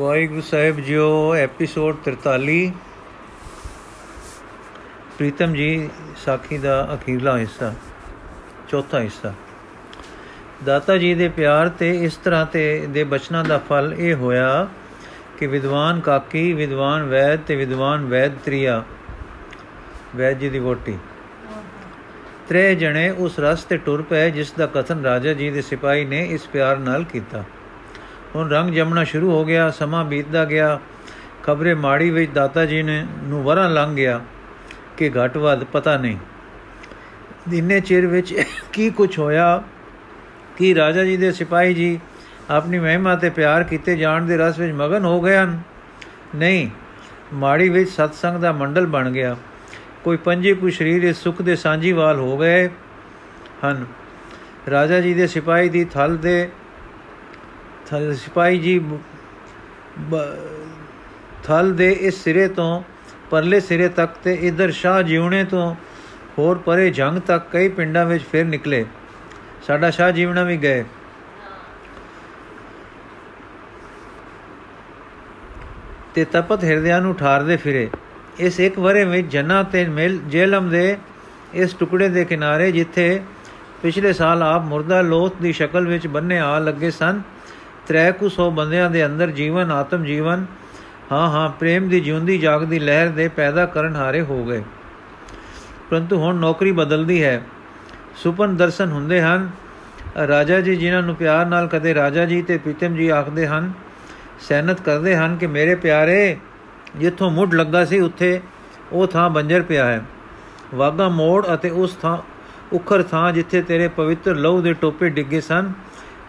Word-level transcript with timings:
ਵਾਹਿਗੁਰੂ 0.00 0.40
ਸਾਹਿਬ 0.40 0.78
ਜੀਓ 0.80 1.34
ਐਪੀਸੋਡ 1.34 1.96
43 2.04 2.70
ਪ੍ਰੀਤਮ 5.18 5.54
ਜੀ, 5.54 5.88
ਸਾਖੀ 6.16 6.58
ਦਾ 6.58 6.76
ਅਖੀਰਲਾ 6.94 7.36
ਹਿੱਸਾ, 7.38 7.72
ਚੌਥਾ 8.68 9.00
ਹਿੱਸਾ। 9.00 9.32
ਦਾਤਾ 10.64 10.96
ਜੀ 10.96 11.12
ਦੇ 11.14 11.28
ਪਿਆਰ 11.28 11.68
ਤੇ 11.78 11.90
ਇਸ 12.04 12.16
ਤਰ੍ਹਾਂ 12.16 12.46
ਤੇ 12.46 12.64
ਦੇ 12.86 13.04
ਬਚਨਾਂ 13.04 13.44
ਦਾ 13.44 13.58
ਫਲ 13.68 13.94
ਇਹ 13.98 14.14
ਹੋਇਆ 14.14 14.66
ਕਿ 15.38 15.46
ਵਿਦਵਾਨ 15.46 16.00
ਕਾਕੀ, 16.00 16.52
ਵਿਦਵਾਨ 16.52 17.02
ਵੈਦ 17.02 17.40
ਤੇ 17.46 17.56
ਵਿਦਵਾਨ 17.56 18.06
ਵੈਦ 18.06 18.38
ਤ੍ਰਿਆ, 18.44 18.82
ਵੈਦ 20.16 20.38
ਜੀ 20.38 20.48
ਦੀ 20.48 20.58
ਵੋਟੀ 20.58 20.98
ਤਰੇ 22.48 22.74
ਜਣੇ 22.74 23.08
ਉਸ 23.10 23.38
ਰਸ 23.40 23.64
ਤੇ 23.64 23.76
ਟੁਰ 23.76 24.02
ਪਏ 24.02 24.30
ਜਿਸ 24.30 24.52
ਦਾ 24.52 24.66
ਕਥਨ 24.66 25.04
ਰਾਜਾ 25.04 25.32
ਜੀ 25.32 25.50
ਦੇ 25.50 25.62
ਸਿਪਾਹੀ 25.62 26.04
ਨੇ 26.04 26.26
ਇਸ 26.30 26.48
ਪਿਆਰ 26.48 26.78
ਨਾਲ 26.78 27.04
ਕੀਤਾ। 27.04 27.44
ਹੁਣ 28.34 28.50
ਰੰਗ 28.50 28.70
ਜਮਣਾ 28.70 29.04
ਸ਼ੁਰੂ 29.04 29.30
ਹੋ 29.30 29.44
ਗਿਆ, 29.44 29.70
ਸਮਾਂ 29.70 30.04
ਬੀਤਦਾ 30.04 30.44
ਗਿਆ। 30.44 30.80
ਖਬਰੇ 31.42 31.74
ਮਾੜੀ 31.74 32.10
ਵਿੱਚ 32.10 32.32
ਦਾਤਾ 32.32 32.66
ਜੀ 32.66 32.82
ਨੇ 32.82 33.06
ਨੂੰ 33.22 33.42
ਵਰਾਂ 33.42 33.70
ਲੰਘ 33.70 33.96
ਗਿਆ 33.96 34.20
ਕਿ 34.96 35.10
ਘਟ 35.10 35.36
ਵੱਧ 35.36 35.64
ਪਤਾ 35.64 35.96
ਨਹੀਂ। 35.96 36.16
ਦਿਨੇ 37.48 37.80
ਚਿਰ 37.80 38.06
ਵਿੱਚ 38.06 38.42
ਕੀ 38.72 38.90
ਕੁਝ 38.90 39.18
ਹੋਇਆ? 39.18 39.62
ਕਿ 40.58 40.74
ਰਾਜਾ 40.74 41.04
ਜੀ 41.04 41.16
ਦੇ 41.16 41.32
ਸਿਪਾਹੀ 41.32 41.74
ਜੀ 41.74 42.00
ਆਪਣੀ 42.50 42.78
ਮਹਿਮਾ 42.78 43.16
ਤੇ 43.16 43.30
ਪਿਆਰ 43.30 43.64
ਕੀਤੇ 43.64 43.96
ਜਾਣ 43.96 44.22
ਦੇ 44.22 44.36
ਰਸ 44.36 44.58
ਵਿੱਚ 44.58 44.72
ਮਗਨ 44.72 45.04
ਹੋ 45.04 45.20
ਗਏ 45.20 45.36
ਹਨ? 45.36 45.60
ਨਹੀਂ, 46.34 46.70
ਮਾੜੀ 47.32 47.68
ਵਿੱਚ 47.68 47.90
ਸਤਸੰਗ 47.90 48.40
ਦਾ 48.40 48.52
ਮੰਡਲ 48.52 48.86
ਬਣ 48.86 49.10
ਗਿਆ। 49.10 49.36
ਕੋਈ 50.04 50.16
ਪੰਜੇ 50.16 50.54
ਕੁ 50.54 50.70
ਸਰੀਰ 50.70 51.02
ਇਸ 51.02 51.16
ਸੁਖ 51.16 51.42
ਦੇ 51.42 51.56
ਸਾਂਝੀਵਾਲ 51.56 52.16
ਹੋ 52.16 52.38
ਗਏ 52.38 52.68
ਹਨ। 53.64 53.86
ਰਾਜਾ 54.70 55.00
ਜੀ 55.00 55.14
ਦੇ 55.14 55.26
ਸਿਪਾਹੀ 55.26 55.68
ਦੀ 55.68 55.84
ਥਲ 55.84 56.16
ਦੇ 56.16 56.48
ਥਲ 57.90 58.14
ਸਿਪਾਹੀ 58.14 58.58
ਜੀ 58.58 58.78
ਥਲ 61.44 61.72
ਦੇ 61.74 61.90
ਇਸ 61.92 62.22
ਸਿਰੇ 62.24 62.46
ਤੋਂ, 62.48 62.82
ਪਰਲੇ 63.30 63.60
ਸਿਰੇ 63.60 63.88
ਤੱਕ 63.88 64.12
ਤੇ 64.24 64.34
ਇਧਰ 64.42 64.70
ਸ਼ਾਹ 64.70 65.02
ਜੀਵਣੇ 65.02 65.44
ਤੋਂ 65.44 65.74
ਹੋਰ 66.38 66.58
ਪਰੇ 66.58 66.90
ਜੰਗ 66.90 67.18
ਤੱਕ 67.18 67.50
ਕਈ 67.52 67.68
ਪਿੰਡਾਂ 67.68 68.04
ਵਿੱਚ 68.06 68.24
ਫਿਰ 68.32 68.44
ਨਿਕਲੇ। 68.44 68.84
ਸਾਡਾ 69.66 69.90
ਸ਼ਾਹ 69.90 70.10
ਜੀਵਣਾ 70.10 70.42
ਵੀ 70.42 70.56
ਗਏ। 70.56 70.84
ਤੇ 76.14 76.24
ਤਪਤ 76.24 76.64
ਹਿਰਦਿਆਂ 76.64 77.00
ਨੂੰ 77.00 77.14
ਠਾਰਦੇ 77.14 77.56
ਫਿਰੇ। 77.56 77.88
ਇਸ 78.38 78.60
ਇੱਕ 78.60 78.78
ਵਰੇ 78.78 79.04
ਵਿੱਚ 79.04 79.26
ਜੰਨਾ 79.26 79.62
ਤੇ 79.62 79.84
ਮਿਲ 79.88 80.18
ਜੇਲਮ 80.28 80.68
ਦੇ 80.68 80.96
ਇਸ 81.54 81.74
ਟੁਕੜੇ 81.74 82.08
ਦੇ 82.08 82.24
ਕਿਨਾਰੇ 82.24 82.70
ਜਿੱਥੇ 82.72 83.20
ਪਿਛਲੇ 83.82 84.12
ਸਾਲ 84.12 84.42
ਆਪ 84.42 84.62
ਮੁਰਦਾ 84.62 85.00
ਲੋਥ 85.00 85.36
ਦੀ 85.42 85.52
ਸ਼ਕਲ 85.52 85.86
ਵਿੱਚ 85.88 86.06
ਬੰਨੇ 86.06 86.38
ਆ 86.38 86.58
ਲੱਗੇ 86.58 86.90
ਸਨ 86.90 87.20
ਤ੍ਰੈ 87.90 88.10
ਕੁ 88.10 88.28
ਸੌ 88.28 88.50
ਬੰਦਿਆਂ 88.50 88.90
ਦੇ 88.90 89.06
ਅੰਦਰ 89.06 89.30
ਜੀਵਨ, 89.30 89.70
ਆਤਮ 89.70 90.04
ਜੀਵਨ, 90.04 90.46
ਹਾਂ 91.12 91.28
ਹਾਂ, 91.30 91.50
ਪ੍ਰੇਮ 91.50 91.88
ਦੀ 91.88 92.00
ਜਿਉਂਦੀ, 92.00 92.38
ਜਾਗਦੀ 92.38 92.78
ਲਹਿਰ 92.78 93.08
ਦੇ 93.08 93.28
ਪੈਦਾ 93.28 93.66
ਕਰਨ 93.66 93.96
ਹਾਰੇ 93.96 94.20
ਹੋ 94.20 94.44
ਗਏ। 94.44 94.62
ਪਰੰਤੂ 95.90 96.16
ਹੁਣ 96.16 96.34
ਨੌਕਰੀ 96.34 96.72
ਬਦਲਦੀ 96.72 97.24
ਹੈ। 97.24 97.42
ਸੁਪਨ 98.16 98.56
ਦਰਸ਼ਨ 98.56 98.90
ਹੁੰਦੇ 98.90 99.22
ਹਨ। 99.22 99.50
ਰਾਜਾ 100.26 100.60
ਜੀ 100.60 100.76
ਜਿਨ੍ਹਾਂ 100.76 101.02
ਨੂੰ 101.02 101.16
ਪਿਆਰ 101.16 101.46
ਨਾਲ 101.46 101.68
ਕਦੇ 101.68 101.94
ਰਾਜਾ 101.94 102.24
ਜੀ 102.24 102.42
ਤੇ 102.42 102.58
ਪ੍ਰੀਤਮ 102.58 102.94
ਜੀ 102.94 103.08
ਆਖਦੇ 103.08 103.46
ਹਨ, 103.46 103.72
ਸਹਿਨਤ 104.40 104.80
ਕਰਦੇ 104.80 105.16
ਹਨ 105.16 105.36
ਕਿ 105.36 105.46
ਮੇਰੇ 105.46 105.74
ਪਿਆਰੇ, 105.74 106.36
ਜਿੱਥੋਂ 106.96 107.30
ਮੁੱਢ 107.30 107.54
ਲੱਗਾ 107.54 107.84
ਸੀ 107.84 108.00
ਉੱਥੇ 108.00 108.40
ਉਹ 108.92 109.06
ਥਾਂ 109.06 109.30
ਬੰਜਰ 109.30 109.62
ਪਿਆ 109.62 109.84
ਹੈ। 109.84 110.02
ਵਾਗਾ 110.74 111.08
ਮੋੜ 111.08 111.46
ਅਤੇ 111.54 111.70
ਉਸ 111.70 111.96
ਥਾਂ, 111.96 112.18
ਉਖਰ 112.72 113.02
ਥਾਂ 113.02 113.32
ਜਿੱਥੇ 113.32 113.62
ਤੇਰੇ 113.62 113.88
ਪਵਿੱਤਰ 113.88 114.36
ਲਹੂ 114.36 114.62
ਦੇ 114.62 114.72
ਟੋਪੇ 114.72 115.08
ਡਿੱਗੇ 115.08 115.40
ਸਨ 115.40 115.72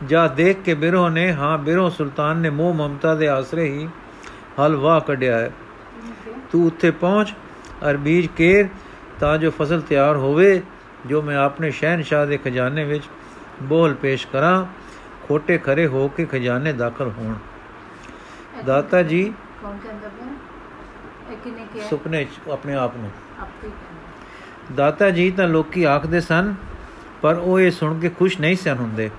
ਜਾ 0.08 0.28
ਦੇਖ 0.28 0.62
ਕੇ 0.62 0.74
ਬਿਰੋ 0.74 1.10
ਨੇ 1.10 1.34
ਹਾਂ 1.34 1.58
ਬਿਰੋ 1.58 1.90
ਸੁਲਤਾਨ 1.90 2.38
ਨੇ 2.38 2.50
ਮੋਹ 2.50 2.74
ਮਮਤਾ 2.74 3.16
ਦੇ 3.16 3.28
ਆਸਰੇ 3.28 3.64
ਹੀ 3.64 3.88
ਹਲਵਾ 4.60 5.00
ਕੱਢਿਆ 5.00 5.38
ਹੈ। 5.38 5.52
ਤੂੰ 6.52 6.66
ਉੱਥੇ 6.68 6.92
ਪਹੁੰਚ 6.92 7.34
ਅਰ 7.90 7.98
ਬੀਜ 7.98 8.28
ਕੇਰ 8.28 8.68
ਤਾਂ 9.20 9.38
ਜੋ 9.38 9.52
ਫਸਲ 9.52 9.82
ਤਿਆਰ 9.82 10.16
ਹੋਵੇ 10.16 10.62
ਜੋ 11.06 11.22
ਮੈਂ 11.22 11.38
ਆਪਣੇ 11.38 11.72
ਸ਼ਹਿਨशाह 11.72 12.26
ਦੇ 12.26 12.38
ਖਜ਼ਾਨੇ 12.38 12.84
ਵਿੱਚ 12.84 13.04
ਬੋਲ 13.64 13.94
ਪੇਸ਼ 13.94 14.28
ਕਰਾਂ 14.28 14.66
ਖੋਟੇ 15.28 15.58
ਖਰੇ 15.58 15.88
ਹੋ 15.88 16.08
ਕੇ 16.08 16.26
ਖਜ਼ਾਨੇ 16.26 16.74
ਦਾਖਲ 16.74 17.12
ਹੋਣ। 17.18 17.34
ਦਾਤਾ 18.66 19.04
ਜੀ 19.04 19.34
ਕੌਣ 19.64 19.78
ਕਹਿੰਦਾ 19.78 20.08
ਪਿਆ? 20.08 21.36
ਕਿਨੇ 21.44 21.66
ਕਿਹਾ 21.74 21.88
ਸੁਪਨੇ 21.88 22.24
ਚ 22.24 22.50
ਆਪਣੇ 22.52 22.74
ਆਪ 22.74 22.98
ਨੂੰ। 22.98 23.12
ਦਾਤਾ 24.76 25.10
ਜੀ 25.10 25.32
ਤਾਂ 25.32 25.48
ਲੋਕੀ 25.48 25.84
ਆਖਦੇ 25.84 26.22
ਸਨ 26.22 26.54
ਪਰ 27.22 27.36
ਉਹ 27.36 27.60
ਇਹ 27.60 27.72
ਸੁਣ 27.72 28.00
ਕੇ 28.00 28.10
ਖੁਸ਼ 28.10 28.40
ਨਹੀਂ 28.42 28.56
ਸਨ 28.56 28.76
ਹੁੰਦੇ। 28.76 29.10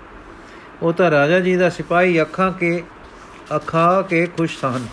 ਉਹ 0.83 0.93
ਤਾਂ 0.93 1.11
ਰਾਜਾ 1.11 1.41
ਜੀ 1.41 1.57
ਦਾ 1.57 1.69
ਸਿਪਾਹੀ 1.69 2.23
ਅੱਖਾਂ 2.23 2.53
ਕੇ 2.53 2.83
ਅੱਖਾਂ 3.57 4.03
ਕੇ 4.03 4.27
ਖੁਸ਼ 4.27 4.59
ਸਨ। 4.59 4.87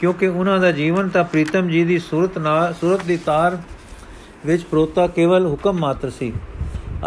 ਕਿਉਂਕਿ 0.00 0.26
ਉਹਨਾਂ 0.26 0.58
ਦਾ 0.58 0.72
ਜੀਵਨ 0.72 1.08
ਤਾਂ 1.08 1.24
ਪ੍ਰੀਤਮ 1.24 1.68
ਜੀ 1.68 1.84
ਦੀ 1.84 1.98
ਸੂਰਤ 1.98 2.38
ਨਾਲ, 2.38 2.74
ਸੂਰਤ 2.74 3.04
ਦੀ 3.04 3.16
ਤਾਰ 3.16 3.58
ਵਿੱਚ 4.46 4.62
ਪ੍ਰੋਤਾ 4.62 5.06
ਕੇਵਲ 5.06 5.46
ਹੁਕਮ 5.46 5.78
ਮਾਤਰ 5.78 6.10
ਸੀ। 6.10 6.32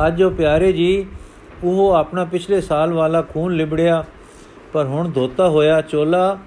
ਅੱਜ 0.08 0.24
ਉਹ 0.24 0.32
ਪਿਆਰੇ 0.32 0.74
ਜੀ, 0.74 1.06
ਉਹ 1.64 1.92
ਆਪਣਾ 1.92 2.26
ਪਿਛਲੇ 2.26 2.62
ਸਾਲ 2.62 2.94
ਵਾਲਾ 2.94 3.22
ਖੂਨ 3.22 3.56
ਲਿਬੜਿਆ, 3.56 4.06
ਪਰ 4.74 4.86
ਹੁਣ 4.86 5.12
ਧੋਤਾ 5.12 5.50
ਹੋਇਆ 5.50 5.82
ਚੋਲਾ, 5.82 6.40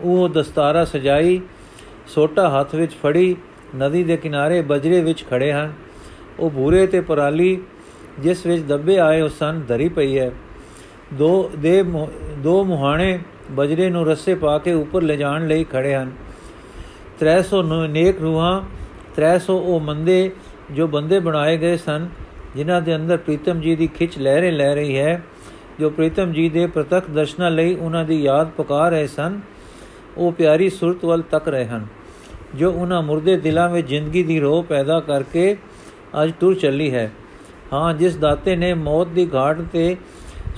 ਉਹ 0.00 0.28
ਦਸਤਾਰਾ 0.28 0.84
ਸਜਾਈ, 0.84 1.40
ਸੋਟਾ 2.06 2.60
ਹੱਥ 2.60 2.74
ਵਿੱਚ 2.74 2.92
ਫੜੀ, 3.02 3.36
ਨਦੀ 3.76 4.04
ਦੇ 4.04 4.16
ਕਿਨਾਰੇ 4.16 4.60
ਬਜਰੇ 4.60 5.00
ਵਿੱਚ 5.00 5.24
ਖੜੇ 5.30 5.52
ਹਨ। 5.52 5.72
ਉਹ 6.38 6.50
ਭੂਰੇ 6.50 6.86
ਤੇ 6.86 7.00
ਪਰਾਲੀ, 7.00 7.62
ਜਿਸ 8.18 8.46
ਵਿੱਚ 8.46 8.62
ਦੱਬੇ 8.62 8.98
ਆਏ 8.98 9.20
ਉਹ 9.20 9.28
ਸਨ, 9.28 9.62
ਧਰੀ 9.68 9.88
ਪਈ 9.88 10.18
ਹੈ। 10.18 10.30
ਦੋ 11.14 11.50
ਦੇ 11.58 11.82
ਦੋ 12.38 12.62
ਮੁਹਾਣੇ 12.64 13.18
ਬਜਰੇ 13.50 13.88
ਨੂੰ 13.90 14.06
ਰੱਸੇ 14.06 14.34
ਪਾ 14.34 14.58
ਕੇ 14.58 14.72
ਉੱਪਰ 14.72 15.02
ਲਿਜਾਣ 15.02 15.46
ਲਈ 15.48 15.64
ਖੜੇ 15.64 15.94
ਹਨ। 15.94 16.10
300 17.20 17.62
ਨੇਕ 17.90 18.20
ਰੂਹਾਂ 18.20 18.60
300 19.16 19.54
ਉਹ 19.54 19.80
ਮੰਦੇ 19.80 20.30
ਜੋ 20.72 20.86
ਬੰਦੇ 20.86 21.18
ਬਣਾਏ 21.20 21.56
ਗਏ 21.56 21.76
ਸਨ, 21.76 22.08
ਜਿਨ੍ਹਾਂ 22.56 22.80
ਦੇ 22.82 22.96
ਅੰਦਰ 22.96 23.16
ਪ੍ਰੀਤਮ 23.16 23.60
ਜੀ 23.60 23.76
ਦੀ 23.76 23.86
ਖਿੱਚ 23.86 24.18
ਲਹਿਰੇ 24.18 24.50
ਲੈ 24.50 24.74
ਰਹੀ 24.74 24.98
ਹੈ, 24.98 25.22
ਜੋ 25.80 25.90
ਪ੍ਰੀਤਮ 25.90 26.32
ਜੀ 26.32 26.48
ਦੇ 26.48 26.66
ਪ੍ਰਤੱਖ 26.66 27.10
ਦਰਸ਼ਨਾਂ 27.10 27.50
ਲਈ 27.50 27.74
ਉਹਨਾਂ 27.74 28.04
ਦੀ 28.04 28.22
ਯਾਦ 28.22 28.50
ਪਕਾ 28.56 28.88
ਰਹੇ 28.88 29.06
ਸਨ, 29.06 29.40
ਉਹ 30.16 30.32
ਪਿਆਰੀ 30.32 30.68
ਸੁਰਤ 30.70 31.04
ਵੱਲ 31.04 31.22
ਤੱਕ 31.22 31.48
ਰਹੇ 31.48 31.66
ਹਨ, 31.66 31.86
ਜੋ 32.54 32.70
ਉਹਨਾਂ 32.72 33.02
ਮੁਰਦੇ 33.02 33.36
ਦਿਲਾਂ 33.36 33.68
ਵਿੱਚ 33.68 33.88
ਜ਼ਿੰਦਗੀ 33.88 34.22
ਦੀ 34.22 34.38
ਰੋਹ 34.40 34.62
ਪੈਦਾ 34.62 35.00
ਕਰਕੇ 35.00 35.56
ਅੱਜ 36.22 36.32
ਟੁਰ 36.40 36.54
ਚੱਲੀ 36.54 36.92
ਹੈ। 36.94 37.10
ਹਾਂ, 37.72 37.94
ਜਿਸ 37.94 38.16
ਦਾਤੇ 38.16 38.56
ਨੇ 38.56 38.72
ਮੌਤ 38.74 39.08
ਦੀ 39.08 39.28
ਘਾਟ 39.34 39.60
ਤੇ 39.72 39.96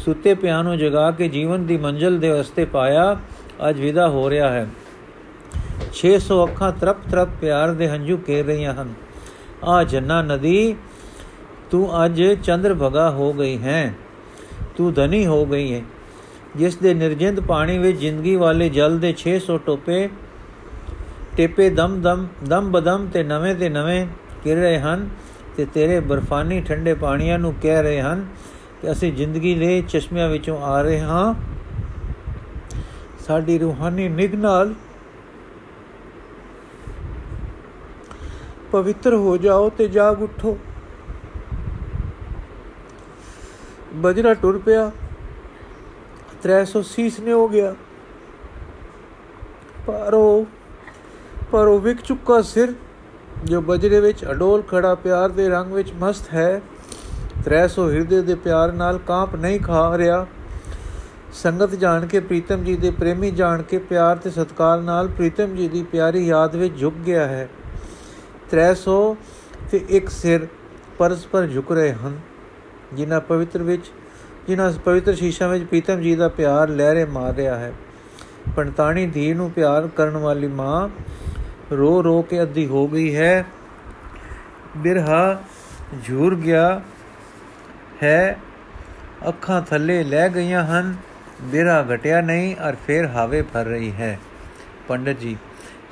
ਸੁੱਤੇ 0.05 0.35
ਪਿਆਂ 0.35 0.65
ਨੂੰ 0.65 0.79
ਜਗਾ 0.79 1.11
ਕੇ 1.11 1.29
ਜੀਵਨ 1.29 1.67
ਦੀ 1.67 1.77
ਮੰਜ਼ਲ 1.77 2.19
ਦੇ 2.19 2.31
ਰਸਤੇ 2.31 2.65
ਪਾਇਆ, 2.65 3.17
ਅੱਜ 3.69 3.81
ਵਿਦਾ 3.81 4.09
ਹੋ 4.09 4.31
ਰਿਹਾ 4.31 4.51
ਹੈ। 4.51 4.67
600 5.93 6.45
ਅੱਖਾਂ 6.45 6.73
ਤਰਪ 6.73 6.97
ਤਰਪ 7.11 7.29
ਪਿਆਰ 7.41 7.73
ਦੇ 7.73 7.89
ਹੰਝੂ 7.89 8.17
ਕੇਰ 8.17 8.47
ਰਹੀਆਂ 8.47 8.75
ਹਨ। 8.75 8.95
ਆ 9.65 9.85
ਜੰਨਾ 9.85 10.23
ਨਦੀ, 10.23 10.77
ਤੂੰ 11.71 12.05
ਅੱਜ 12.05 12.23
ਚੰਦਰ 12.23 12.75
ਭਗਾ 12.75 13.11
ਹੋ 13.11 13.33
ਗਈ 13.33 13.59
ਹੈ। 13.59 13.95
ਤੂੰ 14.77 14.93
ਧਨੀ 14.93 15.27
ਹੋ 15.27 15.47
ਗਈ 15.47 15.75
ਹੈ। 15.75 15.83
ਜਿਸ 16.57 16.77
ਦੇ 16.77 16.95
ਨਿਰਜਿੰਦ 16.95 17.41
ਪਾਣੀ 17.41 17.79
ਵਿੱਚ 17.79 17.99
ਜ਼ਿੰਦਗੀ 17.99 18.37
ਵਾਲੇ 18.37 18.69
ਜਲ 18.69 18.99
ਦੇ 18.99 19.15
600 19.15 19.59
ਟੋਪੇ 19.67 20.09
ਟੇਪੇ 21.37 21.71
ਦਮ 21.71 22.01
ਦਮ 22.01 22.27
ਦਮ 22.49 22.71
ਬਦਮ 22.71 23.07
ਤੇ 23.13 23.23
ਨਵੇਂ 23.23 23.55
ਤੇ 23.55 23.69
ਨਵੇਂ 23.69 24.07
ਕਿਰ 24.43 24.57
ਰਹੇ 24.57 24.79
ਹਨ 24.79 25.09
ਤੇ 25.57 25.65
ਤੇਰੇ 25.65 26.01
ਬਰਫਾਨੀ 26.01 26.61
ਠੰਡੇ 26.61 26.95
ਪਾਣੀਆਂ 26.95 27.39
ਨੂੰ 27.39 27.55
ਕਹਿ 27.63 27.83
ਰਹੇ 27.83 28.01
ਹਨ 28.01 28.27
ਕਿ 28.83 28.93
ਅਸੀਂ 28.93 29.13
ਜ਼ਿੰਦਗੀ 29.13 29.55
ਦੇ 29.55 29.83
ਚਸ਼ਮਿਆਂ 29.89 30.29
ਵਿੱਚੋਂ 30.29 30.63
ਆ 30.63 30.83
ਰਹੇ 30.83 31.01
ਹਾਂ। 31.01 31.35
ਸਾਡੀ 33.27 33.59
ਰੂਹਾਨੀ 33.59 34.09
ਨਿਗ 34.09 34.35
ਨਾਲ 34.35 34.75
ਪਵਿੱਤਰ 38.73 39.15
ਹੋ 39.15 39.37
ਜਾਓ 39.37 39.71
ਤੇ 39.71 39.89
ਜਾਗ 39.89 40.23
ਉਠੋ। 40.23 40.59
ਬਜਰਾ 43.95 44.35
ਟੁਰ 44.35 44.59
ਪਿਆ। 44.59 44.91
300 46.43 46.83
ਸੀਸ 46.83 47.21
ਨੇ 47.21 47.33
ਹੋ 47.33 47.49
ਗਿਆ। 47.49 47.75
ਪਰ 49.87 50.15
ਉਹ 50.15 50.47
ਪਰ 51.53 51.67
ਉਹ 51.67 51.81
ਵਿਕ 51.81 52.01
ਚੁੱਕਾ 52.01 52.43
ਸਿਰ, 52.43 52.73
ਜੋ 53.45 53.61
ਬਜਰੇ 53.61 54.01
ਵਿੱਚ 54.01 54.25
ਅਡੋਲ 54.25 54.63
ਖੜਾ 54.63 54.95
ਪਿਆਰ 54.95 55.29
ਦੇ 55.29 55.49
ਰੰਗ 55.49 55.73
ਵਿੱਚ 55.73 55.93
ਮਸਤ 55.93 56.35
ਹੈ। 56.35 56.63
300 57.45 57.89
ਹਿਰਦੇ 57.91 58.23
ਦੇ 58.23 58.35
ਪਿਆਰ 58.35 58.73
ਨਾਲ 58.73 58.99
ਕਾਂਪ 58.99 59.35
ਨਹੀਂ 59.37 59.61
ਖਾ 59.61 59.99
ਰਿਹਾ। 59.99 60.27
ਸੰਗਤ 61.33 61.75
ਜਾਣ 61.75 62.07
ਕੇ 62.07 62.21
ਪ੍ਰੀਤਮ 62.21 62.65
ਜੀ 62.65 62.77
ਦੇ 62.77 62.91
ਪ੍ਰੇਮੀ 62.91 63.31
ਜਾਣ 63.31 63.63
ਕੇ 63.63 63.79
ਪਿਆਰ 63.79 64.17
ਤੇ 64.17 64.31
ਸਤਕਾਰ 64.31 64.81
ਨਾਲ 64.81 65.09
ਪ੍ਰੀਤਮ 65.09 65.55
ਜੀ 65.57 65.69
ਦੀ 65.69 65.83
ਪਿਆਰੀ 65.83 66.27
ਯਾਦ 66.27 66.57
ਵਿੱਚ 66.57 66.79
ਝੁਕ 66.81 66.95
ਗਿਆ 66.95 67.27
ਹੈ। 67.27 67.49
300 68.51 69.17
ਤੇ 69.71 69.85
ਇੱਕ 69.89 70.09
ਸਿਰ 70.09 70.47
ਪਰਸਪਰ 70.99 71.47
ਝੁਕ 71.47 71.73
ਰਹੇ 71.73 71.93
ਹਨ, 71.93 72.19
ਜਿਨ੍ਹਾਂ 72.95 73.21
ਪਵਿੱਤਰ 73.21 73.63
ਵਿੱਚ, 73.63 73.91
ਜਿਨ੍ਹਾਂ 74.49 74.73
ਪਵਿੱਤਰ 74.85 75.15
ਸ਼ੀਸ਼ਾ 75.15 75.49
ਵਿੱਚ 75.49 75.65
ਪ੍ਰੀਤਮ 75.65 76.01
ਜੀ 76.01 76.15
ਦਾ 76.15 76.29
ਪਿਆਰ 76.29 76.69
ਲਹਿਰੇ 76.69 77.05
ਮਾਰ 77.05 77.35
ਰਿਹਾ 77.35 77.57
ਹੈ। 77.57 77.73
ਪੰਤਾਣੀ 78.57 79.07
ਧੀ 79.07 79.33
ਨੂੰ 79.35 79.51
ਪਿਆਰ 79.51 79.89
ਕਰਨ 79.97 80.17
ਵਾਲੀ 80.17 80.49
ਮਾਂ 80.49 80.89
ਰੋ 81.73 82.05
ਰੋ 82.05 82.23
ਕੇ 82.23 82.43
ਅੱਧੀ 82.43 82.67
ਹੋ 82.67 82.87
ਗਈ 82.89 83.15
ਹੈ। 83.17 83.45
ਬਿਰਹਾ 84.77 85.43
ਝੂਰ 86.05 86.35
ਗਿਆ। 86.35 86.81
ਹੈ। 88.03 88.37
ਅੱਖਾਂ 89.29 89.63
ਥੱਲੇ 89.63 90.05
ਲੈ 90.05 90.29
ਗਈਆਂ 90.29 90.65
ਹਨ। 90.65 90.97
ਬਿਰਾ 91.43 91.87
ਘਟਿਆ 91.95 92.21
ਨਹੀਂ 92.21 92.57
ਔਰ 92.63 92.77
ਫੇਰ 92.87 93.07
ਹਾਵੇ 93.07 93.43
ਭਰ 93.43 93.65
ਰਹੀ 93.65 93.93
ਹੈ। 93.93 94.19
ਪੰਡਤ 94.89 95.13
ਜੀ, 95.13 95.37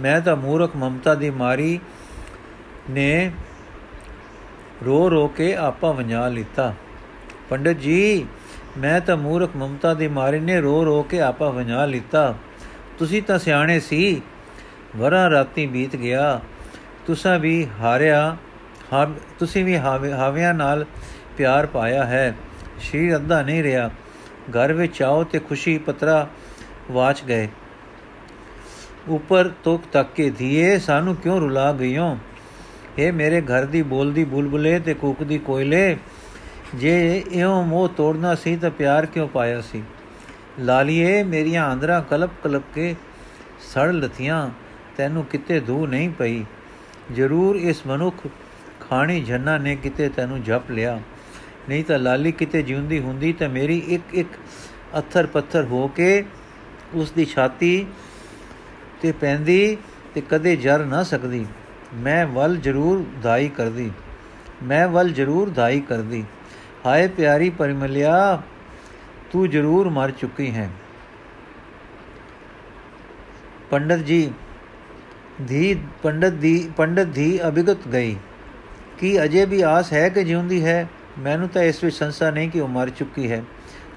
ਮੈਂ 0.00 0.20
ਤਾਂ 0.20 0.36
ਮੂਰਖ 0.36 0.76
ਮਮਤਾ 0.76 1.14
ਦੀ 1.14 1.30
ਮਾਰੀ 1.30 1.80
ਨੇ 2.90 3.32
ਰੋ 4.84 5.10
ਰੋ 5.10 5.28
ਕੇ 5.28 5.54
ਆਪਾ 5.54 5.92
ਵੰਜਾ 5.92 6.28
ਲਿੱਤਾ। 6.28 6.74
ਪੰਡਤ 7.50 7.72
ਜੀ, 7.72 8.26
ਮੈਂ 8.78 9.00
ਤਾਂ 9.00 9.16
ਮੂਰਖ 9.16 9.50
ਮਮਤਾ 9.56 9.94
ਦੀ 9.94 10.08
ਮਾਰੀ 10.08 10.40
ਨੇ 10.40 10.60
ਰੋ 10.60 10.84
ਰੋ 10.84 11.02
ਕੇ 11.02 11.20
ਆਪਾ 11.20 11.50
ਵੰਜਾ 11.50 11.86
ਲਿੱਤਾ। 11.86 12.34
ਤੁਸੀਂ 12.98 13.22
ਤਾਂ 13.22 13.38
ਸਿਆਣੇ 13.38 13.80
ਸੀ। 13.80 14.22
ਵਰਾਂ 14.96 15.30
ਰਾਤੀ 15.30 15.66
ਬੀਤ 15.66 15.96
ਗਿਆ। 15.96 16.40
ਤੁਸੀਂ 17.06 17.38
ਵੀ 17.38 17.68
ਹਾਰਿਆ 17.80 18.36
ਤੁਸੀਂ 19.38 19.64
ਵੀ 19.64 19.76
ਹਾਵਿਆਂ 20.12 20.54
ਨਾਲ 20.54 20.86
ਪਿਆਰ 21.38 21.66
ਪਾਇਆ 21.66 22.04
ਹੈ। 22.04 22.34
ਸ਼ਰੀਰ 22.80 23.16
ਅੱਧਾ 23.16 23.42
ਨਹੀਂ 23.42 23.62
ਰਿਹਾ। 23.62 23.90
ਘਰ 24.50 24.72
ਵਿੱਚ 24.72 25.02
ਆਓ 25.02 25.24
ਤੇ 25.24 25.38
ਖੁਸ਼ੀ 25.38 25.78
ਪਤਰਾ 25.78 26.28
ਵਾਚ 26.90 27.22
ਗਏ। 27.24 27.48
ਉੱਪਰ 29.08 29.48
ਤੋਕ 29.64 29.82
ਤੱਕ 29.92 30.12
ਕੇ 30.14 30.30
ਧੀਏ, 30.30 30.78
ਸਾਨੂੰ 30.78 31.16
ਕਿਉਂ 31.16 31.40
ਰੁਲਾ 31.40 31.72
ਗਈਓ? 31.72 32.16
ਇਹ 32.98 33.12
ਮੇਰੇ 33.12 33.40
ਘਰ 33.40 33.64
ਦੀ 33.64 33.82
ਬੋਲਦੀ 33.82 34.24
ਬੁਲਬੁਲੇ 34.24 34.78
ਤੇ 34.78 34.94
ਕੂਕਦੀ 34.94 35.38
ਕੋਇਲੇ, 35.38 35.96
ਜੇ 36.74 37.22
ਇਉਂ 37.32 37.64
ਮੋਹ 37.64 37.88
ਤੋੜਨਾ 37.88 38.34
ਸੀ 38.34 38.56
ਤਾਂ 38.56 38.70
ਪਿਆਰ 38.70 39.06
ਕਿਉਂ 39.06 39.28
ਪਾਇਆ 39.28 39.60
ਸੀ? 39.60 39.82
ਲਾਲੀਏ, 40.60 41.22
ਮੇਰੀਆਂ 41.22 41.64
ਆਂਦਰਾਂ 41.64 42.02
ਕਲਪ 42.02 42.30
ਕਲਪ 42.44 42.62
ਕੇ 42.74 42.94
ਸੜ 43.74 43.90
ਲਥੀਆਂ, 43.90 44.50
ਤੈਨੂੰ 44.96 45.24
ਕਿਤੇ 45.24 45.60
ਧੂ 45.60 45.86
ਨਹੀਂ 45.86 46.10
ਪਈ। 46.10 46.44
ਜ਼ਰੂਰ 47.12 47.56
ਇਸ 47.56 47.86
ਮਨੁੱਖ 47.86 48.26
ਖਾਣੀ 48.80 49.20
ਜੰਨਾ 49.20 49.58
ਨੇ 49.58 49.76
ਕਿਤੇ 49.76 50.08
ਤੈਨੂੰ 50.08 50.42
ਜਪ 50.42 50.70
ਲਿਆ। 50.70 51.00
ਨਹੀਂ 51.68 51.84
ਤਾਂ 51.84 51.98
ਲਾਲੀ 51.98 52.32
ਕਿਤੇ 52.32 52.62
ਜਿਉਂਦੀ 52.62 52.98
ਹੁੰਦੀ 52.98 53.32
ਤਾਂ 53.32 53.48
ਮੇਰੀ 53.48 53.78
ਇੱਕ 53.78 54.02
ਇੱਕ 54.12 54.28
ਅਥਰ 54.98 55.26
ਪੱਥਰ 55.26 55.64
ਹੋ 55.64 55.88
ਕੇ 55.88 56.24
ਉਸ 56.94 57.10
ਦੀ 57.10 57.24
ਛਾਤੀ 57.24 57.86
ਤੇ 59.00 59.12
ਪੈਂਦੀ 59.12 59.76
ਤੇ 60.14 60.20
ਕਦੇ 60.20 60.56
ਜਰ 60.56 60.84
ਨਾ 60.84 61.02
ਸਕਦੀ। 61.02 61.46
ਮੈਂ 61.94 62.26
ਵੱਲ 62.26 62.56
ਜ਼ਰੂਰ 62.56 63.04
ਦਾਈ 63.22 63.48
ਕਰਦੀ। 63.48 63.90
ਮੈਂ 64.62 64.88
ਵੱਲ 64.88 65.12
ਜ਼ਰੂਰ 65.12 65.50
ਦਾਈ 65.50 65.80
ਕਰਦੀ। 65.80 66.24
ਹਾਏ 66.86 67.08
ਪਿਆਰੀ 67.08 67.50
ਪਰਮਲਿਆ, 67.50 68.42
ਤੂੰ 69.32 69.50
ਜ਼ਰੂਰ 69.50 69.88
ਮਰ 69.88 70.10
ਚੁੱਕੀ 70.10 70.50
ਹੈ। 70.50 70.70
ਪੰਡਤ 73.70 73.96
ਜੀ, 73.96 74.32
ਧੀ, 75.48 75.78
ਪੰਡਤ 76.02 76.28
ਦੀ 76.28 76.70
ਪੰਡਤ 76.76 77.06
ਦੀ 77.06 77.48
ਅਭਿਗਤ 77.48 77.88
ਗਈ। 77.92 78.16
ਕੀ 78.98 79.24
ਅਜੇ 79.24 79.44
ਵੀ 79.44 79.60
ਆਸ 79.60 79.92
ਹੈ 79.92 80.08
ਕਿ 80.08 80.24
ਜਿਉਂਦੀ 80.24 80.64
ਹੈ? 80.64 80.88
ਮੈਨੂੰ 81.18 81.48
ਤਾਂ 81.48 81.62
ਇਸ 81.62 81.84
ਵਿੱਚ 81.84 81.96
ਸੰਸਾ 81.96 82.30
ਨਹੀਂ 82.30 82.50
ਕਿ 82.50 82.60
ਉਹ 82.60 82.68
ਮਰ 82.68 82.90
ਚੁੱਕੀ 82.90 83.30
ਹੈ। 83.30 83.42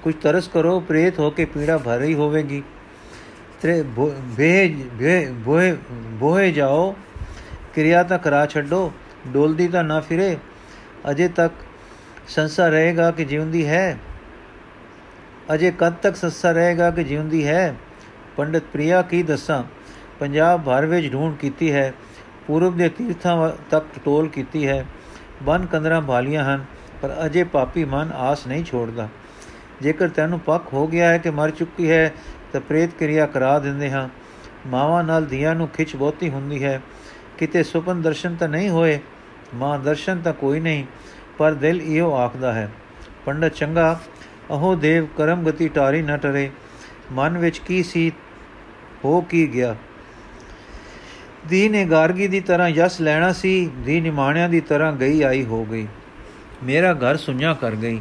ਕੁਝ 0.02 0.14
ਤਰਸ 0.14 0.48
ਕਰੋ, 0.48 0.80
ਪ੍ਰੇਤ 0.80 1.18
ਹੋ 1.18 1.30
ਕੇ 1.30 1.44
ਪੀੜਾ 1.44 1.78
ਭਰ 1.78 1.98
ਰਹੀ 1.98 2.14
ਹੋਵੇਗੀ। 2.14 2.62
ਤੇ 3.62 3.84
ਬੇਜ 4.18 4.82
ਬੋਏ 5.30 5.76
ਬੋਏ 5.92 6.52
ਜਾਓ। 6.52 6.96
ਕਿਰਿਆ 7.74 8.02
ਤਾਂ 8.02 8.18
ਕਰਾ 8.18 8.46
ਛੱਡੋ, 8.46 8.92
ਡੋਲਦੀ 9.26 9.68
ਤਾਂ 9.68 9.84
ਨਾ 9.84 10.00
ਫਿਰੇ। 10.00 10.36
ਅਜੇ 11.10 11.28
ਤੱਕ 11.28 11.54
ਸੰਸਾ 12.28 12.68
ਰਹੇਗਾ 12.68 13.10
ਕਿ 13.10 13.24
ਜਿਉਂਦੀ 13.24 13.66
ਹੈ। 13.66 13.98
ਅਜੇ 15.54 15.72
ਕਦ 15.78 15.92
ਤੱਕ 15.92 16.16
ਸੰਸਾ 16.16 16.52
ਰਹੇਗਾ 16.52 16.90
ਕਿ 16.90 17.04
ਜਿਉਂਦੀ 17.04 17.46
ਹੈ? 17.46 17.74
ਪੰਡਤ 18.36 18.62
ਪ੍ਰਿਆ, 18.72 19.02
ਕੀ 19.02 19.22
ਦੱਸਾਂ? 19.22 19.64
ਪੰਜਾਬ 20.18 20.64
ਭਰ 20.64 20.86
ਵਿੱਚ 20.86 21.12
ਢੂੰਡ 21.12 21.36
ਕੀਤੀ 21.36 21.72
ਹੈ। 21.72 21.92
ਪੂਰਬ 22.46 22.76
ਦੇ 22.76 22.88
ਤੀਰਥਾਂ 22.88 23.50
ਤੱਕ 23.70 23.86
ਟੋਲ 24.04 24.28
ਕੀਤੀ 24.28 24.68
ਹੈ। 24.68 24.86
ਬਨ 25.42 25.66
ਕੰਦਰਾ 25.66 26.00
ਭਾਲੀਆਂ 26.00 26.44
ਹਨ। 26.44 26.64
ਪਰ 27.02 27.14
ਅਜੇ 27.26 27.44
ਪਾਪੀ 27.44 27.84
ਮਨ 27.84 28.12
ਆਸ 28.12 28.46
ਨਹੀਂ 28.46 28.64
ਛੋੜਦਾ। 28.64 29.08
ਜੇਕਰ 29.82 30.08
ਤੈਨੂੰ 30.08 30.40
ਪੱਕ 30.40 30.72
ਹੋ 30.72 30.86
ਗਿਆ 30.86 31.08
ਹੈ 31.08 31.18
ਕਿ 31.18 31.30
ਮਰ 31.30 31.50
ਚੁੱਕੀ 31.50 31.90
ਹੈ, 31.90 32.12
ਤਾਂ 32.52 32.60
ਪ੍ਰੇਤ 32.60 32.90
ਕਿਰਿਆ 32.98 33.26
ਕਰਾ 33.26 33.58
ਦਿੰਦੇ 33.58 33.90
ਹਾਂ। 33.90 34.08
ਮਾਵਾ 34.66 35.02
ਨਾਲ 35.02 35.24
ਧੀਆਂ 35.24 35.54
ਨੂੰ 35.54 35.68
ਖਿੱਚ 35.68 35.96
ਬਹੁਤੀ 35.96 36.30
ਹੁੰਦੀ 36.30 36.64
ਹੈ। 36.64 36.80
ਕਿਤੇ 37.38 37.62
ਸੁਪਨ 37.62 38.02
ਦਰਸ਼ਨ 38.02 38.34
ਤਾਂ 38.34 38.48
ਨਹੀਂ 38.48 38.70
ਹੋਏ, 38.70 38.98
ਮਾਂ 39.54 39.78
ਦਰਸ਼ਨ 39.78 40.20
ਤਾਂ 40.20 40.32
ਕੋਈ 40.32 40.60
ਨਹੀਂ, 40.60 40.84
ਪਰ 41.38 41.54
ਦਿਲ 41.54 41.80
ਇਹੋ 41.82 42.14
ਆਖਦਾ 42.14 42.52
ਹੈ, 42.52 42.68
ਪੰਡਤ 43.26 43.54
ਚੰਗਾ, 43.54 44.00
ਅਹੋ 44.50 44.74
ਦੇਵ 44.74 45.06
ਕਰਮ 45.16 45.42
ਗਤੀ 45.44 45.68
ਟਾਰੀ 45.68 46.02
ਨਾ 46.02 46.16
ਟਰੇ, 46.16 46.50
ਮਨ 47.12 47.38
ਵਿੱਚ 47.38 47.58
ਕੀ 47.58 47.82
ਸੀ, 47.82 48.12
ਹੋ 49.04 49.20
ਕੀ 49.20 49.54
ਗਿਆ? 49.54 49.76
ਦੀ 51.48 51.68
ਨੇ 51.68 51.84
ਗਾਰਗੀ 51.84 52.28
ਦੀ 52.28 52.40
ਤਰ੍ਹਾਂ 52.40 52.68
ਯਸ 52.68 53.00
ਲੈਣਾ 53.00 53.32
ਸੀ 53.32 53.70
ਦੀ 53.84 54.00
ਨਿਮਾਣਿਆਂ 54.00 54.48
ਦੀ 54.48 54.60
ਤਰ੍ਹਾਂ 54.60 54.92
ਗਈ 54.92 55.22
ਆਈ 55.22 55.44
ਹੋ 55.44 55.64
ਗਈ। 55.64 55.86
ਮੇਰਾ 56.62 56.92
ਘਰ 56.94 57.16
ਸੁੰਝਾ 57.16 57.54
ਕਰ 57.54 57.70
ਗਈ। 57.70 58.00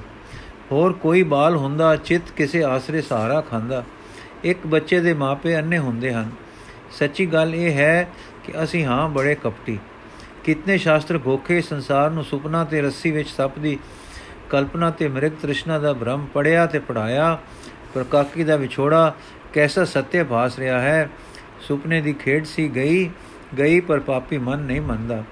ਹੋਰ 0.72 0.94
ਕੋਈ 0.94 1.24
ਬਾਲ 1.24 1.56
ਹੁੰਦਾ, 1.56 1.96
ਚਿੱਤ 1.96 2.31
ਕਿਸੇ 2.31 2.63
ਆਸਰੇ 2.63 3.02
ਸਹਾਰਾ 3.02 3.42
ਖਾਂਦਾ। 3.42 3.84
ਇੱਕ 4.44 4.68
ਬੱਚੇ 4.68 5.00
ਦੇ 5.00 5.13
ਮਾਪੇ 5.13 5.60
ਅੰਨੇ 5.60 5.78
ਹੁੰਦੇ 5.78 6.13
ਹਨ। 6.13 6.30
ਸੱਚੀ 6.92 7.25
ਗੱਲ 7.25 7.56
ਇਹ 7.56 7.74
ਹੈ 7.74 8.08
ਕਿ 8.44 8.63
ਅਸੀਂ 8.63 8.86
ਹਾਂ 8.86 9.10
ਬੜੇ 9.10 9.36
ਕਪਟੀ। 9.36 9.80
ਕਿਤਨੇ 10.44 10.78
ਸ਼ਾਸਤਰ 10.78 11.18
ਗੋਖੇ 11.18 11.62
ਸੰਸਾਰ 11.62 12.10
ਨੂੰ 12.10 12.24
ਸੁਪਨਾ 12.24 12.63
ਤੇ 12.63 12.81
ਰੱਸੀ 12.81 13.12
ਵਿੱਚ 13.12 13.30
ਸੱਪ 13.30 13.60
ਦੀ 13.60 13.80
ਕਲਪਨਾ 14.50 14.92
ਤੇ 14.92 15.08
ਮ੍ਰਿਗ 15.08 15.31
ਤ੍ਰਿਸ਼ਨਾ 15.42 15.80
ਦਾ 15.80 15.94
ਭ੍ਰਮ 15.94 16.25
ਪੜਿਆ 16.25 16.66
ਤੇ 16.66 16.80
ਪੜਾਇਆ 16.80 17.40
ਪਰ 17.94 18.04
ਕਾਕੀ 18.04 18.44
ਦਾ 18.44 18.56
ਵਿਛੋੜਾ 18.56 19.16
ਕੈਸਾ 19.54 19.86
ਸੱਤੇ 19.86 20.24
ਭਾਸ 20.24 20.60
ਰਿਹਾ 20.60 20.81
ਹੈ। 20.81 21.10
ਸੁਪਨੇ 21.62 22.02
ਦੀ 22.02 22.13
ਖੇਡ 22.13 22.46
ਸੀ 22.46 22.75
ਗਈ 22.75 23.10
ਗਈ 23.58 23.80
ਪਰ 23.80 24.00
ਪਾਪੀ 24.00 24.38
ਮਨ 24.38 24.60
ਨਹੀਂ 24.60 24.81
ਮੰਨਦਾ। 24.81 25.24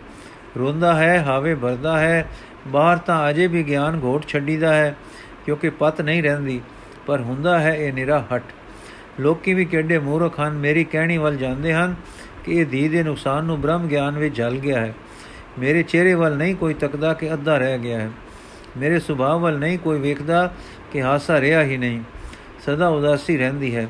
ਰੋਂਦਾ 0.60 0.96
ਹੈ, 0.96 1.24
ਹਾਵੇ 1.24 1.56
ਭਰਦਾ 1.56 2.00
ਹੈ 2.00 2.30
ਬਾਹਰ 2.70 2.98
ਤਾਂ 2.98 3.30
ਅਜੇ 3.30 3.48
ਵੀ 3.48 3.64
ਗਿਆਨ 3.64 4.02
ਘੋਟ 4.04 4.28
ਛੱਡੀਦਾ 4.28 4.74
ਹੈ, 4.74 4.96
ਕਿਉਂਕਿ 5.46 5.70
ਪਤ 5.70 6.02
ਨਹੀਂ 6.02 6.24
ਰਹਿੰਦੀ, 6.24 6.62
ਪਰ 7.08 7.22
ਹੁੰਦਾ 7.22 7.60
ਹੈ 7.60 7.76
ਇਹ 7.76 7.94
ਨਿਰਾ 7.94 8.26
ਹਟ। 8.36 8.44
ਲੋਕੀ 9.20 9.54
ਵੀ 9.54 9.66
ਕਿੱਡੇ 9.66 10.00
ਮੂਰਖ 10.00 10.40
ਹਨ, 10.40 10.54
ਮੇਰੀ 10.54 10.84
ਕਹਿਣੀ 10.84 11.18
ਵੱਲ 11.18 11.38
ਜਾਂਦੇ 11.38 11.74
ਹਨ 11.74 11.96
ਕਿ 12.46 12.54
ਇਹ 12.54 12.66
ਦੀ 12.66 12.90
ਦੇ 12.90 13.04
ਨੁਕਸਾਨ 13.04 13.44
ਨੂੰ 13.44 13.62
ਬ੍ਰਹਮ 13.62 13.88
ਗਿਆਨ 13.88 14.18
ਵਿੱਚ 14.18 14.36
ਜਲ 14.36 14.56
ਗਿਆ 14.56 14.80
ਹੈ। 14.80 14.94
ਮੇਰੇ 15.60 15.84
ਚਿਹਰੇ 15.84 16.14
ਵੱਲ 16.14 16.38
ਨਹੀਂ 16.38 16.56
ਕੋਈ 16.56 16.74
ਤੱਕਦਾ 16.74 17.14
ਕਿ 17.14 17.34
ਅੱਧਾ 17.34 17.58
ਰਹਿ 17.58 17.80
ਗਿਆ 17.80 18.00
ਹੈ। 18.00 18.12
ਮੇਰੇ 18.78 19.00
ਸੁਭਾਅ 19.00 19.38
ਵੱਲ 19.38 19.60
ਨਹੀਂ 19.60 19.80
ਕੋਈ 19.80 20.00
ਵੇਖਦਾ 20.00 20.54
ਕਿ 20.92 21.02
ਹਾਸਾ 21.02 21.42
ਰਿਹਾ 21.42 21.64
ਹੀ 21.64 21.78
ਨਹੀਂ। 21.78 22.02
ਸਦਾ 22.66 22.88
ਉਦਾਸੀ 22.88 23.38
ਰਹਿੰਦੀ 23.38 23.76
ਹੈ। 23.76 23.88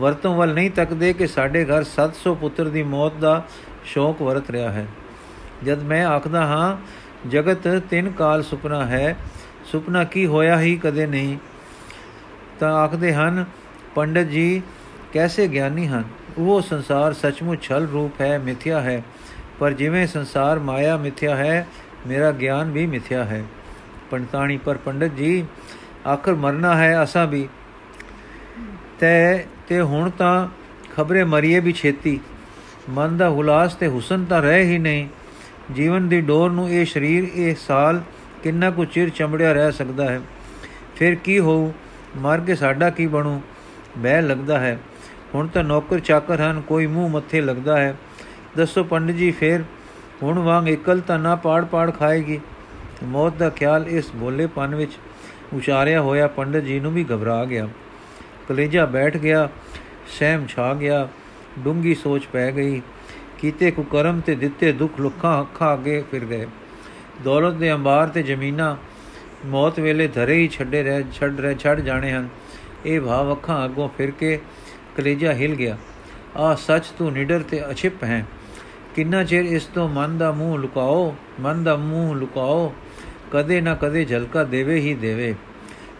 ਵਰਤੋਂ 0.00 0.36
ਵੱਲ 0.36 0.54
ਨਹੀਂ 0.54 0.70
ਤੱਕਦੇ 0.70 1.12
ਕਿ 1.12 1.26
ਸਾਡੇ 1.26 1.64
ਘਰ 1.64 1.84
700 1.84 2.34
ਪੁੱਤਰ 2.34 2.68
ਦੀ 2.68 2.82
ਮੌਤ 2.82 3.12
ਦਾ 3.14 3.44
ਸ਼ੌਕ 3.84 4.22
ਵਰਤ 4.22 4.50
ਰਿਹਾ 4.50 4.72
ਹੈ। 4.72 4.86
ਜਦ 5.64 5.82
ਮੈਂ 5.82 6.06
ਆਖਦਾ 6.06 6.46
ਹਾਂ 6.46 6.76
ਜਗਤ 7.26 7.82
ਤਿੰਨ 7.90 8.10
ਕਾਲ 8.10 8.42
ਸੁਪਨਾ 8.42 8.86
ਹੈ, 8.86 9.16
ਸੁਪਨਾ 9.64 10.04
ਕੀ 10.04 10.26
ਹੋਇਆ 10.26 10.60
ਹੀ 10.60 10.76
ਕਦੇ 10.76 11.06
ਨਹੀਂ। 11.06 11.38
ਤਾਂ 12.60 12.74
ਆਖਦੇ 12.74 13.14
ਹਨ, 13.14 13.44
ਪੰਡਤ 13.94 14.22
ਜੀ, 14.22 14.62
ਕੈਸੇ 15.12 15.48
ਗਿਆਨੀ 15.48 15.86
ਹਨ? 15.86 16.04
ਉਹ 16.38 16.62
ਸੰਸਾਰ 16.62 17.12
ਸੱਚਮੁੱਚ 17.12 17.62
ਛਲ 17.62 17.88
ਰੂਪ 17.92 18.20
ਹੈ, 18.20 18.38
ਮਿਥਿਆ 18.38 18.80
ਹੈ। 18.80 19.02
ਪਰ 19.58 19.72
ਜਿਵੇਂ 19.72 20.06
ਸੰਸਾਰ 20.06 20.58
ਮਾਇਆ 20.58 20.96
ਮਿਥਿਆ 20.96 21.36
ਹੈ, 21.36 21.68
ਮੇਰਾ 22.06 22.30
ਗਿਆਨ 22.30 22.70
ਵੀ 22.70 22.86
ਮਿਥਿਆ 22.86 23.24
ਹੈ। 23.24 23.44
ਪੰਡਤਾਣੀ, 24.10 24.56
ਪਰ 24.56 24.76
ਪੰਡਤ 24.76 25.06
ਜੀ, 25.06 25.44
ਆਖਰ 26.06 26.34
ਮਰਨਾ 26.34 26.76
ਹੈ 26.76 27.02
ਅਸਾਂ 27.02 27.26
ਵੀ। 27.26 27.48
ਤੇ 29.00 29.44
ਤੇ 29.68 29.80
ਹੁਣ 29.80 30.10
ਤਾਂ 30.10 30.48
ਖਬਰੇ 30.96 31.24
ਮਰੀਏ 31.24 31.60
ਵੀ 31.60 31.72
ਛੇਤੀ। 31.72 32.20
ਮਨ 32.90 33.16
ਦਾ 33.16 33.28
ਹੁਲਾਸ 33.28 33.74
ਤੇ 33.74 33.88
ਹੁਸਨ 33.88 34.24
ਤਾਂ 34.24 34.42
ਰਹਿ 34.42 34.64
ਹੀ 34.64 34.78
ਨਹੀਂ। 34.78 35.08
ਜੀਵਨ 35.74 36.08
ਦੀ 36.08 36.20
ਡੋਰ 36.20 36.50
ਨੂੰ 36.50 36.70
ਇਹ 36.70 36.86
ਸਰੀਰ, 36.86 37.28
ਇਹ 37.34 37.54
ਸਾਲ 37.54 38.02
ਕਿੰਨਾ 38.42 38.70
ਕੁ 38.70 38.84
ਚਿਰ 38.84 39.08
ਚੰਬੜਿਆ 39.08 39.52
ਰਹਿ 39.52 39.72
ਸਕਦਾ 39.72 40.10
ਹੈ? 40.10 40.20
ਫਿਰ 40.96 41.14
ਕੀ 41.14 41.38
ਹੋਊ? 41.38 41.72
ਮਰ 42.16 42.40
ਕੇ 42.40 42.54
ਸਾਡਾ 42.54 42.90
ਕੀ 42.90 43.06
ਬਣੂ? 43.06 43.42
ਬਹਿ 43.98 44.22
ਲੱਗਦਾ 44.22 44.58
ਹੈ। 44.58 44.78
ਹੁਣ 45.34 45.46
ਤਾਂ 45.46 45.64
ਨੌਕਰ 45.64 45.98
ਚਾਕਰ 45.98 46.40
ਹਨ, 46.40 46.60
ਕੋਈ 46.60 46.86
ਮੂੰਹ 46.86 47.10
ਮੱਥੇ 47.10 47.40
ਲੱਗਦਾ 47.40 47.80
ਹੈ। 47.80 47.96
ਦੱਸੋ 48.56 48.84
ਪੰਡਿਤ 48.84 49.16
ਜੀ, 49.16 49.30
ਫੇਰ 49.30 49.64
ਹੁਣ 50.22 50.38
ਵਾਂਗ 50.38 50.68
ਇਕਲ 50.68 51.00
ਤਾਂ 51.00 51.18
ਨਾ 51.18 51.36
ਪਾੜ 51.36 51.64
ਪਾੜ 51.64 51.90
ਖਾਏਗੀ? 51.90 52.40
ਮੌਤ 53.04 53.36
ਦਾ 53.36 53.50
ਖਿਆਲ 53.50 53.88
ਇਸ 53.88 54.10
ਪਨ 54.54 54.74
ਵਿੱਚ 54.74 54.92
ਉਚਾਰਿਆ 55.54 56.00
ਹੋਇਆ 56.00 56.26
ਪੰਡਿਤ 56.26 56.64
ਜੀ 56.64 56.80
ਨੂੰ 56.80 56.92
ਵੀ 56.92 57.04
ਘਬਰਾ 57.04 57.44
ਗਿਆ। 57.44 57.68
ਕਲੇਜਾ 58.48 58.86
ਬੈਠ 58.86 59.16
ਗਿਆ, 59.16 59.48
ਸਹਿਮ 60.18 60.46
ਛਾ 60.46 60.74
ਗਿਆ 60.74 61.08
ਡੂੰਗੀ 61.58 61.94
ਸੋਚ 61.94 62.26
ਪੈ 62.26 62.52
ਗਈ। 62.52 62.82
ਕੀਤੇ 63.38 63.70
ਕੁ 63.70 63.82
ਕਰਮ 63.82 64.20
ਤੇ 64.20 64.34
ਦਿੱਤੇ 64.34 64.72
ਦੁੱਖ 64.72 65.00
ਲੁੱਖਾਂ 65.00 65.40
ਅੱਖਾਂ 65.40 65.74
ਅੱਗੇ 65.74 66.04
ਫਿਰ 66.10 66.24
ਗਏ। 66.24 66.46
ਦੌਲਤ 67.24 67.54
ਦੇ 67.54 67.72
ਅੰਬਾਰ 67.72 68.08
ਤੇ 68.08 68.22
ਜ਼ਮੀਨਾਂ 68.22 68.76
ਮੌਤ 69.46 69.80
ਵੇਲੇ 69.80 70.08
ਧਰੇ 70.08 70.34
ਹੀ 70.34 70.48
ਛੱਡੇ 70.48 70.82
ਰਹਿ 70.82 71.02
ਛੱਡ 71.12 71.40
ਰਹਿ 71.40 71.54
ਛੱਡ 71.58 71.80
ਜਾਣੇ 71.80 72.12
ਹਨ। 72.12 72.28
ਇਹ 72.86 73.00
ਭਾਵ 73.00 73.32
ਅੱਖਾਂ 73.32 73.64
ਅੱਗੋਂ 73.64 73.88
ਫਿਰ 73.98 74.10
ਕੇ 74.10 74.38
ਕਲੇਜਾ 74.96 75.32
ਹਿਲ 75.32 75.54
ਗਿਆ। 75.54 75.78
ਆ 76.36 76.54
ਸੱਚ 76.54 76.86
ਤੂੰ 76.86 77.12
ਨਿਡਰ 77.12 77.42
ਤੇ 77.42 77.70
ਅਛਿਪ 77.70 78.04
ਹੈ। 78.04 78.26
ਕਿੰਨਾ 78.94 79.24
ਚਿਰ 79.24 79.44
ਇਸ 79.44 79.64
ਤੋਂ 79.64 79.88
ਮਨ 79.88 80.18
ਦਾ 80.18 80.32
ਮੂੰਹ 80.32 80.58
ਲੁਕਾਓ, 80.58 81.16
ਮਨ 81.40 81.64
ਦਾ 81.64 81.76
ਮੂੰਹ 81.76 82.14
ਲੁਕਾਓ, 82.14 82.74
ਕਦੇ 83.32 83.60
ਨਾ 83.60 83.74
ਕਦੇ 83.74 84.04
ਝਲਕਾ 84.04 84.44
ਦੇਵੇ 84.44 84.80
ਹੀ 84.80 84.94
ਦੇਵੇ। 84.94 85.34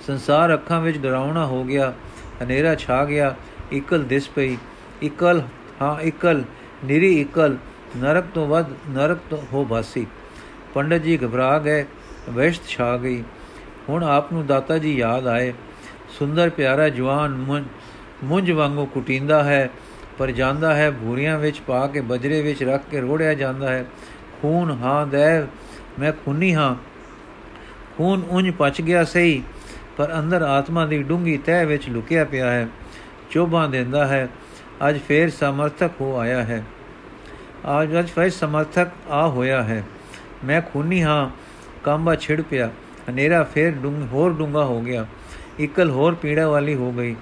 ਸੰਸਾਰ 0.06 0.54
ਅੱਖਾਂ 0.54 0.80
ਵਿੱਚ 0.80 0.98
ਡਰਾਉਣਾ 0.98 1.46
ਹੋ 1.46 1.64
ਗਿਆ, 1.64 1.94
ਹਨੇਰਾ 2.42 2.74
ਛਾ 2.74 3.04
ਗਿਆ, 3.04 3.36
ਇਕਲ 3.72 4.04
ਦਿਸ 4.04 4.28
ਪਈ, 4.28 4.56
ਇਕਲ, 5.02 5.42
ਹਾਂ 5.82 6.00
ਇਕਲ 6.00 6.44
ਨਿਰੀ 6.84 7.20
ਇਕਲ, 7.20 7.56
ਨਰਕ 7.96 8.24
ਤੋਂ 8.34 8.46
ਵੱਧ 8.46 8.66
ਨਰਕ 8.90 9.18
ਤੋਂ 9.30 9.38
ਹੋ 9.52 9.64
ਬਾਸੀ 9.64 10.06
ਪੰਡਤ 10.74 10.96
ਜੀ 10.96 11.18
ਘਬਰਾ 11.18 11.58
ਗਏ 11.58 11.84
ਵਹਿਸ਼ਤ 12.30 12.66
ਛਾ 12.68 12.96
ਗਈ। 12.96 13.22
ਹੁਣ 13.88 14.04
ਆਪ 14.04 14.32
ਨੂੰ 14.32 14.46
ਦਾਤਾ 14.46 14.78
ਜੀ 14.78 14.96
ਯਾਦ 14.96 15.26
ਆਏ। 15.26 15.52
ਸੁੰਦਰ 16.18 16.50
ਪਿਆਰਾ 16.50 16.88
ਜਵਾਨ 16.88 17.62
ਮੁੰਜ 18.24 18.50
ਵਾਂਗੂ 18.50 18.86
ਕੁਟਿੰਦਾ 18.86 19.42
ਹੈ, 19.44 19.70
ਪਰ 20.18 20.30
ਜਾਂਦਾ 20.30 20.74
ਹੈ 20.74 20.90
ਭੂਰੀਆਂ 20.90 21.38
ਵਿੱਚ 21.38 21.60
ਪਾ 21.60 21.86
ਕੇ 21.86 22.00
ਬਜਰੇ 22.00 22.42
ਵਿੱਚ 22.42 22.62
ਰੱਖ 22.62 22.82
ਕੇ 22.90 23.00
ਰੋੜਿਆ 23.00 23.34
ਜਾਂਦਾ 23.34 23.72
ਹੈ। 23.72 23.84
ਖੂਨ, 24.42 24.70
ਹਾਂ 24.70 25.06
ਦੇ 25.06 25.46
ਮੈਂ 25.98 26.12
ਖੂਨੀ 26.24 26.54
ਹਾਂ। 26.54 26.74
ਖੂਨ 27.96 28.22
ਉਂਝ 28.30 28.50
ਪਚ 28.50 28.80
ਗਿਆ 28.80 29.04
ਸਹੀ, 29.04 29.42
ਪਰ 29.96 30.18
ਅੰਦਰ 30.18 30.42
ਆਤਮਾ 30.42 30.86
ਦੀ 30.86 31.02
ਡੂੰਗੀ 31.02 31.36
ਤਹਿ 31.36 31.66
ਵਿੱਚ 31.66 31.88
ਲੁਕਿਆ 31.88 32.24
ਪਿਆ 32.24 32.50
ਹੈ। 32.50 32.68
ਚੋਭਾਂ 33.30 33.68
ਦਿੰਦਾ 33.68 34.06
ਹੈ। 34.06 34.28
ਅੱਜ 34.88 34.98
ਫੇਰ 34.98 35.30
ਸਮਰਥਕ 35.30 35.90
ਹੋ 36.00 36.16
ਆਇਆ 36.16 36.44
ਹੈ। 36.44 36.64
ਅੱਜ 37.82 37.98
ਅੱਜ 37.98 38.08
ਫੇਰ 38.08 38.30
ਸਮਰਥਕ 38.30 38.88
ਆ 39.10 39.28
ਹੋਇਆ 39.28 39.62
ਹੈ। 39.62 39.84
ਮੈਂ 40.44 40.60
ਖੂਨੀ 40.60 41.02
ਹਾਂ, 41.02 41.30
ਕੰਬਾ 41.84 42.14
ਛਿੜ 42.14 42.40
ਪਿਆ। 42.40 42.70
ਹਨੇਰਾ 43.10 43.42
ਫੇਰ 43.42 43.70
ਡੂੰਗ 43.70 44.08
ਹੋਰ 44.12 44.32
ਡੂੰਗਾ 44.32 44.64
ਹੋ 44.64 44.80
ਗਿਆ। 44.80 45.06
ਇਕਲ 45.60 45.90
ਹੋਰ 45.90 46.14
ਪੀੜਾ 46.14 46.48
ਵਾਲੀ 46.48 46.74
ਹੋ 46.74 46.92
ਗਈ। 46.92 47.16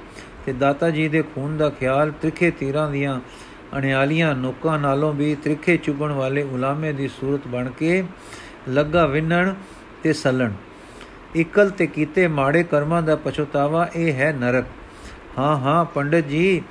ਤੇ 0.46 0.52
ਦਾਤਾ 0.52 0.90
ਜੀ 0.90 1.08
ਦੇ 1.08 1.22
ਖੂਨ 1.22 1.56
ਦਾ 1.56 1.70
ਖਿਆਲ 1.70 2.10
ਤ੍ਰਿਖੇ 2.10 2.50
ਤੀਰਾਂ 2.50 2.90
ਦੀਆਂ 2.90 3.20
ਅਣਿਆਲੀਆਂ 3.78 4.34
ਨੋਕਾਂ 4.34 4.78
ਨਾਲੋਂ 4.78 5.12
ਵੀ 5.12 5.34
ਤ੍ਰਿਖੇ 5.34 5.76
ਚੁਬਣ 5.76 6.12
ਵਾਲੇ 6.12 6.42
ਉਲਾਮੇ 6.42 6.92
ਦੀ 6.92 7.08
ਸੂਰਤ 7.08 7.48
ਬਣ 7.48 7.70
ਕੇ 7.70 8.04
ਲੱਗਾ 8.68 9.06
ਵਿੰਨਣ 9.06 9.54
ਤੇ 10.02 10.12
ਸਲਣ। 10.12 10.52
ਇਕਲ 11.36 11.70
ਤੇ 11.70 11.86
ਕੀਤੇ 11.86 12.28
ਮਾੜੇ 12.28 12.62
ਕਰਮਾਂ 12.62 13.02
ਦਾ 13.02 13.16
ਪਛਤਾਵਾ 13.16 13.88
ਇਹ 13.96 14.12
ਹੈ 14.12 14.32
ਨਰਕ। 14.32 14.64
ਹਾਂ 15.38 15.56
ਹਾਂ 15.56 15.84
ਪੰਡਤ 15.84 16.18
ਜੀ 16.18 16.62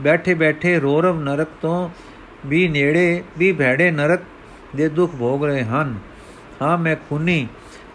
ਬੈਠੇ 0.00 0.34
ਬੈਠੇ 0.34 0.78
ਰੋਰਵ 0.80 1.20
ਨਰਕ 1.20 1.48
ਤੋਂ 1.62 1.90
ਵੀ 2.46 2.68
ਨੇੜੇ, 2.68 3.22
ਵੀ 3.38 3.52
ਭੈੜੇ 3.52 3.90
ਨਰਕ 3.90 4.20
ਦੇ 4.76 4.88
ਦੁੱਖ 4.88 5.14
ਭੋਗ 5.16 5.44
ਰਹੇ 5.44 5.64
ਹਨ। 5.64 5.98
ਹਾਂ, 6.62 6.76
ਮੈਂ 6.78 6.96
ਖੁਨੀ 7.08 7.46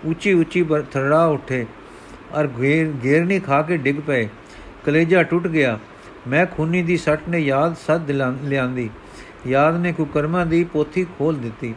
ਉੱਚੀ 0.05 0.33
ਉੱਚੀ 0.33 0.65
ਥਰੜਾ 0.91 1.25
ਉੱਠੇ 1.25 1.65
ਔਰ 2.33 2.47
ਘੇਰ, 2.59 2.91
ਘੇਰਨੀ 3.03 3.39
ਖਾ 3.39 3.61
ਕੇ 3.61 3.77
ਡਿੱਗ 3.77 3.99
ਪਏ। 4.07 4.27
ਕਲੇਜਾ 4.85 5.23
ਟੁੱਟ 5.23 5.47
ਗਿਆ। 5.47 5.79
ਮੈਂ 6.27 6.45
ਖੁਨੀ 6.45 6.81
ਦੀ 6.83 6.97
ਸੱਟ 6.97 7.27
ਨੇ 7.29 7.39
ਯਾਦ 7.39 7.75
ਸੱਦ 7.87 8.11
ਲਿਆਂਦੀ। 8.11 8.89
ਯਾਦ 9.47 9.79
ਨੇ 9.79 9.91
ਕੁਕਰਮਾਂ 9.93 10.45
ਦੀ 10.45 10.63
ਪੋਥੀ 10.63 11.05
ਖੋਲ 11.17 11.35
ਦਿੱਤੀ। 11.35 11.73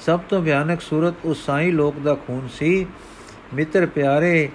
ਸਭ 0.00 0.20
ਤੋਂ 0.28 0.42
ਭਿਆਨਕ 0.42 0.80
ਸੂਰਤ 0.80 1.14
ਉਸ 1.24 1.44
ਸਾਈ 1.46 1.70
ਲੋਕ 1.70 1.98
ਦਾ 1.98 2.14
ਖੂਨ 2.14 2.48
ਸੀ। 2.52 2.86
ਮਿੱਤਰ 3.54 3.86
ਪਿਆਰੇ, 3.86 4.48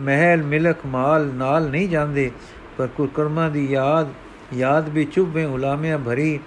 ਮਹਿਲ 0.00 0.42
ਮਿਲਕ 0.42 0.86
ਮਾਲ 0.86 1.26
ਨਾਲ 1.26 1.70
ਨਹੀਂ 1.70 1.88
ਜਾਂਦੇ, 1.88 2.30
ਪਰ 2.78 2.86
ਕੁਕਰਮਾਂ 2.86 3.50
ਦੀ 3.50 3.66
ਯਾਦ 3.66 4.08
ਯਾਦ 4.54 4.88
ਵੀ 4.88 5.04
ਚੁੱਭੇ 5.04 5.44
ਉਲਾਮਿਆਂ 5.44 5.98
ਭਰੀ, 5.98 6.40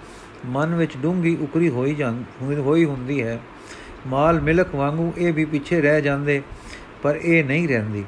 ਮਨ 0.46 0.74
ਵਿੱਚ 0.74 0.96
ਡੂੰਗੀ 0.96 1.36
ਉਕਰੀ 1.40 1.68
ਹੋਈ 1.68 1.94
ਜਾਂਦੀ 1.94 2.54
ਹੋਈ 2.54 2.84
ਹੁੰਦੀ 2.84 3.22
ਹੈ। 3.22 3.38
ਮਾਲ 4.06 4.40
ਮਿਲਕ 4.40 4.74
ਵਾਂਗੂ 4.74 5.12
ਇਹ 5.18 5.32
ਵੀ 5.32 5.44
ਪਿੱਛੇ 5.44 5.80
ਰਹਿ 5.80 6.02
ਜਾਂਦੇ, 6.02 6.42
ਪਰ 7.02 7.16
ਇਹ 7.16 7.44
ਨਹੀਂ 7.44 7.68
ਰਹਿੰਦੀ। 7.68 8.04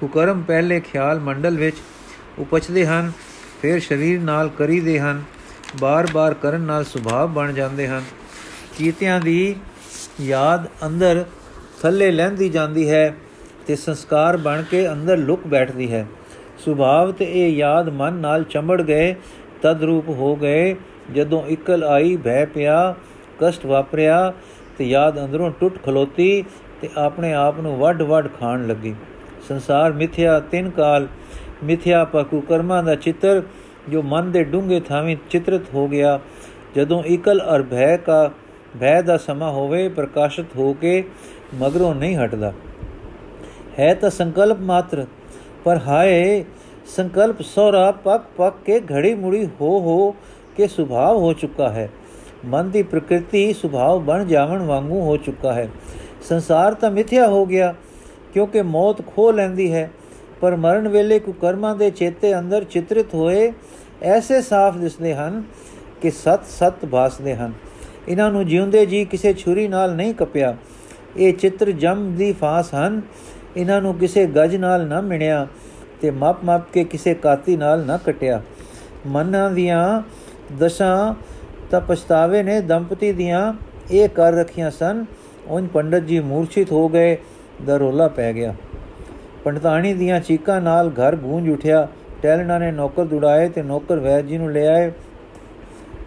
ਕੁਕਰਮ 0.00 0.42
ਪਹਿਲੇ 0.42 0.80
ਖਿਆਲ 0.80 1.20
ਮੰਡਲ 1.20 1.56
ਵਿੱਚ 1.56 1.76
ਉਪਜਦੇ 2.38 2.86
ਹਨ, 2.86 3.12
ਫਿਰ 3.62 3.80
ਸਰੀਰ 3.80 4.20
ਨਾਲ 4.20 4.48
ਕਰੀਦੇ 4.48 4.98
ਹਨ, 5.00 5.22
ਬਾਰ-ਬਾਰ 5.80 6.34
ਕਰਨ 6.34 6.60
ਨਾਲ 6.60 6.84
ਸੁਭਾਅ 6.84 7.26
ਬਣ 7.26 7.52
ਜਾਂਦੇ 7.52 7.88
ਹਨ। 7.88 8.02
ਕੀਤਿਆਂ 8.78 9.20
ਦੀ 9.20 9.56
ਯਾਦ 10.20 10.66
ਅੰਦਰ 10.86 11.24
ਥੱਲੇ 11.82 12.10
ਲੈਂਦੀ 12.10 12.48
ਜਾਂਦੀ 12.48 12.90
ਹੈ 12.90 13.16
ਤੇ 13.66 13.76
ਸੰਸਕਾਰ 13.76 14.36
ਬਣ 14.36 14.62
ਕੇ 14.62 14.88
ਅੰਦਰ 14.92 15.16
ਲੁਕ 15.16 15.46
ਬੈਠਦੀ 15.46 15.92
ਹੈ। 15.92 16.06
ਸੁਭਾਵ 16.64 17.12
ਤੇ 17.12 17.24
ਇਹ 17.24 17.56
ਯਾਦ 17.56 17.88
ਮਨ 17.88 18.12
ਨਾਲ 18.12 18.44
ਚੰਬੜ 18.44 18.82
ਗਏ 18.82 19.14
ਤਦ 19.62 19.82
ਰੂਪ 19.82 20.08
ਹੋ 20.08 20.36
ਗਏ। 20.36 20.76
ਜਦੋਂ 21.14 21.42
ਇਕਲ 21.46 21.84
ਆਈ, 21.84 22.16
ਭੈ 22.16 22.44
ਪਿਆ, 22.46 22.94
ਕਸ਼ਟ 23.38 23.66
ਵਾਪਰਿਆ 23.66 24.32
ਤੇ 24.78 24.88
ਯਾਦ 24.88 25.24
ਅੰਦਰੋਂ 25.24 25.50
ਟੁੱਟ 25.60 25.82
ਖਲੋਤੀ 25.82 26.44
ਤੇ 26.80 26.88
ਆਪਣੇ 26.96 27.32
ਆਪ 27.32 27.60
ਨੂੰ 27.60 27.76
ਵੱਡ-ਵੱਡ 27.76 28.28
ਖਾਣ 28.40 28.66
ਲੱਗੀ। 28.66 28.94
ਸੰਸਾਰ 29.48 29.92
ਮਿਥਿਆ 29.92 30.40
ਤਿੰਨ 30.40 30.70
ਕਾਲ, 30.70 31.06
ਮਿਥਿਆ 31.64 32.04
ਪਕੂ 32.04 32.40
ਕਰਮਾਂ 32.40 32.82
ਦਾ 32.82 32.94
ਚਿੱਤਰ, 32.94 33.42
ਜੋ 33.88 34.02
ਮਨ 34.02 34.32
ਦੇ 34.32 34.44
ਡੂੰਘੇ 34.44 34.80
ਥਾਵੇਂ 34.80 35.16
ਚਿਤਰਿਤ 35.30 35.74
ਹੋ 35.74 35.88
ਗਿਆ। 35.88 36.20
ਜਦੋਂ 36.76 37.02
ਇਕਲ 37.02 37.40
ਅਰ 37.56 37.62
ਭੈ 37.62 37.96
ਕਾ, 37.96 38.30
ਭੈ 38.80 39.02
ਦਾ 39.02 39.16
ਸਮਾ 39.16 39.50
ਹੋਵੇ, 39.50 39.88
ਪ੍ਰਕਾਸ਼ਿਤ 39.88 40.46
ਹੋ 40.56 40.72
ਕੇ 40.72 41.04
ਮਗਰੋਂ 41.54 41.94
ਨਹੀਂ 41.94 42.16
ਹਟਦਾ। 42.16 42.52
ਹੈ 43.78 43.94
ਤਾਂ 43.94 44.10
ਸੰਕਲਪ 44.10 44.60
ਮਾਤਰ 44.60 45.06
ਪਰ 45.64 45.80
ਹਾਏ, 45.86 46.44
ਸੰਕਲਪ 46.96 47.42
ਸੋਰਾ 47.42 47.90
ਪੱਕ 47.92 48.24
ਪੱਕ 48.36 48.56
ਕੇ 48.64 48.80
ਘੜੀ 48.80 49.14
ਮੁੜੀ 49.14 49.46
ਹੋ 49.60 49.80
ਹੋ 49.80 50.14
ਕੇ 50.56 50.66
ਸੁਭਾਵ 50.66 51.16
ਹੋ 51.16 51.32
ਚੁੱਕਾ 51.32 51.68
ਹੈ। 51.68 51.90
ਮਨ 52.44 52.70
ਦੀ 52.70 52.82
ਪ੍ਰਕਿਰਤੀ 52.82 53.52
ਸੁਭਾਵ 53.52 54.00
ਬਣ 54.00 54.24
ਜਾਵਣ 54.24 54.62
ਵਾਂਗੂ 54.62 55.00
ਹੋ 55.00 55.16
ਚੁੱਕਾ 55.16 55.52
ਹੈ। 55.52 55.68
ਸੰਸਾਰ 56.22 56.74
ਤਾਂ 56.74 56.90
ਮਿਥਿਆ 56.90 57.28
ਹੋ 57.28 57.46
ਗਿਆ, 57.46 57.74
ਕਿਉਂਕਿ 58.34 58.62
ਮੌਤ 58.62 59.06
ਖੋ 59.06 59.32
ਲੈਂਦੀ 59.32 59.72
ਹੈ। 59.72 59.90
ਪਰ 60.40 60.56
ਮਰਨ 60.56 60.88
ਵੇਲੇ 60.88 61.18
ਕੋ 61.18 61.32
ਕਰਮਾਂ 61.32 61.76
ਦੇ 61.76 61.90
ਚੇਤੇ 61.90 62.38
ਅੰਦਰ 62.38 62.64
ਚਿਤਰਿਤ 62.64 63.14
ਹੋਏ 63.14 63.52
ਐਸੇ 64.02 64.42
ਸਾਫ਼ 64.42 64.76
ਦਿਸਦੇ 64.78 65.14
ਹਨ 65.14 65.42
ਕਿ 66.02 66.10
ਸਤ 66.10 66.40
ਸਤ 66.44 66.86
ਭਾਸਦੇ 66.86 67.34
ਹਨ। 67.34 67.52
ਇਹਨਾਂ 68.08 68.30
ਨੂੰ 68.32 68.46
ਜਿਉਂਦੇ 68.46 68.86
ਜੀ 68.86 69.04
ਕਿਸੇ 69.04 69.34
ਛੁਰੀ 69.34 69.68
ਨਾਲ 69.68 69.94
ਨਹੀਂ 69.94 70.14
ਕਪਿਆ। 70.14 70.56
ਇਹ 71.16 71.32
ਚਿੱਤਰ 71.34 71.70
ਜਮ 71.70 72.14
ਦੀ 72.14 72.32
ਫਾਸ 72.32 72.74
ਹਨ। 72.74 73.02
ਇਹਨਾਂ 73.56 73.82
ਨੂੰ 73.82 73.94
ਕਿਸੇ 73.94 74.26
ਗਜ 74.26 74.56
ਨਾਲ 74.56 74.86
ਨਾ 74.86 75.00
ਮਿਣਿਆ 75.00 75.46
ਤੇ 76.00 76.10
ਮਪ 76.10 76.36
ਮਪ 76.44 76.62
ਕੇ 76.72 76.84
ਕਿਸੇ 76.84 77.14
ਕਾਤੀ 77.14 77.56
ਨਾਲ 77.56 77.86
ਨਾ 77.86 77.96
ਕਟਿਆ। 77.96 78.42
ਮਨਾਂ 79.06 79.50
ਦੀਆਂ 79.50 80.02
ਦਸ਼ਾ 80.58 81.14
ਤਾਂ 81.70 81.80
ਪਛਤਾਵੇ 81.80 82.42
ਨੇ, 82.42 82.60
ਦੰਪਤੀ 82.60 83.12
ਦੀਆਂ 83.12 83.52
ਇਹ 83.90 84.08
ਕਰ 84.08 84.32
ਰੱਖੀਆਂ 84.32 84.70
ਸਨ। 84.70 85.04
ਉਹਨ 85.48 85.66
ਪੰਡਤ 85.66 85.98
ਜੀ 85.98 86.20
ਮੂਰਛਿਤ 86.20 86.72
ਹੋ 86.72 86.88
ਗਏ 86.88 87.16
ਦਰੋਲਾ 87.66 88.08
ਪੈ 88.08 88.32
ਗਿਆ। 88.32 88.54
ਪੰਡਤਾਣੀ 89.44 89.94
ਦੀਆਂ 89.94 90.20
ਚੀਕਾਂ 90.20 90.60
ਨਾਲ 90.60 90.88
ਘਰ 90.88 91.16
ਗੂੰਜ 91.16 91.50
ਉਠਿਆ। 91.50 91.88
ਟੈਲਣਾ 92.22 92.58
ਨੇ 92.58 92.72
ਨੌਕਰ 92.72 93.04
ਦੁੜਾਏ 93.04 93.48
ਤੇ 93.48 93.62
ਨੌਕਰ 93.62 93.98
ਵੈਦ 93.98 94.26
ਜੀ 94.26 94.38
ਨੂੰ 94.38 94.52
ਲੈ 94.52 94.66
ਆਏ। 94.66 94.92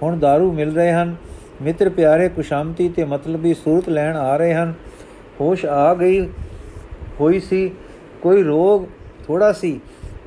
ਹੁਣ 0.03 0.19
दारू 0.19 0.51
ਮਿਲ 0.51 0.75
ਰਹੇ 0.75 0.91
ਹਨ। 0.91 1.15
ਮਿੱਤਰ 1.61 1.89
ਪਿਆਰੇ 1.89 2.29
ਕੁਸ਼ਾਮਤੀ 2.29 2.89
ਤੇ 2.89 3.05
ਮਤਲਬੀ 3.05 3.53
ਸੂਰਤ 3.53 3.89
ਲੈਣ 3.89 4.15
ਆ 4.15 4.37
ਰਹੇ 4.37 4.53
ਹਨ। 4.53 4.73
ਹੋਸ਼ 5.41 5.65
ਆ 5.65 5.93
ਗਈ। 5.93 6.29
ਹੋਈ 7.23 7.39
ਸੀ, 7.39 7.71
ਕੋਈ 8.21 8.43
ਰੋਗ 8.43 8.85
ਥੋੜਾ 9.27 9.51
ਸੀ, 9.51 9.79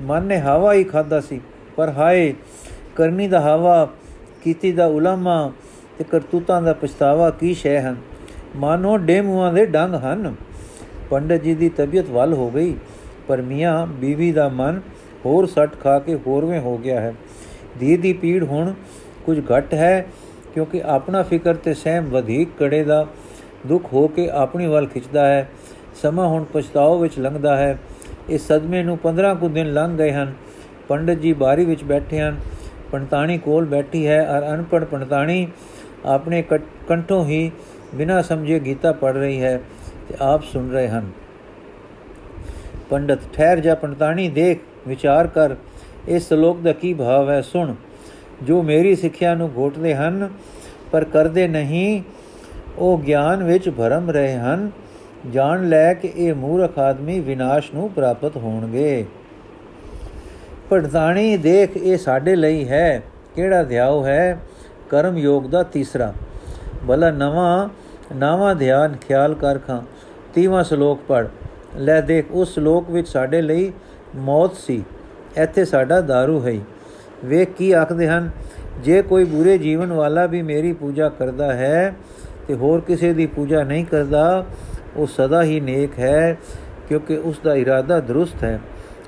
ਮਨ 0.02 0.22
ਨੇ 0.22 0.38
ਹਵਾ 0.38 0.72
ਹੀ 0.72 0.84
ਖਾਦਾ 0.84 1.20
ਸੀ, 1.20 1.40
ਪਰ 1.76 1.88
ਹਾਏ, 1.88 2.34
ਕਰਨੀ 2.96 3.28
ਦਾ 3.28 3.40
ਹਵਾ, 3.40 3.88
ਕੀਤੀ 4.42 4.72
ਦਾ 4.72 4.86
ਉਲਮਾ 4.86 5.52
ਤੇ 5.98 6.04
ਕਰਤੂਤਾਂ 6.04 6.62
ਦਾ 6.62 6.72
ਪਛਤਾਵਾ 6.72 7.30
ਕੀ 7.30 7.54
ਸ਼ੈ 7.54 7.80
ਹਨ? 7.80 7.96
ਮਾਨੋ 8.56 8.96
ਡੇਮੂਆਂ 8.96 9.52
ਦੇ 9.52 9.66
ਡੰਗ 9.66 9.94
ਹਨ। 9.94 10.34
ਪੰਡਤ 11.10 11.42
ਜੀ 11.42 11.54
ਦੀ 11.54 11.68
ਤਬੀਅਤ 11.68 12.10
ਵੱਲ 12.10 12.32
ਹੋ 12.32 12.50
ਗਈ, 12.50 12.74
ਪਰ 13.28 13.42
ਮੀਆਂ, 13.42 13.86
ਬੀਵੀ 13.86 14.32
ਦਾ 14.32 14.48
ਮਨ 14.48 14.80
ਹੋਰ 15.24 15.46
ਸੱਟ 15.46 15.80
ਖਾ 15.82 15.98
ਕੇ 15.98 16.14
ਹੋਰਵੇਂ 16.26 16.60
ਹੋ 16.60 16.76
ਗਿਆ 16.78 17.00
ਹੈ। 17.00 17.14
ਦੀ 17.78 17.96
ਦੀ 17.96 18.12
ਪੀੜ 18.12 18.42
ਹੁਣ 18.44 18.72
ਕੁਝ 19.26 19.40
ਘਟ 19.40 19.74
ਹੈ, 19.74 20.06
ਕਿਉਂਕਿ 20.54 20.82
ਆਪਣਾ 20.82 21.22
ਫਿਕਰ 21.22 21.54
ਤੇ 21.54 21.74
ਸਹਿਮ 21.74 22.04
ਵਧੇਕ 22.04 22.48
ਕੜੇ 22.58 22.82
ਦਾ 22.84 23.06
ਦੁੱਖ 23.66 23.92
ਹੋ 23.92 24.08
ਕੇ 24.08 24.28
ਆਪਣੀ 24.30 24.66
ਵੱਲ 24.66 24.86
ਖਿੱਚਦਾ 24.86 25.26
ਹੈ। 25.28 25.48
ਸਮਾਂ 26.02 26.28
ਹੁਣ 26.28 26.44
ਪਛਤਾਓ 26.44 26.98
ਵਿੱਚ 26.98 27.18
ਲੰਘਦਾ 27.18 27.56
ਹੈ। 27.56 27.78
ਇਸ 28.28 28.46
ਸਦਮੇ 28.48 28.82
ਨੂੰ 28.82 28.98
15 28.98 29.34
ਕੁ 29.34 29.48
ਦਿਨ 29.48 29.72
ਲੰਘ 29.72 29.98
ਗਏ 29.98 30.12
ਹਨ। 30.12 30.32
ਪੰਡਤ 30.88 31.14
ਜੀ 31.14 31.32
ਬਾਰੀ 31.32 31.64
ਵਿੱਚ 31.64 31.84
ਬੈਠੇ 31.84 32.20
ਹਨ। 32.20 32.36
ਪੰਡਤਾਣੀ 32.92 33.38
ਕੋਲ 33.38 33.64
ਬੈਠੀ 33.64 34.06
ਹੈ 34.06 34.30
ਔਰ 34.30 34.54
ਅਨਪੜ 34.54 34.84
ਪੰਡਤਾਣੀ 34.84 35.48
ਆਪਣੇ 36.06 36.42
ਕੰਠੋਂ 36.88 37.24
ਹੀ 37.26 37.50
ਬਿਨਾ 37.94 38.22
ਸਮਝੇ 38.22 38.60
ਗੀਤਾ 38.60 38.92
ਪੜ 38.92 39.12
ਰਹੀ 39.12 39.42
ਹੈ 39.42 39.60
ਤੇ 40.08 40.14
ਆਪ 40.20 40.42
ਸੁਣ 40.42 40.70
ਰਹੇ 40.70 40.88
ਹਨ। 40.88 41.10
ਪੰਡਤ, 42.90 43.18
ਠਹਿਰ 43.32 43.60
ਜਾ 43.60 43.74
ਪੰਡਤਾਣੀ, 43.74 44.28
ਦੇਖ, 44.28 44.60
ਵਿਚਾਰ 44.88 45.26
ਕਰ। 45.26 45.54
ਇਸ 46.08 46.28
ਸ਼ਲੋਕ 46.28 46.60
ਦਾ 46.60 46.72
ਕੀ 46.72 46.94
ਭਾਵ 46.94 47.30
ਹੈ? 47.30 47.40
ਸੁਣ। 47.40 47.74
ਜੋ 48.42 48.62
ਮੇਰੀ 48.62 48.96
ਸਿੱਖਿਆ 48.96 49.34
ਨੂੰ 49.34 49.50
ਘੋਟਦੇ 49.56 49.94
ਹਨ, 49.94 50.28
ਪਰ 50.92 51.04
ਕਰਦੇ 51.04 51.48
ਨਹੀਂ, 51.48 52.02
ਉਹ 52.78 52.98
ਗਿਆਨ 52.98 53.44
ਵਿੱਚ 53.44 53.70
ਭਰਮ 53.70 54.10
ਰਹੇ 54.10 54.34
ਹਨ। 54.34 54.70
ਜਾਣ 55.32 55.68
ਲੈ 55.68 55.94
ਕਿ 55.94 56.12
ਇਹ 56.16 56.34
ਮੂਰਖ 56.34 56.78
ਆਦਮੀ 56.78 57.20
ਵਿਨਾਸ਼ 57.20 57.74
ਨੂੰ 57.74 57.90
ਪ੍ਰਾਪਤ 57.90 58.36
ਹੋਣਗੇ। 58.36 59.04
ਪੜਤਾਣੀ 60.70 61.36
ਦੇਖ 61.36 61.76
ਇਹ 61.76 61.98
ਸਾਡੇ 61.98 62.36
ਲਈ 62.36 62.68
ਹੈ, 62.68 63.02
ਕਿਹੜਾ 63.34 63.62
ਧਿਆਉ 63.62 64.04
ਹੈ? 64.04 64.38
ਕਰਮ 64.90 65.16
ਯੋਗ 65.16 65.42
ਦਾ 65.42 65.62
ਤੀਸਰਾ। 65.62 66.12
ਬਲਾ 66.84 67.10
ਨਵਾਂ, 67.10 67.68
ਨਾਵਾ 68.14 68.54
ਧਿਆਨ, 68.54 68.96
ਖਿਆਲ 69.08 69.34
ਕਰ 69.34 69.58
ਖਾਂ। 69.58 69.82
ਤੀਵਾਂ 70.34 70.64
ਸ਼ਲੋਕ 70.64 71.00
ਪੜ 71.08 71.26
ਲੈ 71.76 72.00
ਦੇਖ, 72.00 72.24
ਉਸ 72.30 72.54
ਸ਼ਲੋਕ 72.54 72.90
ਵਿੱਚ 72.90 73.08
ਸਾਡੇ 73.08 73.42
ਲਈ 73.42 73.72
ਮੌਤ 74.16 74.54
ਸੀ। 74.54 74.84
ਇੱਥੇ 75.36 75.64
ਸਾਡਾ 75.64 75.98
दारू 75.98 76.46
ਹੈ। 76.46 76.58
ਵੇਖ 77.24 77.48
ਕੀ 77.48 77.72
ਆਖਦੇ 77.72 78.08
ਹਨ, 78.08 78.30
ਜੇ 78.84 79.02
ਕੋਈ 79.02 79.24
ਬੁਰੇ 79.24 79.58
ਜੀਵਨ 79.58 79.92
ਵਾਲਾ 79.92 80.26
ਵੀ 80.26 80.42
ਮੇਰੀ 80.42 80.72
ਪੂਜਾ 80.72 81.08
ਕਰਦਾ 81.08 81.52
ਹੈ 81.52 81.94
ਤੇ 82.48 82.54
ਹੋਰ 82.54 82.80
ਕਿਸੇ 82.80 83.12
ਦੀ 83.12 83.26
ਪੂਜਾ 83.26 83.62
ਨਹੀਂ 83.62 83.84
ਕਰਦਾ 83.84 84.46
ਉਹ 84.96 85.06
ਸਦਾ 85.06 85.42
ਹੀ 85.42 85.60
ਨੇਕ 85.60 85.98
ਹੈ, 85.98 86.38
ਕਿਉਂਕਿ 86.88 87.16
ਉਸ 87.16 87.40
ਦਾ 87.44 87.54
ਇਰਾਦਾ 87.54 88.00
ਦਰੁਸਤ 88.00 88.44
ਹੈ। 88.44 88.60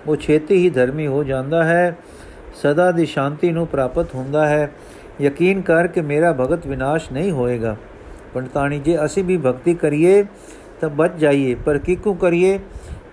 ਉਹ 0.07 0.17
ਛੇਤੀ 0.17 0.55
ਹੀ 0.55 0.71
ਧਰਮੀ 0.71 1.07
ਹੋ 1.07 1.25
ਜਾਂਦਾ 1.25 1.65
ਹੈ, 1.65 1.97
ਸਦਾ 2.63 2.91
ਦੀ 2.93 3.07
ਸ਼ਾਂਤੀ 3.07 3.53
ਨੂੰ 3.53 3.67
ਪ੍ਰਾਪਤ 3.67 4.15
ਹੁੰਦਾ 4.15 4.49
ਹੈ। 4.49 4.71
ਯਕੀਨ 5.21 5.61
ਕਰ 5.61 5.87
ਕਿ 5.87 6.01
ਮੇਰਾ 6.01 6.33
ਭਗਤ 6.33 6.67
ਵਿਨਾਸ਼ 6.67 7.13
ਨਹੀਂ 7.13 7.33
ਹੋਏਗਾ। 7.33 7.77
ਪੰਡਤਾਣੀ, 8.35 8.79
ਜੇ 8.79 9.05
ਅਸੀਂ 9.05 9.25
ਵੀ 9.25 9.37
ਭਗਤੀ 9.37 9.75
ਕਰੀਏ, 9.75 10.25
ਤਾਂ 10.81 10.89
ਬਚ 10.89 11.11
ਜਾਈਏ, 11.19 11.55
ਪਰ 11.55 11.79
ਕਿਕੂ 11.79 12.15
ਕਰੀਏ? 12.15 12.59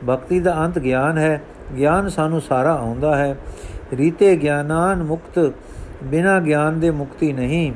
ਭਗਤੀ 0.09 0.39
ਦਾ 0.39 0.65
ਅੰਤ 0.65 0.79
ਗਿਆਨ 0.79 1.17
ਹੈ। 1.17 1.41
ਗਿਆਨ 1.77 2.09
ਸਾਨੂੰ 2.09 2.41
ਸਾਰਾ 2.41 2.73
ਆਉਂਦਾ 2.75 3.15
ਹੈ। 3.15 3.35
ਰੀਤੇ 3.93 4.35
ਗਿਆਨਾਨ 4.35 5.03
ਮੁਕਤ, 5.03 5.53
ਬਿਨਾ 6.03 6.39
ਗਿਆਨ 6.39 6.79
ਦੇ 6.79 6.91
ਮੁਕਤੀ 6.91 7.33
ਨਹੀਂ। 7.33 7.73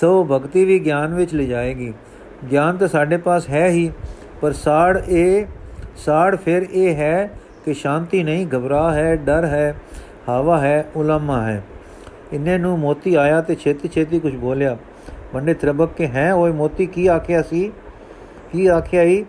ਸੋ 0.00 0.24
ਭਗਤੀ 0.24 0.64
ਵੀ 0.64 0.78
ਗਿਆਨ 0.78 1.14
ਵਿੱਚ 1.14 1.34
ਲੈ 1.34 1.44
ਜਾਏਗੀ 1.44 1.92
ਗਿਆਨ 2.50 2.76
ਤਾਂ 2.76 2.88
ਸਾਡੇ 2.88 3.16
ਪਾਸ 3.16 3.48
ਹੈ 3.48 3.68
ਹੀ, 3.68 3.90
ਪਰ 4.40 4.52
ਸਾੜ 4.52 4.98
ਇਹ, 5.08 5.46
ਸਾੜ 5.96 6.36
ਫਿਰ 6.36 6.66
ਇਹ 6.72 6.94
ਹੈ 6.94 7.30
ਕਿ 7.64 7.74
ਸ਼ਾਂਤੀ 7.74 8.22
ਨਹੀਂ, 8.22 8.46
ਘਬਰਾ 8.46 8.92
ਹੈ, 8.92 9.14
ਡਰ 9.16 9.44
ਹੈ, 9.44 9.74
ਹਵਾ 10.28 10.58
ਹੈ, 10.58 10.84
ਉਲਮਾ 10.96 11.42
ਹੈ। 11.42 11.62
ਇੰਨੇ 12.32 12.58
ਨੂੰ 12.58 12.78
ਮੋਤੀ 12.78 13.14
ਆਇਆ 13.14 13.40
ਤੇ 13.40 13.54
ਛੇਤੀ 13.54 13.88
ਛੇਤੀ 13.88 14.18
ਕੁਝ 14.20 14.34
ਬੋਲਿਆ। 14.36 14.76
ਪੰਡਿਤ 15.32 15.60
ਤਰਬਕ 15.60 15.90
ਕੇ, 15.96 16.06
ਹੈ, 16.06 16.32
ਓਏ 16.34 16.52
ਮੋਤੀ, 16.52 16.86
ਕੀ 16.86 17.06
ਆਖਿਆ 17.06 17.42
ਸੀ? 17.42 17.72
ਕੀ 18.52 18.66
ਆਖਿਆ 18.66 19.02
ਹੀ 19.02 19.24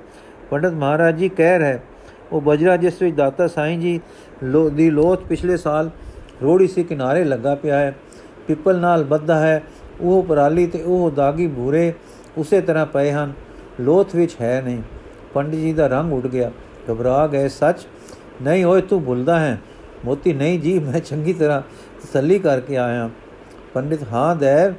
ਪੰਡਤ 0.52 0.72
ਮਹਾਰਾਜ 0.72 1.16
ਜੀ 1.16 1.30
ਕਹਿ 1.30 1.60
ਰਹੇ, 1.60 1.80
ਉਹ 2.32 2.42
ਬਜਰਾ 2.42 2.78
ਜਿਸ 2.78 3.02
ਵਿੱਚ 3.02 3.16
ਦਾਤਾ 3.16 3.48
ਸਾਈਂ 3.48 3.78
ਜੀ 3.78 4.00
ਲੋ, 4.44 4.70
ਦੀ 4.70 4.90
ਲੋਥ 4.90 5.24
ਪਿਛਲੇ 5.24 5.58
ਸਾਲ 5.58 5.90
ਰੋੜੀ 6.44 6.68
ਸੀ 6.68 6.84
ਕਿਨਾਰੇ 6.84 7.24
ਲੱਗਾ 7.24 7.56
ਪਿਆ 7.56 7.78
ਹੈ। 7.78 7.94
ਪਿੱਪਲ 8.48 8.80
ਨਾਲ 8.80 9.04
ਬੱਧਾ 9.04 9.40
ਹੈ, 9.40 9.64
ਉਹ 10.02 10.24
ਪਰਾਲੀ 10.24 10.66
ਤੇ 10.68 10.82
ਉਹ 10.82 11.12
ਦਾਗੀ 11.12 11.48
ਭੂਰੇ 11.48 11.94
ਉਸੇ 12.38 12.62
ਤਰ੍ਹਾਂ 12.62 12.86
ਪਏ 12.86 13.12
ਹਨ। 13.12 13.34
ਲੋਥ 13.80 14.16
ਵਿੱਚ 14.16 14.36
ਹੈ 14.42 14.62
ਨਹੀਂ। 14.66 14.82
ਪੰਡਿਤ 15.34 15.60
ਜੀ 15.60 15.74
ਦਾ 15.74 15.88
ਰੰਗ 15.88 16.14
ਉੱਡ 16.14 16.28
ਗਿਆ। 16.28 16.52
ਘਬਰਾ 16.92 17.28
ਗਏ, 17.28 17.48
ਸੱਚ? 17.48 17.88
ਨਹੀਂ, 18.42 18.66
ਓਏ, 18.66 18.82
ਤੂੰ 18.82 19.04
ਭੁੱਲਦਾ 19.04 19.40
ਹੈ। 19.40 19.62
ਮੋਤੀ, 20.06 20.34
ਨਹੀਂ 20.34 20.60
ਜੀ, 20.60 20.80
ਮੈਂ 20.80 21.00
ਚੰਗੀ 21.00 21.34
ਤਰ੍ਹਾਂ 21.34 21.62
ਤਸੱਲੀ 22.04 22.40
ਕਰਕੇ 22.40 22.78
ਆਇਆ। 22.78 23.10
ਪੰਡਿਤ, 23.74 24.00
ਹਾਂ, 24.12 24.36
ਦੇਵ, 24.36 24.74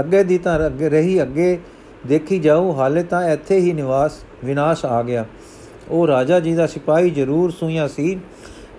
ਅੱਗੇ 0.00 0.24
ਦੀ 0.24 0.38
ਤਾਂ 0.38 0.66
ਅੱਗੇ 0.66 0.88
ਰਹੀ 0.88 1.22
ਅੱਗੇ 1.22 1.60
ਦੇਖੀ 2.06 2.38
ਜਾਊ, 2.38 2.72
ਹਾਲੇ 2.72 3.02
ਤਾਂ 3.02 3.28
ਇੱਥੇ 3.28 3.58
ਹੀ 3.58 3.72
ਨਿਵਾਸ, 3.72 4.12
ਵਿਨਾਸ਼ 4.44 4.84
ਆ 4.84 5.02
ਗਿਆ। 5.02 5.24
ਉਹ 5.88 6.06
ਰਾਜਾ 6.06 6.40
ਜੀ 6.40 6.54
ਦਾ 6.54 6.66
ਸਿਪਾਹੀ 6.66 7.10
ਜ਼ਰੂਰ 7.10 7.50
ਸੂਈਆਂ 7.50 7.88
ਸੀ। 7.88 8.20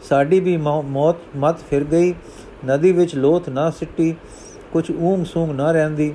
ਸਾਡੀ 0.10 0.40
ਵੀ 0.40 0.58
ਮੌਤ 0.58 1.16
ਮਤ 1.38 1.56
ਫਿਰ 1.70 1.84
ਗਈ। 1.84 2.14
ਨਦੀ 2.66 2.92
ਵਿੱਚ 2.92 3.16
ਲੋਥ 3.16 3.50
ਨਾ 3.50 3.70
ਸਿੱਟੀ 3.70 4.16
ਕੁਝ 4.74 4.92
ਊਂਗ 5.00 5.26
ਸੂੰਗ 5.26 5.52
ਨਾ 5.52 5.72
ਰਹਿੰਦੀ। 5.72 6.14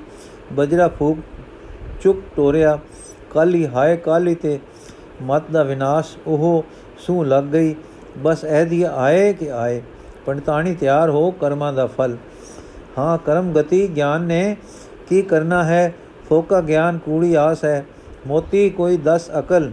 ਬਜਰਾ 0.52 0.88
ਫੂਕ 0.88 1.18
ਚੁੱਕ 2.00 2.18
ਟੋਰਿਆ 2.36 2.78
ਕਾਲੀ 3.30 3.66
ਹਾਏ 3.66 3.96
ਕਾਲੀ 3.96 4.34
ਤੇ 4.34 4.58
ਮਤ 5.22 5.50
ਦਾ 5.50 5.62
ਵਿਨਾਸ਼, 5.62 6.16
ਉਹ 6.26 6.64
ਸੂ 6.98 7.24
ਲੱਗ 7.24 7.44
ਗਈ। 7.44 7.74
ਬਸ 8.18 8.44
ਐਦੀ 8.44 8.84
ਆਏ 8.94 9.32
ਕਿ 9.32 9.52
ਆਏ। 9.52 9.82
ਪੰਡਤਾਣੀ 10.26 10.74
ਤਿਆਰ 10.74 11.10
ਹੋ 11.10 11.30
ਕਰਮਾਂ 11.30 11.72
ਦਾ 11.72 11.86
ਫਲ। 11.86 12.16
ਹਾਂ, 12.98 13.18
ਕਰਮ 13.18 13.52
ਗਤੀ 13.52 13.88
ਗਿਆਨ 13.96 14.20
ਨੇ 14.20 14.56
ਕੀ 15.08 15.22
ਕਰਨਾ 15.22 15.64
ਹੈ? 15.64 15.94
ਫੋਕਾ 16.28 16.60
ਗਿਆਨ 16.60 16.98
ਕੂੜੀ 16.98 17.34
ਆਸ 17.34 17.64
ਹੈ। 17.64 17.86
ਮੋਤੀ 18.26 18.70
ਕੋਈ 18.70 18.96
10 18.96 19.30
ਅਕਲ। 19.38 19.72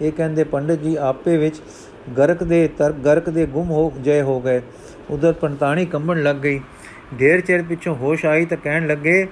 ਇਹ 0.00 0.12
ਕਹਿੰਦੇ 0.12 0.44
ਪੰਡਤ 0.44 0.74
ਜੀ, 0.74 0.96
ਆਪੇ 0.96 1.36
ਵਿੱਚ 1.36 1.56
ਗਰਕ 2.18 2.44
ਦੇ 2.44 2.68
ਤਰ, 2.68 2.92
ਗਰਕ 2.92 3.30
ਦੇ 3.30 3.46
ਗੁੰਮ 3.46 3.70
ਹੋ 3.70 3.92
ਜਏ 4.00 4.22
ਹੋ 4.22 4.40
ਗਏ। 4.40 4.62
ਉਧਰ 5.10 5.32
ਪੰਡਤਾਣੀ 5.32 5.86
ਕੰਬਣ 5.86 6.22
ਲੱਗ 6.22 6.36
ਗਈ। 6.36 6.60
ਢੇਰ 7.20 7.40
ਚਿਰ 7.40 7.62
ਪਿੱਛੋਂ 7.62 7.94
ਹੋਸ਼ 7.94 8.26
ਆਈ 8.26 8.46
ਤਾਂ 8.46 8.56
ਕਹਿਣ 8.56 8.86
ਲੱਗੇ, 8.86 9.28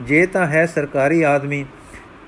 ਜੇ 0.00 0.26
ਤਾਂ 0.26 0.46
ਹੈ 0.46 0.66
ਸਰਕਾਰੀ 0.66 1.22
ਆਦਮੀ। 1.22 1.64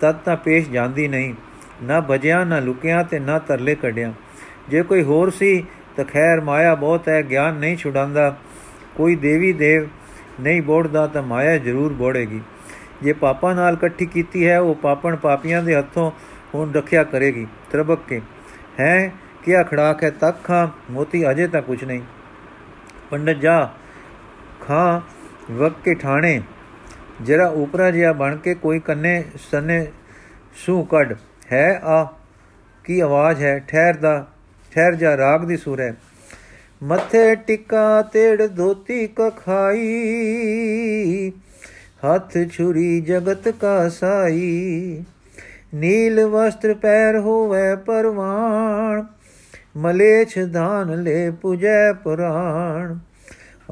ਤਦ 0.01 0.13
ਤਾਂ 0.13 0.37
ਪੇਸ਼ 0.37 0.71
ਜਾਂਦੀ 0.71 1.09
ਨਹੀਂ। 1.09 1.35
ਨਾ 1.83 2.01
ਭਜਿਆ 2.11 2.45
ਨਾ 2.45 2.61
ਲੁਕਿਆ 2.61 3.03
ਤੇ 3.03 3.19
ਨਾ 3.19 3.39
ਤਰਲੇ 3.39 3.75
ਕੱਢਿਆ। 3.75 4.13
ਜੇ 4.69 4.83
ਕੋਈ 4.83 5.03
ਹੋਰ 5.03 5.31
ਸੀ 5.31 5.65
ਤਾਂ 5.97 6.05
ਖੈਰ 6.05 6.41
ਮਾਇਆ 6.41 6.75
ਬਹੁਤ 6.75 7.09
ਹੈ, 7.09 7.23
ਗਿਆਨ 7.31 7.55
ਨਹੀਂ 7.55 7.77
ਛੁਡਾਂਦਾ 7.77 8.37
ਕੋਈ 8.97 9.17
ਦੇਵੀ 9.17 9.53
ਦੇਵ 9.53 9.89
ਨਹੀਂ 10.41 10.63
ਬੋੜਦਾ 10.63 11.07
ਤਾਂ 11.07 11.23
ਮਾਇਆ 11.23 11.59
ਜ਼ਰੂਰ 11.59 11.93
ਬੋੜੇਗੀ। 11.93 12.41
ਜੇ 13.03 13.13
ਪਾਪਾਂ 13.13 13.55
ਨਾਲ 13.55 13.75
ਇਕੱਠੀ 13.75 14.07
ਕੀਤੀ 14.07 14.49
ਹੈ, 14.49 14.61
ਉਹ 14.61 14.75
ਪਾਪਣ 14.75 15.17
ਪਾਪੀਆਂ 15.17 15.63
ਦੇ 15.63 15.77
ਹੱਥੋਂ 15.77 16.11
ਹੁਣ 16.55 16.73
ਰੱਖਿਆ 16.73 17.05
ਕਰੇਗੀ। 17.05 17.47
ਤਰਬਕ 17.71 17.99
ਕੇ 18.09 18.21
ਹੈ, 18.81 19.13
ਕਿਆ 19.45 19.63
ਖੜਾਕ 19.63 20.05
ਹੈ, 20.05 20.11
ਤੱਕ 20.11 20.45
ਖਾਂ, 20.45 20.69
ਮੋਤੀ 20.91 21.31
ਅਜੇ 21.31 21.49
ਤਾਂ 21.49 21.63
ਕੁਝ 21.63 21.85
ਨਹੀਂ। 21.85 22.03
ਪੰਡਤ 23.11 23.33
ਜਾ, 23.33 23.73
ਖਾਂ, 24.61 25.01
ਵਕ 25.53 25.73
ਕੇ 25.85 25.95
ਠਾਣੇ। 25.95 26.43
ਜਰਾ 27.23 27.47
ਉਪਰਾ 27.49 27.91
ਜਿਆ 27.91 28.13
ਬਣ 28.13 28.37
ਕੇ 28.37 28.55
ਕੋਈ 28.55 28.79
ਕੰਨੇ 28.79 29.25
ਸਨੇ 29.51 29.87
ਸੂ 30.67 30.83
ਕੱਢ, 30.85 31.15
ਹੈ 31.53 31.81
ਆ, 31.85 32.07
ਕੀ 32.85 33.01
ਆਵਾਜ਼ 33.01 33.43
ਹੈ, 33.43 33.59
ਠਹਿਰ 33.69 33.97
ਦਾ, 33.97 34.27
ਠਹਿਰ 34.73 34.95
ਜਾ 34.95 35.17
ਰਾਗ 35.17 35.45
ਦੀ 35.45 35.57
ਸੁਰ 35.57 35.81
ਹੈ। 35.81 35.95
ਮੱਥੇ 36.83 37.35
ਟਿੱਕਾ 37.37 38.03
ਤੇੜ 38.03 38.47
ਧੋਤੀ 38.47 39.07
ਕਖਾਈ, 39.07 39.83
ਹੱਥ 42.05 42.37
ਛੁਰੀ 42.53 43.01
ਜਗਤ 43.01 43.49
ਕਾ 43.49 43.89
ਸਾਈ। 43.89 45.05
ਨੀਲ 45.75 46.25
ਵਸਤਰ 46.25 46.75
ਪੈਰ 46.75 47.19
ਹੋਵੇ 47.19 47.75
ਪਰਵਾਣ 47.77 49.05
ਮਲੇਛ 49.77 50.39
ਧਾਨ 50.53 51.03
ਲੈ 51.03 51.31
ਪੁਜੈ 51.31 51.93
ਪੁਰਾਣ। 51.93 52.99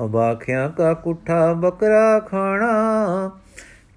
ਅਬਾਖਿਆਂ 0.04 0.68
ਕਾ 0.70 0.94
ਕੁੱਠਾ 0.94 1.52
ਬਕਰਾ 1.52 2.18
ਖਾਣਾ, 2.20 3.30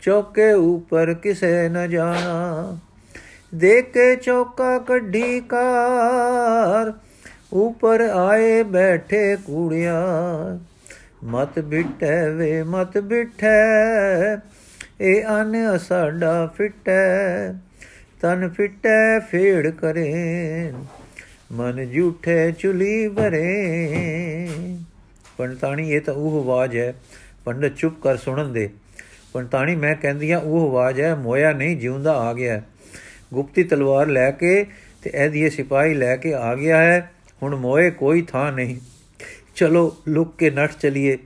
ਚੌਕੇ 0.01 0.51
ਉਪਰ 0.51 1.13
ਕਿਸੇ 1.13 1.69
ਨ 1.69 1.89
ਜਾਣਾ। 1.89 2.77
ਦੇਖ 3.55 3.91
ਕੇ 3.91 4.15
ਚੌਕਾ 4.15 4.77
ਕੱਢੀ 4.79 5.39
ਕਾਰ, 5.39 6.93
ਉਪਰ 7.53 8.01
ਆਏ 8.01 8.63
ਬੈਠੇ 8.63 9.35
ਕੂੜਿਆ। 9.35 10.03
ਮਤ 11.23 11.59
ਬਿਟੈ 11.59 12.29
ਵੇ 12.29 12.63
ਮਤ 12.63 12.97
ਬਿਠੈ 12.97 13.57
ਇਹ 15.01 15.23
ਅਨ 15.41 15.77
ਸਾਡਾ 15.77 16.45
ਫਿਟੈ। 16.57 17.51
ਤਨ 18.21 18.49
ਫਿਟੈ 18.49 19.19
ਫੇੜ 19.19 19.69
ਕਰੇ 19.69 20.73
ਮਨ 21.51 21.85
ਝੂਠੇ 21.91 22.51
ਚੁਲੀ 22.51 23.07
ਬਰੇ 23.07 24.77
ਪੰਡਤਾਣੀ, 25.39 25.91
ਇਹ 25.91 26.01
ਤਾਂ 26.01 26.13
ਉਹ 26.13 26.43
ਆਵਾਜ਼ 26.43 26.77
ਹੈ, 26.77 26.93
ਪੰਡਤ 27.45 27.71
ਚੁੱਪ 27.77 28.01
ਕਰ 28.03 28.17
ਸੁਣਨ 28.17 28.53
ਦੇ। 28.53 28.69
ਪੰਡਤਾਣੀ, 29.33 29.75
ਮੈਂ 29.75 29.95
ਕਹਿੰਦੀ 29.95 30.31
ਆ 30.31 30.39
ਉਹ 30.39 30.69
ਆਵਾਜ਼ 30.69 31.01
ਹੈ, 31.01 31.15
ਮੋਇਆ 31.15 31.51
ਨਹੀਂ, 31.51 31.77
ਜਿਉਂਦਾ 31.77 32.13
ਆ 32.13 32.33
ਗਿਆ 32.33 32.61
ਗੁਪਤੀ 33.33 33.63
ਤਲਵਾਰ 33.63 34.07
ਲੈ 34.07 34.31
ਕੇ 34.31 34.65
ਤੇ 35.01 35.11
ਇਹਦੀ 35.13 35.49
ਸਿਪਾਹੀ 35.49 35.93
ਲੈ 35.93 36.15
ਕੇ 36.15 36.33
ਆ 36.33 36.55
ਗਿਆ 36.55 36.77
ਹੈ। 36.77 37.11
ਹੁਣ 37.43 37.55
ਮੋਏ 37.55 37.89
ਕੋਈ 37.91 38.21
ਥਾਂ 38.21 38.51
ਨਹੀਂ। 38.51 38.75
ਚਲੋ, 39.55 39.97
ਲੁੱਕ 40.07 40.37
ਕੇ 40.37 40.49
ਨੱਠ 40.49 40.71
ਚਲੀਏ। 40.81 41.17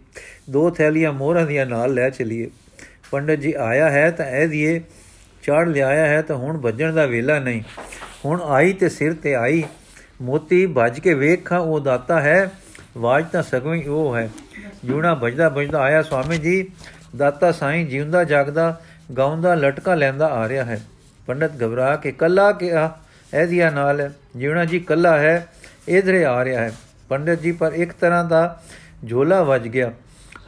ਦੋ 0.49 0.69
ਥੈਲੀਆਂ 0.69 1.13
ਮੋਹਰਾਂ 1.13 1.45
ਦੀਆਂ 1.45 1.65
ਨਾਲ 1.65 1.93
ਲੈ 1.93 2.09
ਚਲੀਏ। 2.09 2.49
ਪੰਡਤ 3.11 3.35
ਜੀ 3.35 3.53
ਆਇਆ 3.53 3.89
ਹੈ 3.89 4.11
ਤਾਂ 4.11 4.25
ਇਹਦੀਏ 4.25 4.81
ਚਾੜ 5.43 5.67
ਲਿਆਇਆ 5.67 6.05
ਹੈ 6.05 6.21
ਤਾਂ 6.21 6.35
ਹੁਣ 6.35 6.57
ਭੱਜਣ 6.57 6.93
ਦਾ 6.93 7.05
ਵੇਲਾ 7.05 7.39
ਨਹੀਂ। 7.39 7.63
ਹੁਣ 8.25 8.41
ਆਈ 8.41 8.73
ਤੇ 8.73 8.89
ਸਿਰ 8.89 9.13
ਤੇ 9.13 9.35
ਆਈ। 9.35 9.63
ਮੋਤੀ, 10.21 10.65
ਭੱਜ 10.65 10.99
ਕੇ 10.99 11.13
ਵੇਖਾਂ 11.13 11.59
ਉਹ 11.59 11.79
ਦਾਤਾ 11.79 12.21
ਹੈ। 12.21 12.51
ਆਵਾਜ਼ 12.97 13.27
ਤਾਂ 13.27 13.43
ਸਗੋਂ 13.43 13.75
ਹੀ 13.75 13.87
ਉਹ 13.87 14.17
ਹੈ। 14.17 14.29
ਜੂਣਾ 14.85 15.19
ਭਜਦਾ 15.23 15.49
ਭਜਦਾ 15.49 15.79
ਆਇਆ, 15.79 16.01
ਸਵਾਮੀ 16.01 16.37
ਜੀ, 16.37 16.71
ਦਾਤਾ 17.15 17.51
ਸਾਈਂ 17.51 17.85
ਜਿਉਂਦਾ 17.85 18.23
ਜਾਗਦਾ, 18.23 18.81
ਗਾਉਂਦਾ, 19.17 19.55
ਲਟਕਾ 19.55 19.95
ਲੈਂਦਾ 19.95 20.27
ਆ 20.27 20.47
ਰਿਹਾ 20.47 20.65
ਹੈ। 20.65 20.81
ਪੰਡਤ 21.27 21.51
ਘਬਰਾ 21.63 21.95
ਕੇ, 21.95 22.11
ਕੱਲਾ 22.11 22.51
ਕਿਹਾ 22.51 22.99
ਐਦੀਆ 23.33 23.69
ਨਾਲ 23.69 24.11
ਜੀਵਣਾ 24.37 24.65
ਜੀ 24.65 24.79
ਕੱਲਾ 24.79 25.17
ਹੈ, 25.17 25.47
ਇਧਰੇ 25.87 26.25
ਆ 26.25 26.45
ਰਿਹਾ 26.45 26.61
ਹੈ। 26.61 26.71
ਪੰਡਤ 27.09 27.41
ਜੀ, 27.41 27.51
ਪਰ 27.51 27.71
ਇੱਕ 27.73 27.93
ਤਰ੍ਹਾਂ 27.93 28.25
ਦਾ 28.25 28.61
ਝੋਲਾ 29.09 29.43
ਵੱਜ 29.43 29.67
ਗਿਆ। 29.67 29.91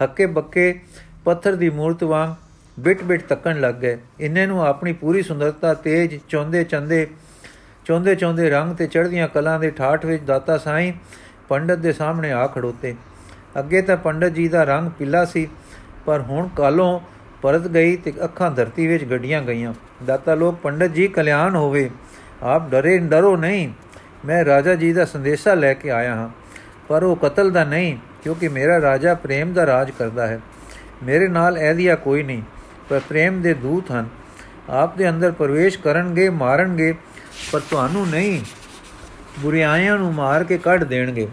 ਹੱਕੇ 0.03 0.25
ਬੱਕੇ 0.25 0.79
ਪੱਥਰ 1.25 1.55
ਦੀ 1.55 1.69
ਮੂਰਤ 1.69 2.03
ਵਾਂਗ 2.03 2.33
ਬਿਟ 2.79 3.03
ਬਿਟ 3.03 3.21
ਤੱਕਣ 3.21 3.59
ਲੱਗ 3.59 3.75
ਗਏ। 3.75 3.97
ਇੰਨੇ 4.19 4.45
ਨੂੰ 4.45 4.65
ਆਪਣੀ 4.65 4.93
ਪੂਰੀ 4.93 5.21
ਸੁੰਦਰਤਾ 5.21 5.73
ਤੇਜ 5.73 6.19
ਚੌਂਦੇ 6.29 6.63
ਚੰਦੇ, 6.63 7.07
ਚੌਂਦੇ 7.85 8.15
ਚੌਂਦੇ 8.15 8.49
ਰੰਗ 8.49 8.75
ਤੇ 8.75 8.87
ਚੜ੍ਹਦੀਆਂ 8.87 9.27
ਕਲਾਂ 9.27 9.59
ਦੇ 9.59 9.69
ਠਾਠ 9.69 10.05
ਵਿੱਚ 10.05 10.23
ਦਾਤਾ 10.23 10.57
ਸਾਈਂ 10.57 10.93
ਪੰਡਤ 11.49 11.77
ਦੇ 11.77 11.93
ਸਾਹਮਣੇ 11.93 12.31
ਆ 12.31 12.45
ਖੜੋਤੇ। 12.47 12.95
ਅੱਗੇ 13.59 13.81
ਤਾਂ 13.81 13.97
ਪੰਡਤ 13.97 14.29
ਜੀ 14.29 14.47
ਦਾ 14.47 14.63
ਰੰਗ 14.63 14.89
ਪੀਲਾ 14.89 15.23
ਸੀ, 15.25 15.47
ਪਰ 16.05 16.21
ਹੁਣ 16.21 16.47
ਕਾਲੋਂ 16.55 16.99
ਪਰਤ 17.41 17.67
ਗਈ 17.67 17.95
ਤੇ 17.97 18.13
ਅੱਖਾਂ 18.23 18.49
ਧਰਤੀ 18.51 18.87
ਵਿੱਚ 18.87 19.03
ਗੱਡੀਆਂ 19.03 19.41
ਗਈਆਂ। 19.41 19.73
ਦਾਤਾ 20.05 20.35
ਲੋਕ, 20.35 20.55
ਪੰਡਤ 20.55 20.91
ਜੀ 20.91 21.07
ਕਲਿਆਣ 21.07 21.55
ਹੋਵੇ। 21.55 21.89
ਆਪ 22.43 22.69
ਡਰੇ, 22.69 22.97
ਡਰੋ 22.99 23.35
ਨਹੀਂ। 23.37 23.69
ਮੈਂ 24.25 24.43
ਰਾਜਾ 24.45 24.75
ਜੀ 24.75 24.91
ਦਾ 24.93 25.05
ਸੰਦੇਸ਼ਾ 25.05 25.53
ਲੈ 25.53 25.73
ਕੇ 25.73 25.91
ਆਇਆ 25.91 26.15
ਹਾਂ, 26.15 26.29
ਪਰ 26.87 27.03
ਉਹ 27.03 27.15
ਕਤਲ 27.15 27.51
ਦਾ 27.51 27.63
ਨਹੀਂ, 27.63 27.97
ਕਿਉਂਕਿ 28.23 28.47
ਮੇਰਾ 28.47 28.81
ਰਾਜਾ 28.81 29.13
ਪ੍ਰੇਮ 29.13 29.53
ਦਾ 29.53 29.65
ਰਾਜ 29.65 29.91
ਕਰਦਾ 29.91 30.27
ਹੈ। 30.27 30.39
ਮੇਰੇ 31.03 31.27
ਨਾਲ 31.27 31.57
ਐਦੀਆ 31.57 31.95
ਕੋਈ 31.95 32.23
ਨਹੀਂ, 32.23 32.41
ਪਰ 32.89 32.99
ਪ੍ਰੇਮ 33.09 33.41
ਦੇ 33.41 33.53
ਦੂਤ 33.53 33.91
ਹਨ। 33.91 34.09
ਆਪ 34.69 34.97
ਦੇ 34.97 35.09
ਅੰਦਰ 35.09 35.31
ਪ੍ਰਵੇਸ਼ 35.31 35.79
ਕਰਨਗੇ, 35.79 36.29
ਮਾਰਨਗੇ, 36.29 36.93
ਪਰ 37.51 37.59
ਤੁਹਾਨੂੰ 37.59 38.07
ਨਹੀਂ। 38.07 38.41
ਬੁਰੀਆਇਆਂ 39.39 39.97
ਨੂੰ 39.97 40.13
ਮਾਰ 40.13 40.43
ਕੇ 40.43 40.57
ਕੱਢ 40.57 40.83
ਦੇਣਗੇ। 40.83 41.27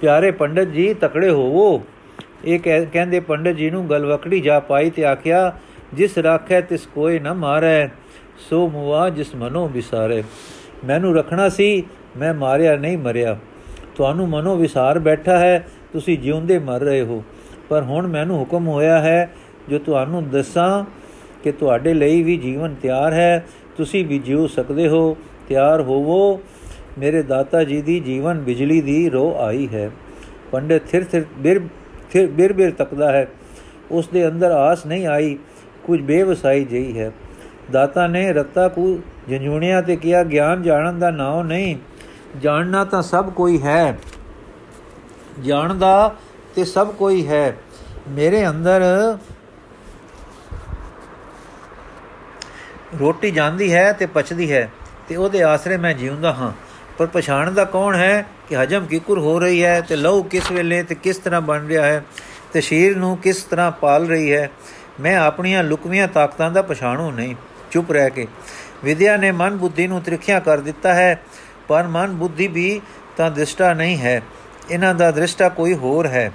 ਪਿਆਰੇ 0.00 0.30
ਪੰਡਤ 0.30 0.64
ਜੀ, 0.64 0.94
ਤਕੜੇ 0.94 1.30
ਹੋਵੋ। 1.30 1.82
ਇਹ 2.44 2.86
ਕਹਿੰਦੇ 2.92 3.20
ਪੰਡਤ 3.20 3.52
ਜੀ 3.52 3.70
ਨੂੰ 3.70 3.90
ਗਲਵਕੜੀ 3.90 4.40
ਜਾ 4.40 4.60
ਪਾਈ 4.60 4.90
ਤੇ 4.90 5.04
ਆਖਿਆ, 5.04 5.52
ਜਿਸ 5.94 6.18
ਰਾਖੈ 6.18 6.60
ਤਿਸ 6.60 6.86
ਕੋਈ 6.86 7.18
ਨਾ 7.18 7.32
ਮਾਰੈ, 7.32 7.88
ਸੋ 8.50 8.68
ਮੁਆ 8.68 9.08
ਜਿਸ 9.10 9.34
ਮਨੋ 9.34 9.68
ਵਿਸਾਰੇ। 9.68 10.22
ਮੈਨੂੰ 10.84 11.16
ਰੱਖਣਾ 11.16 11.48
ਸੀ, 11.48 11.84
ਮੈਂ 12.16 12.34
ਮਾਰਿਆ 12.34 12.76
ਨਹੀਂ 12.76 12.98
ਮਰਿਆ। 12.98 13.38
ਤੁਹਾਨੂੰ 13.94 14.28
ਮਨੋ 14.28 14.56
ਵਿਸਾਰ 14.56 14.98
ਬੈਠਾ 14.98 15.38
ਹੈ, 15.38 15.66
ਤੁਸੀਂ 15.92 16.18
ਜਿਉਂਦੇ 16.18 16.58
ਮਰ 16.58 16.80
ਰਹੇ 16.80 17.00
ਹੋ। 17.00 17.22
ਪਰ 17.68 17.82
ਹੁਣ 17.82 18.06
ਮੈਨੂੰ 18.06 18.38
ਹੁਕਮ 18.38 18.68
ਹੋਇਆ 18.68 19.00
ਹੈ, 19.00 19.30
ਜੋ 19.68 19.78
ਤੁਹਾਨੂੰ 19.78 20.28
ਦੱਸਾਂ 20.30 20.84
ਕਿ 21.42 21.52
ਤੁਹਾਡੇ 21.52 21.94
ਲਈ 21.94 22.22
ਵੀ 22.22 22.36
ਜੀਵਨ 22.36 22.74
ਤਿਆਰ 22.74 23.12
ਹੈ, 23.12 23.46
ਤੁਸੀਂ 23.76 24.06
ਵੀ 24.06 24.18
ਜਿਉ 24.18 24.46
ਸਕਦੇ 24.46 24.88
ਹੋ, 24.88 25.16
ਤਿਆਰ 25.48 25.80
ਹੋਵੋ। 25.80 26.40
ਮੇਰੇ 26.98 27.22
ਦਾਤਾ 27.22 27.64
ਜੀ 27.64 27.82
ਦੀ 27.82 28.00
ਜੀਵਨ 28.00 28.38
ਬਿਜਲੀ 28.38 28.80
ਦੀ 28.80 29.10
ਰੋ 29.10 29.36
ਆਈ 29.38 29.68
ਹੈ। 29.74 29.90
ਪੰਡਿਤ 30.52 30.86
ਥਿਰ 30.86 31.04
ਥਿਰ 31.04 31.24
ਬਿਰ 31.38 31.60
ਫਿਰ 32.10 32.26
ਬਿਰ 32.26 32.52
ਬਿਰ 32.52 32.70
ਤੱਕਦਾ 32.70 33.12
ਹੈ। 33.12 33.28
ਉਸ 33.90 34.08
ਦੇ 34.08 34.28
ਅੰਦਰ 34.28 34.50
ਆਸ 34.50 34.86
ਨਹੀਂ 34.86 35.06
ਆਈ, 35.06 35.38
ਕੁਝ 35.84 36.00
ਬੇਵਸਾਈ 36.00 36.64
ਜਈ 36.64 36.98
ਹੈ। 36.98 37.12
ਦਾਤਾ 37.70 38.06
ਨੇ 38.06 38.32
ਰੱਤਾ 38.32 38.68
ਕੋ 38.68 38.98
ਜੰਜੂਣਿਆ 39.28 39.80
ਤੇ 39.82 39.96
ਕਿਹਾ, 39.96 40.24
ਗਿਆਨ 40.24 40.62
ਜਾਣਨ 40.62 40.98
ਦਾ 40.98 41.10
ਨਾਮ 41.10 41.46
ਨਹੀਂ, 41.46 41.76
ਜਾਣਨਾ 42.40 42.84
ਤਾਂ 42.84 43.02
ਸਭ 43.02 43.30
ਕੋਈ 43.30 43.62
ਹੈ। 43.62 43.98
ਜਾਣਦਾ 45.42 46.14
ਤੇ 46.54 46.64
ਸਭ 46.64 46.92
ਕੋਈ 46.92 47.28
ਹੈ। 47.28 47.56
ਮੇਰੇ 48.08 48.48
ਅੰਦਰ 48.48 48.82
ਰੋਟੀ 53.00 53.30
ਜਾਂਦੀ 53.30 53.72
ਹੈ 53.74 53.92
ਤੇ 53.92 54.06
ਪਚਦੀ 54.06 54.52
ਹੈ 54.52 54.70
ਤੇ 55.08 55.16
ਉਹਦੇ 55.16 55.42
ਆਸਰੇ 55.42 55.76
ਮੈਂ 55.76 55.94
ਜਿਉਂਦਾ 55.94 56.32
ਹਾਂ। 56.32 56.52
ਪਰ 56.98 57.06
ਪਛਾਣ 57.06 57.50
ਦਾ 57.50 57.64
ਕੌਣ 57.64 57.94
ਹੈ 57.94 58.26
ਕਿ 58.48 58.56
ਹਜਮ 58.56 58.86
ਕਿਕੁਰ 58.86 59.18
ਹੋ 59.18 59.38
ਰਹੀ 59.38 59.64
ਹੈ 59.64 59.80
ਤੇ 59.80 59.96
ਲਹੂ 59.96 60.22
ਕਿਸ 60.22 60.50
ਵੇਲੇ 60.50 60.82
ਤੇ 60.82 60.94
ਕਿਸ 60.94 61.16
ਤਰ੍ਹਾਂ 61.16 61.40
ਬਣ 61.40 61.66
ਰਿਹਾ 61.66 61.86
ਹੈ 61.86 62.04
ਤੇ 62.52 62.60
ਸ਼ੀਰ 62.60 62.96
ਨੂੰ 62.96 63.16
ਕਿਸ 63.16 63.42
ਤਰ੍ਹਾਂ 63.42 63.70
ਪਾਲ 63.70 64.06
ਰਹੀ 64.06 64.32
ਹੈ? 64.32 64.50
ਮੈਂ 65.00 65.16
ਆਪਣੀਆਂ 65.16 65.64
ਲੁਕਵੀਆਂ 65.64 66.08
ਤਾਕਤਾਂ 66.08 66.50
ਦਾ 66.50 66.62
ਪਛਾਣੂ 66.62 67.10
ਨਹੀਂ। 67.10 67.34
ਚੁੱਪ 67.70 67.92
ਰਹਿ 67.92 68.10
ਕੇ 68.10 68.26
ਵਿਦਿਆ 68.84 69.16
ਨੇ 69.16 69.30
ਮਨ 69.32 69.56
ਬੁੱਧੀ 69.56 69.86
ਨੂੰ 69.86 70.02
ਤ੍ਰਿਖਿਆ 70.02 70.40
ਕਰ 70.40 70.60
ਦਿੱਤਾ 70.60 70.94
ਹੈ, 70.94 71.20
ਪਰ 71.68 71.86
ਮਨ 71.86 72.12
ਬੁੱਧੀ 72.12 72.48
ਵੀ 72.48 72.80
ਤਾਂ 73.16 73.30
ਦ੍ਰਿਸ਼ਟਾ 73.30 73.74
ਨਹੀਂ 73.74 73.98
ਹੈ। 73.98 74.22
ਇਹਨਾਂ 74.70 74.94
ਦਾ 74.94 75.10
ਦ੍ਰਿਸ਼ਟਾ 75.10 75.48
ਕੋਈ 75.48 75.74
ਹੋਰ 75.74 76.06
ਹੈ। 76.06 76.32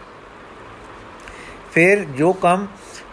ਫਿਰ 1.71 2.03
ਜੋ 2.03 2.33
ਕੰਮ 2.33 2.67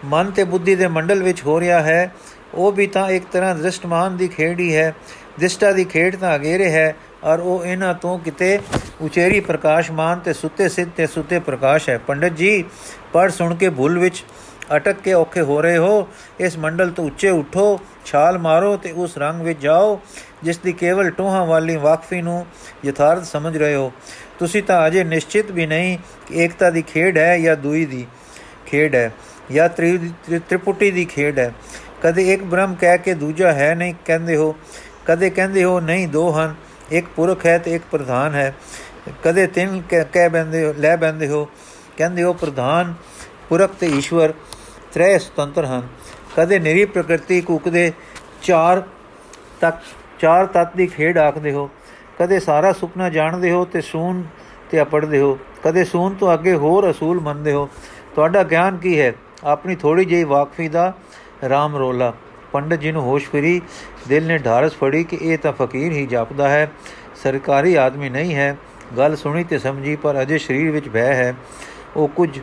ਮਨ 0.04 0.30
ਤੇ 0.30 0.44
ਬੁੱਧੀ 0.44 0.74
ਦੇ 0.74 0.87
ਮੰਡਲ 0.87 1.22
ਵਿੱਚ 1.22 1.42
ਹੋ 1.42 1.61
ਰਿਹਾ 1.61 1.80
ਹੈ, 1.80 2.14
ਉਹ 2.54 2.72
ਵੀ 2.72 2.87
ਤਾਂ 2.87 3.11
ਇੱਕ 3.11 3.24
ਤਰ੍ਹਾਂ 3.32 3.54
ਦ੍ਰਿਸ਼ਟਮਾਨ 3.54 4.16
ਦੀ 4.16 4.28
ਖੇਡ 4.28 4.61
ਹੀ 4.61 4.76
ਹੈ। 4.76 4.94
ਦ੍ਰਿਸ਼ਟਾ 5.38 5.72
ਦੀ 5.72 5.85
ਖੇਡ 5.85 6.16
ਤਾਂ 6.16 6.35
ਅਗੇਰੇ 6.35 6.70
ਹੈ 6.70 6.96
ਔਰ 7.27 7.39
ਉਹ 7.39 7.65
ਇਹਨਾਂ 7.67 7.93
ਤੋਂ 7.95 8.19
ਕਿਤੇ 8.19 8.59
ਉਚੇਰੀ 9.03 9.41
ਪ੍ਰਕਾਸ਼ਮਾਨ 9.41 10.19
ਤੇ 10.19 10.33
ਸੁੱਤੇ 10.33 10.69
ਸਿੱਧ 10.69 10.91
ਤੇ 10.97 11.07
ਸੁੱਤੇ 11.07 11.39
ਪ੍ਰਕਾਸ਼ 11.39 11.89
ਹੈ। 11.91 11.99
ਪੰਡਤ 11.99 12.33
ਜੀ 12.33 12.65
ਪੜ 13.12 13.31
ਸੁਣ 13.31 13.55
ਕੇ 13.55 13.69
ਭੁੱਲ 13.71 13.99
ਵਿੱਚ 13.99 14.25
ਅਟਕ 14.77 15.01
ਕੇ 15.05 15.12
ਔਖੇ 15.12 15.41
ਹੋ 15.41 15.61
ਰਹੇ 15.62 15.79
ਹੋ। 15.79 16.09
ਇਸ 16.41 16.57
ਮੰਡਲ 16.59 16.91
ਤੋਂ 16.91 17.05
ਉੱਚੇ 17.07 17.31
ਉਠੋ, 17.31 17.79
ਛਾਲ 18.07 18.39
ਮਾਰੋ 18.39 18.77
ਤੇ 18.77 18.93
ਉਸ 18.93 19.17
ਰੰਗ 19.19 19.43
ਵਿੱਚ 19.43 19.61
ਜਾਓ, 19.61 20.01
ਜਿਸ 20.45 20.59
ਦੀ 20.59 20.73
ਕੇਵਲ 20.73 21.11
ਟੋਹਾਂ 21.11 21.45
ਵਾਲੀ 21.47 21.77
ਵਾਕਫੀ 21.77 22.21
ਨੂੰ 22.23 22.47
ਯਥਾਰਥ 22.85 23.25
ਸਮਝ 23.25 23.57
ਰਹੇ 23.57 23.75
ਹੋ। 23.75 23.93
ਤੁਸੀਂ 24.39 24.62
ਤਾਂ 24.62 24.87
ਅਜੇ 24.87 25.05
ਨਿਸ਼ਚਿਤ 25.05 25.51
ਵੀ 25.51 25.67
ਨਹੀਂ 25.67 25.97
ਕਿ 26.27 26.43
ਏਕਤਾ 26.45 26.71
ਦੀ 26.71 26.83
ਖੇਡ 26.83 27.19
ਹੈ 27.19 27.39
ਜਾਂ 27.39 27.57
ਦੂਈ 27.57 27.85
ਦੀ 27.87 28.07
ਖੇਡ 28.67 28.95
ਹੈ, 28.95 29.11
ਜਾਂ 29.53 29.69
ਤ੍ਰਿਪੁਟੀ 29.69 30.91
ਦੀ 30.91 31.05
ਖੇਡ 31.05 31.39
ਹੈ। 31.39 31.53
ਕਦੇ 32.03 32.33
ਇੱਕ 32.33 32.43
ਬ੍ਰਹਮ 32.45 32.75
ਕਹਿ 32.75 32.99
ਕੇ 32.99 33.15
ਦੂਜਾ 33.15 33.53
ਹੈ 33.53 33.75
ਨਹੀਂ, 33.75 33.95
ਕਹਿੰਦੇ 34.05 34.37
ਹੋ, 34.37 34.55
ਕਦੇ 35.07 35.31
ਕਹਿੰਦੇ 35.31 35.65
ਹੋ 35.65 35.79
ਨਹੀਂ 35.81 36.09
ਦੋ 36.09 36.31
ਹਨ। 36.33 36.55
ਇੱਕ 36.90 37.07
ਪੁਰਖ 37.16 37.46
ਹੈ 37.46 37.59
ਤੇ 37.59 37.75
ਇੱਕ 37.75 37.85
ਪ੍ਰਧਾਨ 37.90 38.35
ਹੈ। 38.35 38.55
ਕਦੇ 39.25 39.46
ਤਿੰਨ 39.46 39.83
ਕਹਿ 40.12 40.29
ਬੰਦੇ 40.29 40.66
ਹੋ, 40.66 40.75
ਲੈ 40.79 40.96
ਬੰਦੇ 40.96 41.29
ਹੋ। 41.29 41.49
ਕਹਿੰਦੇ 41.96 42.22
ਹੋ 42.22 42.33
ਪ੍ਰਧਾਨ, 42.33 42.94
ਪੁਰਖ 43.49 43.70
ਤੇ 43.70 43.87
ਈਸ਼ਵਰ 43.87 44.33
ਤ੍ਰੈ 44.92 45.18
ਸੁਤੰਤਰ 45.18 45.64
ਹਨ। 45.64 45.88
ਕਦੇ 46.37 46.59
ਨਿਰੀ 46.59 46.85
ਪ੍ਰਕਿਰਤੀ 46.85 47.40
ਕੁਕਦੇ 47.40 47.92
ਚਾਰ 48.42 48.83
ਤੱਕ 49.61 49.77
ਚਾਰ 50.18 50.46
ਤਤ 50.46 50.77
ਦੀ 50.77 50.87
ਖੇਡ 50.87 51.18
ਆਖਦੇ 51.18 51.53
ਹੋ। 51.53 51.70
ਕਦੇ 52.18 52.40
ਸਾਰਾ 52.40 52.72
ਸੁਪਨਾ 52.72 53.09
ਜਾਣਦੇ 53.09 53.51
ਹੋ 53.51 53.64
ਤੇ 53.64 53.81
ਸੂਨ 53.81 54.25
ਤੇ 54.70 54.83
ਅਪੜਦੇ 54.83 55.20
ਹੋ। 55.20 55.38
ਕਦੇ 55.64 55.85
ਸੂਨ 55.85 56.14
ਤੋਂ 56.14 56.35
ਅੱਗੇ 56.35 56.55
ਹੋਰ 56.55 56.90
ਅਸੂਲ 56.90 57.20
ਮੰਨਦੇ 57.20 57.53
ਹੋ। 57.53 57.68
ਤੁਹਾਡਾ 58.14 58.42
ਗਿਆਨ 58.42 58.77
ਕੀ 58.77 59.01
ਹੈ? 59.01 59.14
ਆਪਣੀ 59.44 59.77
ਥੋੜੀ 59.77 60.05
ਜਿਹੀ 60.05 60.25
ਵਾਕਫੀ 60.25 60.68
ਦਾ 60.68 60.94
ਰਾਮ 61.49 61.77
ਰੋਲਾ। 61.77 62.12
ਪੰਡਤ 62.57 62.81
ਜੀ 62.81 62.92
ਨੂੰ 62.92 63.03
ਹੋਸ਼ 63.03 63.29
ਫਰੀ, 63.29 63.62
ਦਿਲ 64.09 64.27
ਨੇ 64.27 64.38
ਢਾਰਸ 64.38 64.77
ਫੜੀ 64.77 65.05
ਕਿ 65.05 65.19
ਇਹ 65.23 65.38
ਤਾਂ 65.38 65.53
ਫਕੀਰ 65.53 65.92
ਹੀ 65.92 66.07
ਜਾਪਦਾ 66.07 66.49
ਹੈ। 66.49 66.73
ਸਰਕਾਰੀ 67.23 67.75
ਆਦਮੀ 67.75 68.09
ਨਹੀਂ 68.09 68.35
ਹੈ। 68.35 68.57
ਗੱਲ 68.97 69.16
ਸੁਣੀ 69.16 69.45
ਤੇ 69.45 69.59
ਸਮਝੀ, 69.59 69.97
ਪਰ 69.97 70.23
ਅਜੇ 70.23 70.38
ਸਰੀਰ 70.38 70.71
ਵਿੱਚ 70.71 70.88
ਭੈ 70.88 71.14
ਹੈ। 71.14 71.35
ਉਹ 71.97 72.09
ਕੁਝ 72.09 72.40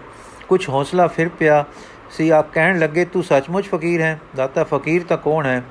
ਕੁਝ 0.47 0.69
ਹੌਸਲਾ 0.69 1.07
ਫਿਰ 1.07 1.29
ਪਿਆ। 1.29 1.65
ਸੀ 2.11 2.29
ਆਪ 2.29 2.53
ਕਹਿਣ 2.53 2.79
ਲੱਗੇ, 2.79 3.05
ਤੂੰ 3.05 3.23
ਸੱਚਮੁੱਚ 3.23 3.67
ਫਕੀਰ 3.67 4.01
ਹੈ? 4.01 4.19
ਦਾਤਾ 4.35 4.63
ਫਕੀਰ 4.63 5.03
ਤਾਂ 5.03 5.17
ਕੌਣ 5.17 5.45
ਹੈ? 5.45 5.63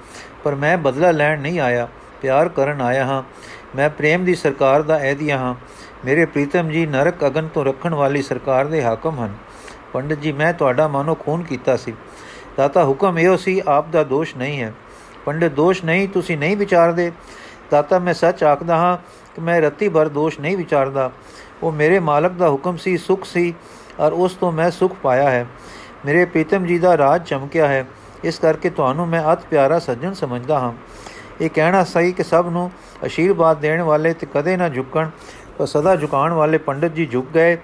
ਪਰ 0.44 0.54
ਮੈਂ 0.54 0.78
ਬਦਲਾ 0.78 1.10
ਲੈਣ 1.10 1.40
ਨਹੀਂ 1.40 1.60
ਆਇਆ। 1.60 1.88
ਪਿਆਰ 2.22 2.48
ਕਰਨ 2.48 2.80
ਆਇਆ 2.80 3.04
ਹਾਂ। 3.04 3.22
ਮੈਂ 3.76 3.90
ਪ੍ਰੇਮ 3.90 4.24
ਦੀ 4.24 4.34
ਸਰਕਾਰ 4.34 4.82
ਦਾ 4.82 4.96
ਐਦੀਆ 4.96 5.38
ਹਾਂ। 5.38 5.54
ਮੇਰੇ 6.04 6.24
ਪ੍ਰੀਤਮ 6.24 6.68
ਜੀ 6.68 6.86
ਨਰਕ 6.86 7.26
ਅਗਨ 7.26 7.48
ਤੋਂ 7.48 7.64
ਰੱਖਣ 7.64 7.94
ਵਾਲੀ 7.94 8.22
ਸਰਕਾਰ 8.22 8.64
ਦੇ 8.64 8.84
ਹਾਕਮ 8.84 9.24
ਹਨ। 9.24 9.34
ਪੰਡਤ 9.92 10.20
ਜੀ, 10.20 10.32
ਮੈਂ 10.32 10.52
ਤੁਹਾਡਾ 10.52 10.88
ਮਾਨੋ 10.88 11.14
ਖੂਨ 11.14 11.42
ਕੀਤਾ 11.42 11.76
ਸੀ। 11.76 11.94
ਦਾਤਾ 12.56 12.84
ਹੁਕਮ 12.84 13.18
ਇਹੋ 13.18 13.36
ਸੀ, 13.36 13.62
ਆਪ 13.66 13.88
ਦਾ 13.88 14.04
ਦੋਸ਼ 14.04 14.36
ਨਹੀਂ 14.36 14.62
ਹੈ। 14.62 14.72
ਪੰਡਤ 15.24 15.52
ਦੋਸ਼ 15.52 15.84
ਨਹੀਂ, 15.84 16.08
ਤੁਸੀਂ 16.08 16.38
ਨਹੀਂ 16.38 16.56
ਵਿਚਾਰਦੇ। 16.56 17.12
ਦਾਤਾ 17.70 17.98
ਮੈਂ 17.98 18.14
ਸੱਚ 18.14 18.44
ਆਖਦਾ 18.44 18.76
ਹਾਂ 18.76 18.96
ਕਿ 19.34 19.40
ਮੈਂ 19.40 19.60
ਰਤੀ 19.60 19.88
ਭਰ 19.88 20.08
ਦੋਸ਼ 20.08 20.40
ਨਹੀਂ 20.40 20.56
ਵਿਚਾਰਦਾ। 20.56 21.10
ਉਹ 21.62 21.72
ਮੇਰੇ 21.72 21.98
ਮਾਲਕ 21.98 22.32
ਦਾ 22.32 22.48
ਹੁਕਮ 22.48 22.76
ਸੀ, 22.76 22.96
ਸੁਖ 22.96 23.24
ਸੀ, 23.24 23.54
ਔਰ 24.00 24.12
ਉਸ 24.12 24.34
ਤੋਂ 24.34 24.52
ਮੈਂ 24.52 24.70
ਸੁਖ 24.70 24.92
ਪਾਇਆ 25.02 25.30
ਹੈ। 25.30 25.46
ਮੇਰੇ 26.06 26.24
ਪ੍ਰੀਤਮ 26.24 26.66
ਜੀ 26.66 26.78
ਦਾ 26.78 26.98
ਰਾਜ 26.98 27.28
ਚਮਕਿਆ 27.28 27.68
ਹੈ। 27.68 27.86
ਇਸ 28.24 28.38
ਕਰਕੇ 28.38 28.70
ਤੁਹਾਨੂੰ 28.70 29.08
ਮੈਂ 29.08 29.32
ਅਤ 29.32 29.42
ਪਿਆਰਾ 29.42 29.78
ਸੱਜਣ 29.78 30.12
ਸਮਝਦਾ 30.12 30.58
ਹਾਂ। 30.58 30.72
ਇਹ 31.40 31.50
ਕਹਿਣਾ 31.50 31.84
ਸਹੀ 31.84 32.12
ਕਿ 32.12 32.22
ਸਭ 32.22 32.46
ਨੂੰ 32.50 32.70
ਅਸ਼ੀਰਵਾਦ 33.06 33.58
ਦੇਣ 33.58 33.82
ਵਾਲੇ 33.82 34.12
ਤੇ 34.12 34.26
ਕਦੇ 34.34 34.56
ਨਾ 34.56 34.68
ਝੁਕਣ, 34.68 35.10
ਪਰ 35.58 35.66
ਸਦਾ 35.66 35.96
ਝੁਕਾਣ 35.96 36.32
ਵਾਲੇ 36.32 36.58
ਪੰਡਤ 36.58 36.92
ਜੀ 36.92 37.06
ਝੁਕ 37.06 37.26
ਗਏ। 37.34 37.56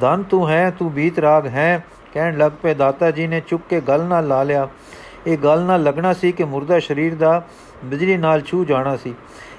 ਧਨ 0.00 0.22
ਤੂੰ 0.22 0.48
ਹੈ, 0.48 0.70
ਤੂੰ 0.70 0.92
ਬੀਤ 0.92 1.18
ਰਾਗ 1.18 1.46
ਹੈ 1.46 1.84
ਕਹਿਣ 2.14 2.38
ਲੱਗ 2.38 2.52
ਪਏ, 2.62 2.74
ਦਾਤਾ 2.74 3.10
ਜੀ 3.10 3.26
ਨੇ 3.26 3.40
ਚੁੱਕ 3.40 3.62
ਕੇ 3.70 3.80
ਗਲ 3.80 4.04
ਨਾਲ 4.04 4.28
ਲਾ 4.28 4.42
ਲਿਆ। 4.42 4.68
ਇਹ 5.26 5.38
ਗੱਲ 5.38 5.60
ਨਾਲ 5.60 5.82
ਲੱਗਣਾ 5.82 6.12
ਸੀ 6.12 6.32
ਕਿ 6.32 6.44
ਮੁਰਦਾ 6.44 6.80
ਸਰੀਰ 6.80 7.14
ਦਾ 7.14 7.42
ਬਿਜਲੀ 7.84 8.16
ਨਾਲ 8.16 8.40
ਛੂ 8.40 8.64
ਜਾਣਾ 8.64 8.96
ਸੀ। 8.96 9.14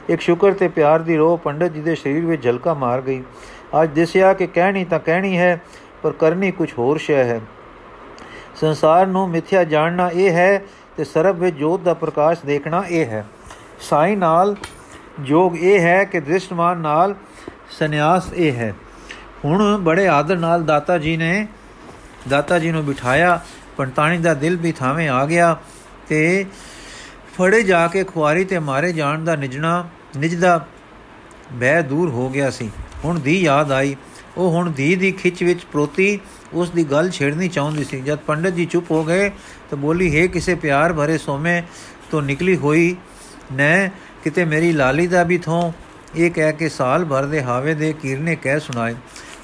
ਇੱਕ 0.09 0.21
ਸ਼ੁਕਰ 0.21 0.51
ਤੇ 0.51 0.67
ਪਿਆਰ 0.67 0.99
ਦੀ 0.99 1.17
ਰੋਹ 1.17 1.37
ਪੰਡਤ 1.37 1.71
ਜੀ 1.71 1.81
ਦੇ 1.81 1.95
ਸਰੀਰ 1.95 2.25
ਵਿੱਚ 2.25 2.43
ਝਲਕਾ 2.43 2.73
ਮਾਰ 2.73 3.01
ਗਈ। 3.01 3.23
ਅੱਜ 3.83 3.89
ਦਿਸਿਆ 3.89 4.33
ਕਿ 4.33 4.47
ਕਹਿਣੀ 4.47 4.85
ਤਾਂ 4.85 4.99
ਕਹਿਣੀ 4.99 5.37
ਹੈ, 5.37 5.61
ਪਰ 6.03 6.11
ਕਰਨੀ 6.11 6.51
ਕੁਝ 6.51 6.73
ਹੋਰ 6.77 6.97
ਸ਼ੈ 6.97 7.23
ਹੈ। 7.23 7.41
ਸੰਸਾਰ 8.55 9.07
ਨੂੰ 9.07 9.29
ਮਿੱਥਿਆ 9.29 9.63
ਜਾਣਨਾ 9.63 10.09
ਇਹ 10.13 10.31
ਹੈ 10.31 10.61
ਤੇ 10.97 11.03
ਸਰਬ 11.03 11.39
ਵਿੱਚ 11.39 11.55
ਜੋਤ 11.55 11.81
ਦਾ 11.81 11.93
ਪ੍ਰਕਾਸ਼ 11.93 12.39
ਦੇਖਣਾ 12.45 12.83
ਇਹ 12.89 13.05
ਹੈ। 13.05 13.25
ਸਾਈ 13.79 14.15
ਨਾਲ 14.15 14.55
ਜੋਗ 15.19 15.57
ਇਹ 15.57 15.79
ਹੈ 15.79 16.03
ਕਿ 16.03 16.19
ਦ੍ਰਿਸ਼ਟਮਾਨ 16.19 16.77
ਨਾਲ 16.77 17.15
ਸੰਨਿਆਸ 17.69 18.33
ਇਹ 18.33 18.51
ਹੈ। 18.51 18.73
ਹੁਣ 19.45 19.77
ਬੜੇ 19.77 20.07
ਆਦਰ 20.07 20.37
ਨਾਲ 20.37 20.63
ਦਾਤਾ 20.63 20.97
ਜੀ 20.97 21.17
ਨੇ 21.17 21.47
ਦਾਤਾ 22.29 22.59
ਜੀ 22.59 22.71
ਨੂੰ 22.71 22.85
ਬਿਠਾਇਆ, 22.85 23.39
ਪੰਤਾਣੀ 23.77 24.17
ਦਾ 24.17 24.33
ਦਿਲ 24.33 24.55
ਵੀ 24.55 24.71
ਥਾਵੇਂ 24.71 25.09
ਆ 25.09 25.25
ਗਿਆ 25.25 25.57
ਤੇ 26.07 26.45
ਫੜੇ 27.37 27.63
ਜਾ 27.63 27.87
ਕੇ 27.87 28.03
ਖੁਆਰੀ 28.03 28.45
ਤੇ 28.45 28.59
ਮਾਰੇ 28.59 28.93
ਜਾਣ 28.93 29.23
ਦਾ 29.23 29.35
ਨਿਜਣਾ, 29.35 29.89
ਨਿਜ 30.17 30.35
ਦਾ 30.35 30.65
ਬਹਿ 31.53 31.83
ਦੂਰ 31.83 32.09
ਹੋ 32.09 32.29
ਗਿਆ 32.29 32.49
ਸੀ। 32.49 32.69
ਹੁਣ 33.05 33.19
ਦੀ 33.19 33.41
ਯਾਦ 33.41 33.71
ਆਈ। 33.71 33.95
ਉਹ 34.37 34.51
ਹੁਣ 34.51 34.71
ਦੀ 34.71 34.95
ਦੀ 34.95 35.11
ਖਿੱਚ 35.11 35.43
ਵਿੱਚ 35.43 35.63
ਪ੍ਰੋਤੀ, 35.63 36.19
ਉਸ 36.53 36.69
ਦੀ 36.69 36.83
ਗੱਲ 36.83 37.09
ਛੇੜਨੀ 37.09 37.47
ਚਾਹੁੰਦੀ 37.47 37.83
ਸੀ। 37.83 38.01
ਜਦ 38.01 38.17
ਪੰਡਤ 38.17 38.53
ਜੀ 38.53 38.65
ਚੁੱਪ 38.65 38.91
ਹੋ 38.91 39.03
ਗਏ 39.03 39.29
ਤਾਂ 39.69 39.77
ਬੋਲੀ, 39.77 40.21
ਹੈ 40.21 40.27
ਕਿਸੇ 40.27 40.55
ਪਿਆਰ 40.55 40.93
ਭਰੇ 40.93 41.17
ਸੋਮੇ, 41.17 41.63
ਤੋਂ 42.11 42.21
ਨਿਕਲੀ 42.21 42.57
ਹੋਈ 42.57 42.95
ਨੇ, 43.53 43.91
ਕਿਤੇ 44.23 44.45
ਮੇਰੀ 44.45 44.71
ਲਾਲੀ 44.71 45.07
ਦਾ 45.07 45.23
ਵੀ 45.23 45.37
ਥੋਂ, 45.37 45.71
ਇਹ 46.15 46.31
ਕਹਿ 46.31 46.53
ਕੇ 46.53 46.69
ਸਾਲ 46.69 47.05
ਭਰ 47.05 47.25
ਦੇ 47.25 47.43
ਹਾਵੇ 47.43 47.73
ਦੇ 47.73 47.93
ਕੀਰਨੇ 47.93 48.35
ਕਹਿ 48.35 48.59
ਸੁਣਾਏ। 48.59 48.95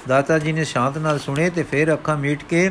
ਦਾਤਾ 0.08 0.38
ਜੀ 0.38 0.52
ਨੇ 0.52 0.64
ਸ਼ਾਂਤ 0.64 0.98
ਨਾਲ 0.98 1.18
ਸੁਣੇ 1.18 1.50
ਤੇ 1.50 1.62
ਫਿਰ 1.62 1.92
ਅੱਖਾਂ 1.92 2.16
ਮੀਟ 2.16 2.44
ਕੇ 2.44 2.70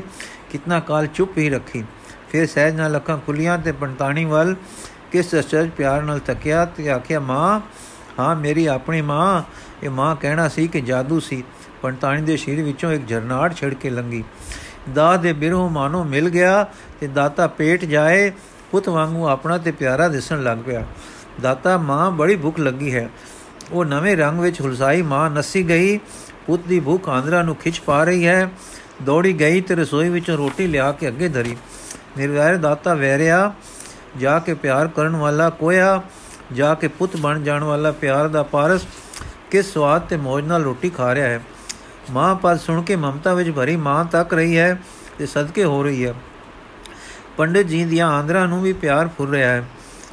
ਕਿਤਨਾ 0.49 0.79
ਕਾਲ 0.79 1.07
ਚੁੱਪ 1.07 1.37
ਹੀ 1.37 1.49
ਰੱਖੀ। 1.49 1.83
ਫਿਰ 2.29 2.47
ਸਹਿਜ 2.47 2.75
ਨਾਲ 2.75 2.95
ਅੱਖਾਂ 2.95 3.17
ਖੁੱਲੀਆਂ 3.17 3.57
ਤੇ 3.57 3.71
ਪੰਤਾਣੀ 3.71 4.25
ਵੱਲ 4.25 4.55
ਕਿਸ 5.11 5.35
ਅਚਰਜ 5.35 5.69
ਪਿਆਰ 5.69 6.01
ਨਾਲ 6.01 6.19
ਤੱਕਿਆ 6.19 6.65
ਤੇ 6.65 6.89
ਆਖਿਆ, 6.89 7.19
ਮਾਂ, 7.19 7.61
ਹਾਂ, 8.19 8.35
ਮੇਰੀ 8.35 8.65
ਆਪਣੀ 8.65 9.01
ਮਾਂ, 9.01 9.43
ਇਹ 9.83 9.89
ਮਾਂ 9.89 10.15
ਕਹਿਣਾ 10.15 10.47
ਸੀ 10.47 10.67
ਕਿ 10.67 10.81
ਜਾਦੂ 10.81 11.19
ਸੀ। 11.19 11.43
ਪੰਤਾਣੀ 11.81 12.21
ਦੇ 12.21 12.37
ਸ਼ੀਰ 12.37 12.61
ਵਿੱਚੋਂ 12.63 12.91
ਇੱਕ 12.91 13.07
ਝਰਨਾੜ 13.07 13.53
ਛਿੜ 13.53 13.73
ਕੇ 13.73 13.89
ਲੰਗੀ 13.89 14.23
ਦਾ 14.93 15.17
ਦੇ 15.17 15.33
ਬਿਰਹੋਂ 15.33 15.69
ਮਾਨੋ 15.69 16.03
ਮਿਲ 16.03 16.29
ਗਿਆ 16.29 16.65
ਤੇ 16.99 17.07
ਦਾਤਾ 17.07 17.47
ਪੇਟ 17.47 17.85
ਜਾਏ, 17.85 18.31
ਪੁੱਤ 18.71 18.89
ਵਾਂਗੂ 18.89 19.27
ਆਪਣਾ 19.27 19.57
ਤੇ 19.57 19.71
ਪਿਆਰਾ 19.71 20.07
ਦਿਸਣ 20.07 20.43
ਲੱਗ 20.43 20.57
ਪਿਆ। 20.65 20.85
ਦਾਤਾ, 21.41 21.77
ਮਾਂ, 21.77 22.11
ਬੜੀ 22.11 22.35
ਭੁੱਖ 22.35 22.59
ਲੱਗੀ 22.59 22.95
ਹੈ। 22.95 23.09
ਉਹ 23.71 23.85
ਨਵੇਂ 23.85 24.17
ਰੰਗ 24.17 24.39
ਵਿੱਚ 24.39 24.61
ਹੁਲਸਾਈ 24.61 25.01
ਮਾਂ 25.01 25.29
ਨਸੀ 25.29 25.69
ਗਈ। 25.69 25.99
ਪੁੱਤ 26.47 26.61
ਦੀ 26.67 26.79
ਭੁੱਖ 26.79 27.09
ਆਂਦਰਾ 27.09 27.41
ਨੂੰ 27.41 27.55
ਖਿੱਚ 27.55 27.79
ਪਾ 27.79 28.03
ਰਹੀ 28.03 28.27
ਹੈ। 28.27 28.49
ਦੌੜੀ 29.03 29.39
ਗਈ 29.39 29.61
ਤੇ 29.61 29.75
ਰਸੋਈ 29.75 30.09
ਵਿੱਚੋਂ 30.09 30.37
ਰੋਟੀ 30.37 30.67
ਲਿਆ 30.67 30.91
ਕੇ 30.91 31.07
ਅੱਗੇ 31.07 31.29
ਧਰੀ। 31.29 31.57
ਨਿਰਵੈਰ 32.17 32.57
ਦਾਤਾ 32.57 32.93
ਵੈਰਿਆ, 32.93 33.53
ਜਾ 34.17 34.39
ਕੇ 34.39 34.53
ਪਿਆਰ 34.53 34.87
ਕਰਨ 34.87 35.15
ਵਾਲਾ 35.15 35.49
ਕੋਇਆ, 35.49 36.01
ਜਾ 36.53 36.73
ਕੇ 36.73 36.87
ਪੁੱਤ 36.87 37.17
ਬਣ 37.17 37.43
ਜਾਣ 37.43 37.63
ਵਾਲਾ 37.63 37.91
ਪਿਆਰ 37.91 38.27
ਦਾ 38.27 38.43
ਪਾਰਸ, 38.43 38.85
ਕਿਸ 39.51 39.73
ਸਵਾਦ 39.73 40.01
ਤੇ 40.01 40.17
ਮੌਜ 40.17 40.45
ਨਾਲ 40.45 40.63
ਰੋਟੀ 40.63 40.89
ਖਾ 40.89 41.15
ਰਿਹਾ 41.15 41.27
ਹੈ। 41.27 41.41
ਮਾਂ 42.11 42.35
ਪਦ 42.35 42.59
ਸੁਣ 42.59 42.81
ਕੇ 42.81 42.95
ਮਮਤਾ 42.95 43.33
ਵਿੱਚ 43.33 43.49
ਭਰੀ 43.51 43.75
ਮਾਂ 43.75 44.05
ਤੱਕ 44.05 44.33
ਰਹੀ 44.33 44.57
ਹੈ 44.57 44.81
ਤੇ 45.17 45.25
ਸਦਕੇ 45.25 45.63
ਹੋ 45.63 45.83
ਰਹੀ 45.83 46.05
ਹੈ। 46.05 46.13
ਪੰਡਿਤ 47.37 47.67
ਜੀ 47.67 47.85
ਦੀਆਂ 47.85 48.07
ਆਂਦਰਾਂ 48.07 48.47
ਨੂੰ 48.47 48.61
ਵੀ 48.61 48.73
ਪਿਆਰ 48.73 49.09
ਫੁਰ 49.17 49.29
ਰਿਹਾ 49.29 49.49
ਹੈ। 49.49 49.63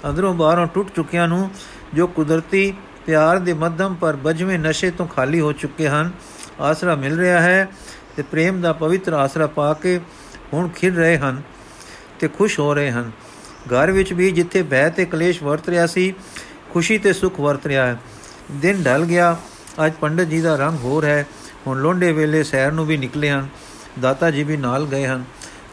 ਅੰਦਰੋਂ 0.08 0.34
ਬਾਹਰੋਂ 0.34 0.66
ਟੁੱਟ 0.66 0.88
ਚੁੱਕਿਆਂ 0.96 1.28
ਨੂੰ 1.28 1.50
ਜੋ 1.94 2.06
ਕੁਦਰਤੀ 2.06 2.74
ਪਿਆਰ 3.08 3.38
ਦੇ 3.38 3.52
ਮੱਧਮ 3.52 3.94
ਪਰ 3.94 4.16
ਬਜਵੇਂ 4.16 4.58
ਨਸ਼ੇ 4.58 4.90
ਤੋਂ 4.90 5.06
ਖਾਲੀ 5.06 5.40
ਹੋ 5.40 5.52
ਚੁੱਕੇ 5.52 5.88
ਹਨ। 5.88 6.10
ਆਸਰਾ 6.60 6.94
ਮਿਲ 6.94 7.18
ਰਿਹਾ 7.18 7.40
ਹੈ 7.40 7.68
ਤੇ 8.16 8.22
ਪ੍ਰੇਮ 8.22 8.60
ਦਾ 8.60 8.72
ਪਵਿੱਤਰ 8.72 9.12
ਆਸਰਾ 9.12 9.46
ਪਾ 9.46 9.72
ਕੇ 9.74 10.00
ਹੁਣ 10.52 10.68
ਖਿੜ 10.68 10.94
ਰਹੇ 10.94 11.18
ਹਨ 11.18 11.42
ਤੇ 12.20 12.28
ਖੁਸ਼ 12.28 12.60
ਹੋ 12.60 12.74
ਰਹੇ 12.74 12.90
ਹਨ। 12.90 13.10
ਘਰ 13.66 13.90
ਵਿੱਚ 13.90 14.12
ਵੀ 14.12 14.30
ਜਿੱਥੇ 14.30 14.62
ਬਹਿ 14.62 14.90
ਤੇ 14.90 15.04
ਕਲੇਸ਼ 15.04 15.42
ਵਰਤ 15.42 15.68
ਰਿਹਾ 15.68 15.86
ਸੀ, 15.86 16.14
ਖੁਸ਼ੀ 16.72 16.98
ਤੇ 16.98 17.12
ਸੁਖ 17.12 17.40
ਵਰਤ 17.40 17.66
ਰਿਹਾ 17.66 17.86
ਹੈ। 17.86 17.96
ਦਿਨ 18.50 18.82
ਢਲ 18.82 19.04
ਗਿਆ, 19.04 19.36
ਅੱਜ 19.86 19.92
ਪੰਡਤ 20.00 20.24
ਜੀ 20.24 20.40
ਦਾ 20.40 20.56
ਰੰਗ 20.56 20.78
ਹੋਰ 20.78 21.04
ਹੈ। 21.04 21.26
ਹੁਣ 21.66 21.80
ਲੋਂਡੇ 21.80 22.12
ਵੇਲੇ 22.12 22.42
ਸੈਰ 22.42 22.72
ਨੂੰ 22.72 22.86
ਵੀ 22.86 22.96
ਨਿਕਲੇ 22.96 23.30
ਹਨ। 23.30 23.48
ਦਾਤਾ 24.00 24.30
ਜੀ 24.30 24.42
ਵੀ 24.42 24.56
ਨਾਲ 24.56 24.86
ਗਏ 24.86 25.06
ਹਨ। 25.06 25.24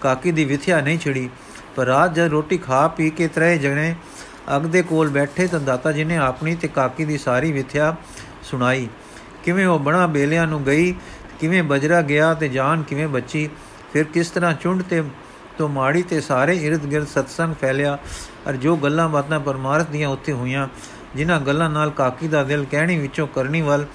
ਕਾਕੀ 0.01 0.31
ਦੀ 0.31 0.45
ਵਿਥਿਆ 0.45 0.81
ਨਹੀਂ 0.81 0.99
ਛਿੜੀ, 0.99 1.29
ਪਰ 1.75 1.85
ਰਾਤ 1.85 2.15
ਜਦ 2.15 2.27
ਰੋਟੀ 2.27 2.57
ਖਾ 2.57 2.87
ਪੀ 2.87 3.09
ਕੇ 3.09 3.27
ਤਰੇ 3.27 3.57
ਜਣੇ 3.57 3.95
ਅਗ 4.57 4.65
ਦੇ 4.65 4.81
ਕੋਲ 4.81 5.09
ਬੈਠੇ 5.09 5.47
ਤਾਂ 5.47 5.59
ਦਾਤਾ 5.59 5.91
ਜੀ 5.91 6.03
ਨੇ 6.03 6.17
ਆਪਣੀ 6.17 6.55
ਤੇ 6.55 6.67
ਕਾਕੀ 6.67 7.05
ਦੀ 7.05 7.17
ਸਾਰੀ 7.17 7.51
ਵਿਥਿਆ 7.51 7.95
ਸੁਣਾਈ। 8.43 8.87
ਕਿਵੇਂ 9.43 9.65
ਉਹ 9.67 9.79
ਬਣਾ 9.79 10.05
ਬੇਲਿਆਂ 10.07 10.47
ਨੂੰ 10.47 10.63
ਗਈ, 10.65 10.93
ਕਿਵੇਂ 11.39 11.63
ਬਜਰਾ 11.63 12.01
ਗਿਆ 12.01 12.33
ਤੇ 12.33 12.49
ਜਾਨ 12.49 12.83
ਕਿਵੇਂ 12.83 13.07
ਬੱਚੀ, 13.07 13.49
ਫਿਰ 13.93 14.03
ਕਿਸ 14.03 14.29
ਤਰ੍ਹਾਂ 14.29 14.53
ਚੁੰਡ 14.53 14.81
ਤੇ 14.81 15.03
ਤੋਂ 15.57 15.69
ਮਾੜੀ 15.69 16.01
ਤੇ 16.03 16.21
ਸਾਰੇ 16.21 16.57
ird-gird 16.69 17.05
ਸਤਸੰਗ 17.05 17.55
ਫੈਲਿਆ 17.61 17.97
ਅਰ 18.49 18.55
ਜੋ 18.55 18.75
ਗੱਲਾਂ 18.75 19.07
ਬਾਤਾਂ 19.09 19.39
ਪਰਮਾਰਥ 19.39 19.89
ਦੀਆਂ 19.89 20.09
ਉੱਥੇ 20.09 20.33
ਹੋਈਆਂ, 20.33 20.67
ਜਿਨ੍ਹਾਂ 21.15 21.39
ਗੱਲਾਂ 21.39 21.69
ਨਾਲ 21.69 21.89
ਕਾਕੀ 21.89 22.27
ਦਾ 22.27 22.43
ਦਿਲ 22.43 22.65
ਕਹਿਣੀ 22.71 22.97
ਵਿੱਚੋਂ 22.97 23.27
ਕਰਨੀ 23.27 23.61
ਵੱਲ 23.61 23.85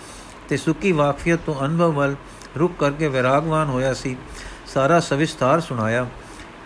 ਤੇ 0.49 0.57
ਸੁੱਕੀ 0.57 0.93
ਵਾਕਫੀਅਤ 0.93 1.41
ਤੋਂ 1.47 1.55
ਅਨੁਭਵ 1.65 1.93
ਵੱਲ 1.93 2.17
ਰੁਕ 2.59 2.73
ਕਰਕੇ 2.79 3.09
ਵਿਰਾਗਵਾਨ 3.09 3.69
ਹੋਇਆ 3.69 3.93
ਸੀ, 3.95 4.17
ਸਾਰਾ 4.67 5.01
ਸਵਿਸਥਾਰ 5.01 5.61
ਸੁਣਾਇਆ। 5.61 6.07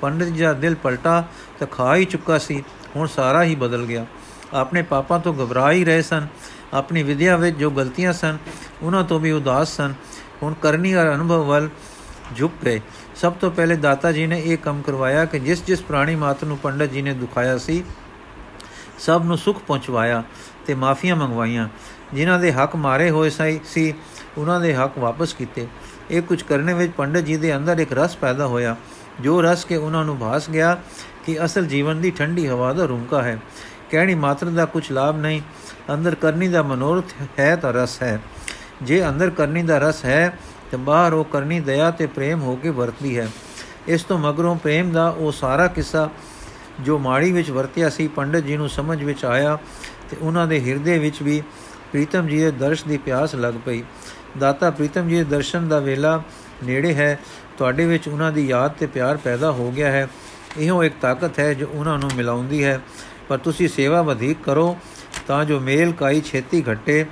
ਪੰਡਿਤ 0.00 0.28
ਜੀ 0.28 0.42
ਦਾ 0.42 0.52
ਦਿਲ 0.52 0.74
ਪਲਟਾ 0.74 1.24
ਤੇ 1.60 1.66
ਖਾ 1.66 1.94
ਹੀ 1.96 2.04
ਚੁੱਕਾ 2.04 2.38
ਸੀ। 2.38 2.62
ਹੁਣ 2.96 3.06
ਸਾਰਾ 3.06 3.42
ਹੀ 3.44 3.54
ਬਦਲ 3.54 3.84
ਗਿਆ। 3.86 4.06
ਆਪਣੇ 4.54 4.82
ਪਾਪਾਂ 4.82 5.18
ਤੋਂ 5.20 5.34
ਘਬਰਾ 5.34 5.70
ਹੀ 5.72 5.84
ਰਹੇ 5.84 6.02
ਸਨ। 6.02 6.26
ਆਪਣੀ 6.74 7.02
ਵਿਦਿਆ 7.02 7.36
ਵਿੱਚ 7.36 7.56
ਜੋ 7.56 7.70
ਗਲਤੀਆਂ 7.70 8.12
ਸਨ, 8.12 8.38
ਉਹਨਾਂ 8.82 9.02
ਤੋਂ 9.04 9.20
ਵੀ 9.20 9.30
ਉਦਾਸ 9.30 9.76
ਸਨ। 9.76 9.94
ਹੁਣ 10.42 10.54
ਕਰਨੀ 10.54 10.94
ਔਰ 10.94 11.12
ਅਨੁਭਵ 11.14 11.44
ਵੱਲ 11.44 11.68
ਝੁਕ 12.36 12.52
ਗਏ। 12.64 12.80
ਸਭ 13.16 13.32
ਤੋਂ 13.32 13.50
ਪਹਿਲੇ 13.50 13.76
ਦਾਤਾ 13.76 14.12
ਜੀ 14.12 14.26
ਨੇ 14.26 14.40
ਇਹ 14.40 14.58
ਕੰਮ 14.58 14.82
ਕਰਵਾਇਆ 14.82 15.24
ਕਿ 15.24 15.38
ਜਿਸ 15.38 15.64
ਜਿਸ 15.64 15.82
ਪ੍ਰਾਣੀ 15.82 16.14
ਮਾਤ 16.16 16.44
ਨੂੰ 16.44 16.58
ਪੰਡਤ 16.58 16.90
ਜੀ 16.90 17.02
ਨੇ 17.02 17.12
ਦੁਖਾਇਆ 17.12 17.58
ਸੀ, 17.58 17.82
ਸਭ 18.98 19.22
ਨੂੰ 19.24 19.38
ਸੁਖ 19.38 19.58
ਪਹੁੰਚਵਾਇਆ 19.58 20.22
ਤੇ 20.66 20.74
ਮਾਫੀਆਂ 20.74 21.16
ਮੰਗਵਾਈਆਂ। 21.16 21.68
ਜਿਨ੍ਹਾਂ 22.14 22.38
ਦੇ 22.38 22.52
ਹੱਕ 22.52 22.76
ਮਾਰੇ 22.76 23.10
ਹੋਏ 23.10 23.30
ਸੀ 23.30 23.94
ਉਹਨਾਂ 24.38 24.60
ਦੇ 24.60 24.74
ਹੱਕ 24.74 24.98
ਵਾਪਸ 24.98 25.32
ਕੀਤੇ। 25.34 25.66
ਇਹ 26.10 26.22
ਕੁਝ 26.22 26.42
ਕਰਨੇ 26.42 26.74
ਵਿੱਚ 26.74 26.92
ਪੰਡਤ 26.92 27.20
ਜੀ 27.20 27.36
ਦੇ 27.36 27.56
ਅੰਦਰ 27.56 27.78
ਇੱਕ 27.78 27.92
ਰਸ 27.92 28.16
ਪੈਦਾ 28.16 28.46
ਹੋਇਆ। 28.46 28.76
ਜੋ 29.20 29.42
ਰਸ 29.42 29.64
ਕੇ 29.64 29.76
ਉਹਨਾਂ 29.76 30.04
ਨੂੰ 30.04 30.18
ਭਾਸ 30.18 30.50
ਗਿਆ 30.50 30.78
ਕਿ 31.26 31.44
ਅਸਲ 31.44 31.66
ਜੀਵਨ 31.66 32.00
ਦੀ 32.00 32.10
ਠੰਡੀ 32.10 32.48
ਹਵਾ 32.48 32.72
ਦਾ 32.72 32.84
ਰੂਮਕਾ 32.84 33.22
ਹੈ। 33.22 33.38
ਕਹਿਣੀ 33.90 34.14
ਮਾਤਰ 34.14 34.46
ਦਾ 34.46 34.64
ਕੁਝ 34.64 34.92
ਲਾਭ 34.92 35.16
ਨਹੀਂ। 35.16 35.40
ਅੰਦਰ 35.94 36.14
ਕਰਨੀ 36.14 36.48
ਦਾ 36.48 36.62
ਮਨੋਰਥ 36.62 37.04
ਹੈ 37.38 37.56
ਤਾਂ 37.56 37.72
ਰਸ 37.72 38.02
ਹੈ। 38.02 38.20
ਜੇ 38.82 39.08
ਅੰਦਰ 39.08 39.30
ਕਰਨੀ 39.30 39.62
ਦਾ 39.62 39.78
ਰਸ 39.78 40.04
ਹੈ, 40.04 40.38
ਤੇ 40.70 40.76
ਬਾਹਰ 40.76 41.12
ਉਹ 41.12 41.24
ਕਰਨੀ 41.24 41.60
ਦਇਆ 41.60 41.90
ਤੇ 41.90 42.06
ਪ੍ਰੇਮ 42.06 42.40
ਹੋ 42.40 42.56
ਕੇ 42.56 42.70
ਵਰਤਦੀ 42.70 43.18
ਹੈ। 43.18 43.28
ਇਸ 43.88 44.02
ਤੋਂ 44.02 44.18
ਮਗਰੋਂ 44.18 44.56
ਪ੍ਰੇਮ 44.56 44.92
ਦਾ 44.92 45.08
ਉਹ 45.08 45.32
ਸਾਰਾ 45.32 45.66
ਕਿੱਸਾ 45.66 46.10
ਜੋ 46.80 46.98
ਮਾੜੀ 46.98 47.32
ਵਿੱਚ 47.32 47.50
ਵਰਤਿਆ 47.50 47.88
ਸੀ, 47.88 48.08
ਪੰਡਤ 48.08 48.40
ਜੀ 48.40 48.56
ਨੂੰ 48.56 48.68
ਸਮਝ 48.68 49.04
ਵਿੱਚ 49.04 49.24
ਆਇਆ 49.24 49.58
ਤੇ 50.10 50.16
ਉਹਨਾਂ 50.20 50.46
ਦੇ 50.46 50.60
ਹਿਰਦੇ 50.60 50.98
ਵਿੱਚ 50.98 51.22
ਵੀ 51.22 51.42
ਪ੍ਰੀਤਮ 51.92 52.26
ਜੀ 52.26 52.38
ਦੇ 52.38 52.50
ਦਰਸ਼ 52.50 52.84
ਦੀ 52.84 52.98
ਪਿਆਸ 52.98 53.34
ਲੱਗ 53.34 53.54
ਪਈ। 53.66 53.82
ਦਾਤਾ 54.38 54.70
ਪ੍ਰੀਤਮ 54.70 55.08
ਜੀ 55.08 55.16
ਦੇ 55.16 55.24
ਦਰਸ਼ਨ 55.24 55.68
ਦਾ 55.68 55.78
ਵੇਲਾ 55.78 56.22
ਨੇੜੇ 56.64 56.94
ਹੈ। 56.94 57.20
ਤੁਹਾਡੇ 57.58 57.86
ਵਿੱਚ 57.86 58.08
ਉਹਨਾਂ 58.08 58.32
ਦੀ 58.32 58.46
ਯਾਦ 58.46 58.70
ਤੇ 58.70 58.86
ਪਿਆਰ 58.86 59.16
ਪੈਦਾ 59.16 59.50
ਹੋ 59.50 59.70
ਗਿਆ 59.70 59.92
ਹੈ। 59.92 60.08
ਇਹੋ 60.58 60.84
ਇੱਕ 60.84 60.94
ਤਾਕਤ 61.00 61.38
ਹੈ 61.38 61.54
ਜੋ 61.54 61.66
ਉਹਨਾਂ 61.74 61.98
ਨੂੰ 61.98 62.10
ਮਿਲਾਉਂਦੀ 62.16 62.64
ਹੈ। 62.64 62.80
ਪਰ 63.28 63.38
ਤੁਸੀਂ 63.38 63.68
ਸੇਵਾ 63.68 64.02
ਵਧੇਕ 64.02 64.36
ਕਰੋ 64.42 64.76
ਤਾਂ 65.26 65.44
ਜੋ 65.44 65.60
ਮੇਲ 65.60 65.92
ਕਾਈ 65.92 66.20
ਛੇਤੀ 66.20 66.64
ਘਟੇ। 66.72 67.06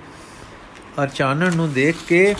ਅਰ 1.02 1.08
ਚਾਨਣ 1.08 1.56
ਨੂੰ 1.56 1.72
ਦੇਖ 1.72 1.96
ਕੇ 2.08 2.34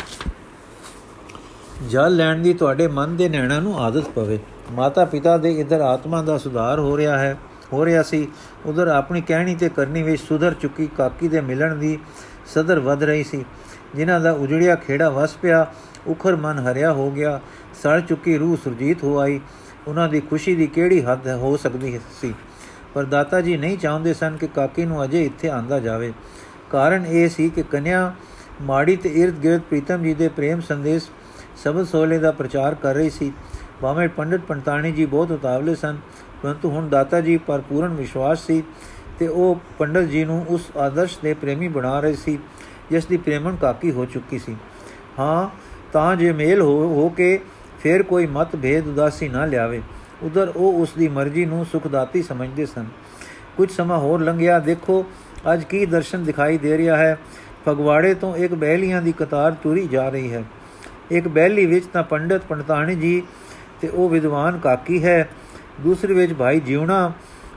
ਜਲ 1.90 2.16
ਲੈਣ 2.16 2.38
ਦੀ 2.38 2.54
ਤੁਹਾਡੇ 2.54 2.88
ਮਨ 2.88 3.16
ਦੇ 3.16 3.28
ਨੈਣਾ 3.28 3.60
ਨੂੰ 3.60 3.80
ਆਦਤ 3.80 4.08
ਪਵੇ। 4.08 4.38
ਮਾਤਾ 4.72 5.04
ਪਿਤਾ 5.04 5.36
ਦੇ 5.36 5.52
ਇਧਰ 5.52 5.80
ਆਤਮਾ 5.80 6.22
ਦਾ 6.22 6.38
ਸੁਧਾਰ 6.38 6.78
ਹੋ 6.78 6.96
ਰਿਹਾ 6.96 7.18
ਹੈ। 7.18 7.38
ਹੋ 7.72 7.84
ਰਿਹਾ 7.84 8.02
ਸੀ। 8.02 8.28
ਉਧਰ 8.66 8.88
ਆਪਣੀ 8.88 9.20
ਕਹਿਣੀ 9.20 9.54
ਤੇ 9.54 9.68
ਕਰਨੀ 9.68 10.02
ਵਿੱਚ 10.02 10.22
ਸੁਧਰ 10.22 10.54
ਚੁੱਕੀ 10.54 10.86
ਕਾਕੀ 10.86 11.28
ਦੇ 11.28 11.40
ਮਿਲਣ 11.40 11.76
ਦੀ 11.76 11.98
ਸਦਰ 12.46 12.80
ਵੱਧ 12.80 13.02
ਰਹੀ 13.02 13.24
ਸੀ। 13.24 13.44
ਜਿਨ੍ਹਾਂ 13.94 14.20
ਦਾ 14.20 14.32
ਉਜੜਿਆ 14.32 14.74
ਖੇੜਾ 14.74 15.10
ਵਸ 15.10 15.34
ਪਿਆ। 15.34 15.72
ਉਖਰ 16.06 16.36
ਮਨ 16.36 16.58
ਹਰਿਆ 16.58 16.92
ਹੋ 16.92 17.10
ਗਿਆ। 17.10 17.40
ਸੜ 17.82 18.00
ਚੁੱਕੀ 18.00 18.36
ਰੂਹ 18.38 18.56
ਸੁਰਜੀਤ 18.56 19.02
ਹੋ 19.04 19.18
ਆਈ। 19.18 19.40
ਉਹਨਾਂ 19.88 20.08
ਦੀ 20.08 20.20
ਖੁਸ਼ੀ 20.20 20.54
ਦੀ 20.54 20.66
ਕਿਹੜੀ 20.66 21.02
ਹੱਦ 21.02 21.26
ਹੋ 21.28 21.56
ਸਕਦੀ 21.56 21.98
ਸੀ? 22.20 22.34
ਪਰ 22.94 23.04
ਦਾਤਾ 23.04 23.40
ਜੀ 23.40 23.56
ਨਹੀਂ 23.56 23.78
ਚਾਹੁੰਦੇ 23.78 24.14
ਸਨ 24.14 24.36
ਕਿ 24.36 24.46
ਕਾਕੀ 24.46 24.84
ਨੂੰ 24.84 25.04
ਅਜੇ 25.04 25.24
ਇੱਥੇ 25.24 25.48
ਆਂਦਾ 25.50 25.78
ਜਾਵੇ। 25.80 26.12
ਕਾਰਨ 26.70 27.06
ਇਹ 27.06 27.28
ਸੀ 27.28 27.48
ਕਿ 27.48 27.62
ਕਨਿਆ 27.62 28.12
ਮਾੜੀ 28.62 28.96
ਤੇ 28.96 29.10
ird-gird 29.24 29.60
ਪ੍ਰੀਤਮ 29.60 30.02
ਜੀ 30.02 30.14
ਦੇ 30.14 30.28
ਪ੍ਰੇਮ 30.28 30.60
ਸੰਦੇਸ਼ 30.60 31.08
ਸਬਦ 31.64 31.86
ਸੋਲੇ 31.86 32.18
ਦਾ 32.18 32.32
ਪ੍ਰਚਾਰ 32.32 32.74
ਕਰ 32.74 32.94
ਰਹੀ 32.94 33.10
ਸੀ। 33.10 33.32
ਭਾਵੇਂ 33.80 34.08
ਪੰਡਿਤ 34.08 34.40
ਪੰਤਾਣੀ 34.40 34.92
ਜੀ 34.92 35.06
ਬਹੁਤ 35.06 35.30
ਉਤਾਵਲੇ 35.30 35.74
ਸਨ, 35.74 35.96
ਪਰੰਤੂ 36.42 36.70
ਹੁਣ 36.70 36.88
ਦਾਤਾ 36.88 37.20
ਜੀ 37.20 37.36
ਪਰ 37.36 37.60
ਪੂਰਨ 37.60 37.94
ਵਿਸ਼ਵਾਸ 37.94 38.46
ਸੀ 38.46 38.62
ਤੇ 39.18 39.28
ਉਹ 39.28 39.60
ਪੰਡਿਤ 39.78 40.04
ਜੀ 40.04 40.24
ਨੂੰ 40.24 40.44
ਉਸ 40.48 40.70
ਆਦਰਸ਼ 40.76 41.18
ਦੇ 41.22 41.34
ਪ੍ਰੇਮੀ 41.34 41.68
ਬਣਾ 41.68 42.00
ਰਹੇ 42.00 42.14
ਸੀ, 42.14 42.38
ਜਿਸ 42.90 43.06
ਦੀ 43.06 43.16
ਪ੍ਰੇਮਣ 43.16 43.56
ਕਾਕੀ 43.56 43.90
ਹੋ 43.90 44.04
ਚੁੱਕੀ 44.04 44.38
ਸੀ। 44.38 44.56
ਹਾਂ, 45.18 45.48
ਤਾਂ 45.92 46.16
ਜੇ 46.16 46.32
ਮੇਲ 46.32 46.60
ਹੋ 46.60 46.78
ਹੋ 46.94 47.08
ਕੇ 47.08 47.40
ਫਿਰ 47.82 48.02
ਕੋਈ 48.02 48.26
ਮਤ 48.26 48.56
ਭੇਦ 48.56 48.86
ਉਦਾਸੀ 48.86 49.28
ਨਾ 49.28 49.44
ਲਿਆਵੇ। 49.44 49.82
ਉਧਰ 50.22 50.52
ਉਹ 50.56 50.82
ਉਸ 50.82 50.92
ਦੀ 50.98 51.08
ਮਰਜ਼ੀ 51.08 51.44
ਨੂੰ 51.44 51.64
ਸੁਖਦਾਤੀ 51.64 52.22
ਸਮਝਦੇ 52.22 52.66
ਸਨ। 52.66 52.86
ਕੁਝ 53.56 53.70
ਸਮਾਂ 53.70 53.98
ਹੋਰ 53.98 54.20
ਲੰਘਿਆ, 54.20 54.58
ਦੇਖੋ 54.58 55.06
ਅੱਜ 55.52 55.64
ਕੀ 55.64 55.86
ਦਰਸ਼ਨ 55.86 56.24
ਦਿਖਾਈ 56.24 56.58
ਦੇ 56.58 56.78
ਰਿਹਾ 56.78 56.96
ਹੈ। 56.96 57.18
ਫਗਵਾੜੇ 57.66 58.14
ਤੋਂ 58.14 58.36
ਇੱਕ 58.36 58.54
ਬਹਿਲੀਆਂ 58.54 59.02
ਦੀ 59.02 59.12
ਕਤਾਰ 59.12 59.52
ਤੁਰੀ 59.52 59.86
ਜਾ 59.86 60.08
ਰਹੀ 60.08 60.32
ਹੈ। 60.32 60.44
ਇੱਕ 61.10 61.28
ਬਹਿਲੀ 61.28 61.66
ਵਿੱਚ 61.66 61.86
ਤਾਂ 61.86 62.02
ਪੰਡਤ 62.02 62.42
ਪੰਡਤਾਣੀ 62.48 62.94
ਜੀ 62.94 63.22
ਤੇ 63.80 63.88
ਉਹ 63.88 64.08
ਵਿਦਵਾਨ 64.08 64.58
ਕਾਕੀ 64.58 65.04
ਹੈ। 65.04 65.28
ਦੂਸਰੀ 65.80 66.14
ਵਿੱਚ 66.14 66.32
ਭਾਈ 66.32 66.60
ਜੀਵਣਾ 66.60 67.12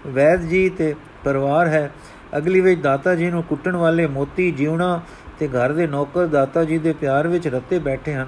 ਵੈਦ 0.08 0.42
ਜੀ 0.42 0.70
ਤੇ 0.70 0.96
ਪਰਿਵਾਰ 1.24 1.68
ਹੈ। 1.68 1.92
ਅਗਲੀ 2.38 2.62
ਵਿੱਚ 2.62 2.82
ਦਾਤਾ 2.82 3.16
ਜੀ 3.16 3.32
ਨੂੰ 3.32 3.44
ਕੁੱਟਣ 3.44 3.76
ਵਾਲੇ 3.76 4.08
ਮੋਤੀ 4.08 4.52
ਜੀਵਣਾ 4.52 5.02
ਤੇ 5.40 5.48
ਘਰ 5.48 5.74
ਦੇ 5.74 5.88
ਨੌਕਰ 5.88 6.26
ਦਾਤਾ 6.26 6.64
ਜੀ 6.64 6.78
ਦੇ 6.78 6.94
ਪਿਆਰ 6.94 7.28
ਵਿੱਚ 7.28 7.48
ਰੱਤੇ 7.48 7.80
ਬੈਠੇ 7.80 8.14
ਹਨ। 8.14 8.28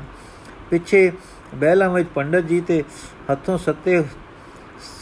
ਪਿੱਛੇ 0.70 1.12
ਬਹਿਲਾਂ 1.56 1.90
ਵਿੱਚ 1.90 2.10
ਪੰਡਤ 2.16 2.46
ਜੀ 2.46 2.62
ਤੇ 2.62 2.84
ਹੱਥੋਂ 3.32 3.58
ਸੱਤੇ 3.58 4.04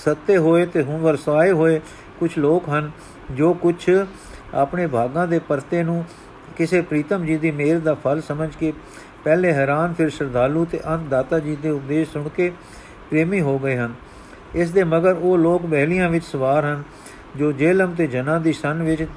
ਸੱਤੇ 0.04 0.38
ਹੋਏ 0.38 0.66
ਤੇ 0.66 0.84
ਹੁਣ 0.84 1.02
ਵਰਸਾਏ 1.02 1.52
ਹੋਏ 1.52 1.80
ਕੁਝ 2.20 2.30
ਲੋਕ 2.40 2.70
ਹਨ, 2.70 2.92
ਜੋ 3.32 3.54
ਕੁਝ 3.54 3.90
ਆਪਣੇ 4.54 4.88
ਭਾਗਾਂ 4.88 5.28
ਦੇ 5.28 5.40
ਪਰਤੇ 5.40 5.84
ਨੂੰ 5.84 6.04
ਕਿਸੇ 6.58 6.82
ਪ੍ਰੀਤਮ 6.82 7.26
ਜੀ 7.26 7.38
ਦੀ 7.38 7.52
ਮਿਹਰ 7.52 7.80
ਦਾ 7.80 7.94
ਫਲ 7.94 8.22
ਸਮਝ 8.22 8.50
ਕੇ 8.56 8.74
ਪਹਿਲੇ 9.24 9.52
ਹੈਰਾਨ, 9.54 9.94
ਫਿਰ 9.94 10.10
ਸ਼ਰਧਾਲੂ 10.10 10.66
ਤੇ 10.66 10.80
ਅੰਤ 10.88 11.08
ਦਾਤਾ 11.10 11.40
ਜੀ 11.40 11.56
ਦੇ 11.56 11.70
ਉਪਦੇਸ਼ 11.70 12.12
ਸੁਣ 12.12 12.30
ਕੇ 12.30 12.52
ਪ੍ਰੇਮੀ 13.10 13.42
ਹੋ 13.42 13.58
ਗਏ 13.60 13.78
ਹਨ। 13.78 13.94
ਇਸ 14.56 14.72
ਦੇ 14.72 14.84
ਮਗਰ 14.84 15.14
ਉਹ 15.14 15.38
ਲੋਕ 15.38 15.66
ਬਹਿਲੀਆਂ 15.66 16.10
ਵਿੱਚ 16.10 16.26
ਸਵਾਰ 16.26 16.66
ਹਨ, 16.66 16.84
ਜੋ 17.38 17.52
ਜੇਲਮ 17.52 17.94
ਤੇ 17.94 18.08
ਜਨਾ 18.08 18.38
ਦੀ 18.40 18.54
ਸਨ 18.54 18.84
ਵਿੱਚ 18.84 19.08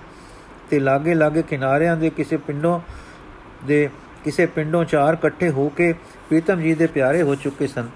ਤੇ 0.71 0.79
ਲਾਗੇ 0.79 1.15
ਲਾਗੇ 1.15 1.43
ਕਿਨਾਰਿਆਂ 1.43 1.97
ਦੇ 1.97 2.11
ਕਿਸੇ 2.11 2.37
ਪਿੰਡੋਂ 2.37 2.81
ਦੇ, 3.67 3.89
ਕਿਸੇ 4.25 4.47
ਪਿੰਡੋਂ 4.47 4.85
ਚਾਰ 4.85 5.15
ਇਕੱਠੇ 5.15 5.51
ਹੋ 5.51 5.69
ਕੇ 5.69 5.95
ਪ੍ਰੀਤਮ 6.29 6.61
ਜੀ 6.61 6.75
ਦੇ 6.75 6.87
ਪਿਆਰੇ 6.87 7.23
ਹੋ 7.23 7.35
ਚੁੱਕੇ 7.35 7.67
ਸਨ। 7.67 7.87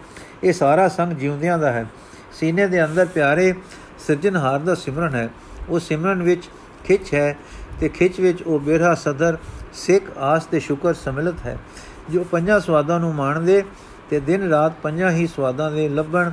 ਇਹ 0.44 0.52
ਸਾਰਾ 0.52 0.88
ਸੰਗ 0.88 1.12
ਜਿਉਂਦਿਆਂ 1.12 1.58
ਦਾ 1.58 1.72
ਹੈ। 1.72 1.86
ਸੀਨੇ 2.32 2.66
ਦੇ 2.66 2.84
ਅੰਦਰ 2.84 3.06
ਪਿਆਰੇ 3.06 3.54
ਸਿਰਜਣਹਾਰ 3.98 4.58
ਦਾ 4.58 4.74
ਸਿਮਰਨ 4.74 5.14
ਹੈ। 5.14 5.28
ਉਹ 5.68 5.78
ਸਿਮਰਨ 5.78 6.22
ਵਿੱਚ 6.22 6.48
ਖਿੱਚ 6.84 7.14
ਹੈ 7.14 7.36
ਤੇ 7.80 7.88
ਖਿੱਚ 7.88 8.20
ਵਿੱਚ 8.20 8.42
ਉਹ 8.42 8.60
ਬੇਰਾ 8.60 8.94
ਸਦਰ 8.94 9.36
ਸਿੱਖ 9.72 10.04
ਆਸ 10.18 10.44
ਤੇ 10.44 10.60
ਸ਼ੁਕਰ 10.60 10.94
ਸਮਿਲਤ 10.94 11.34
ਹੈ, 11.46 11.58
ਜੋ 12.10 12.24
ਪੰਜਾਂ 12.24 12.60
ਸਵਾਦਾਂ 12.60 12.98
ਨੂੰ 13.00 13.14
ਮਾਣਦੇ 13.14 13.62
ਤੇ 14.10 14.20
ਦਿਨ 14.20 14.48
ਰਾਤ 14.48 14.72
ਪੰਜਾਂ 14.82 15.10
ਹੀ 15.10 15.26
ਸਵਾਦਾਂ 15.26 15.70
ਦੇ 15.70 15.88
ਲੱਭਣ, 15.88 16.30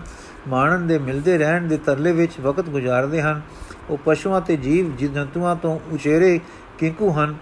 ਮਾਣਨ 0.47 0.87
ਦੇ 0.87 0.97
ਮਿਲਦੇ 0.97 1.37
ਰਹਿਣ 1.37 1.67
ਦੇ 1.67 1.77
ਤਰਲੇ 1.77 2.11
ਵਿੱਚ 2.11 2.39
ਵਕਤ 2.39 2.69
ਗੁਜ਼ਾਰਦੇ 2.69 3.21
ਹਨ। 3.21 3.41
ਉਹ 3.89 3.97
ਪਸ਼ੂਆਂ 4.05 4.41
ਤੇ 4.41 4.57
ਜੀਵ 4.57 4.95
ਜੰਤੂਆਂ 4.95 5.55
ਤੋਂ 5.55 5.79
ਉਚੇਰੇ 5.91 6.39
ਕਿੰਕੂ 6.79 7.11
ਹਨ। 7.11 7.35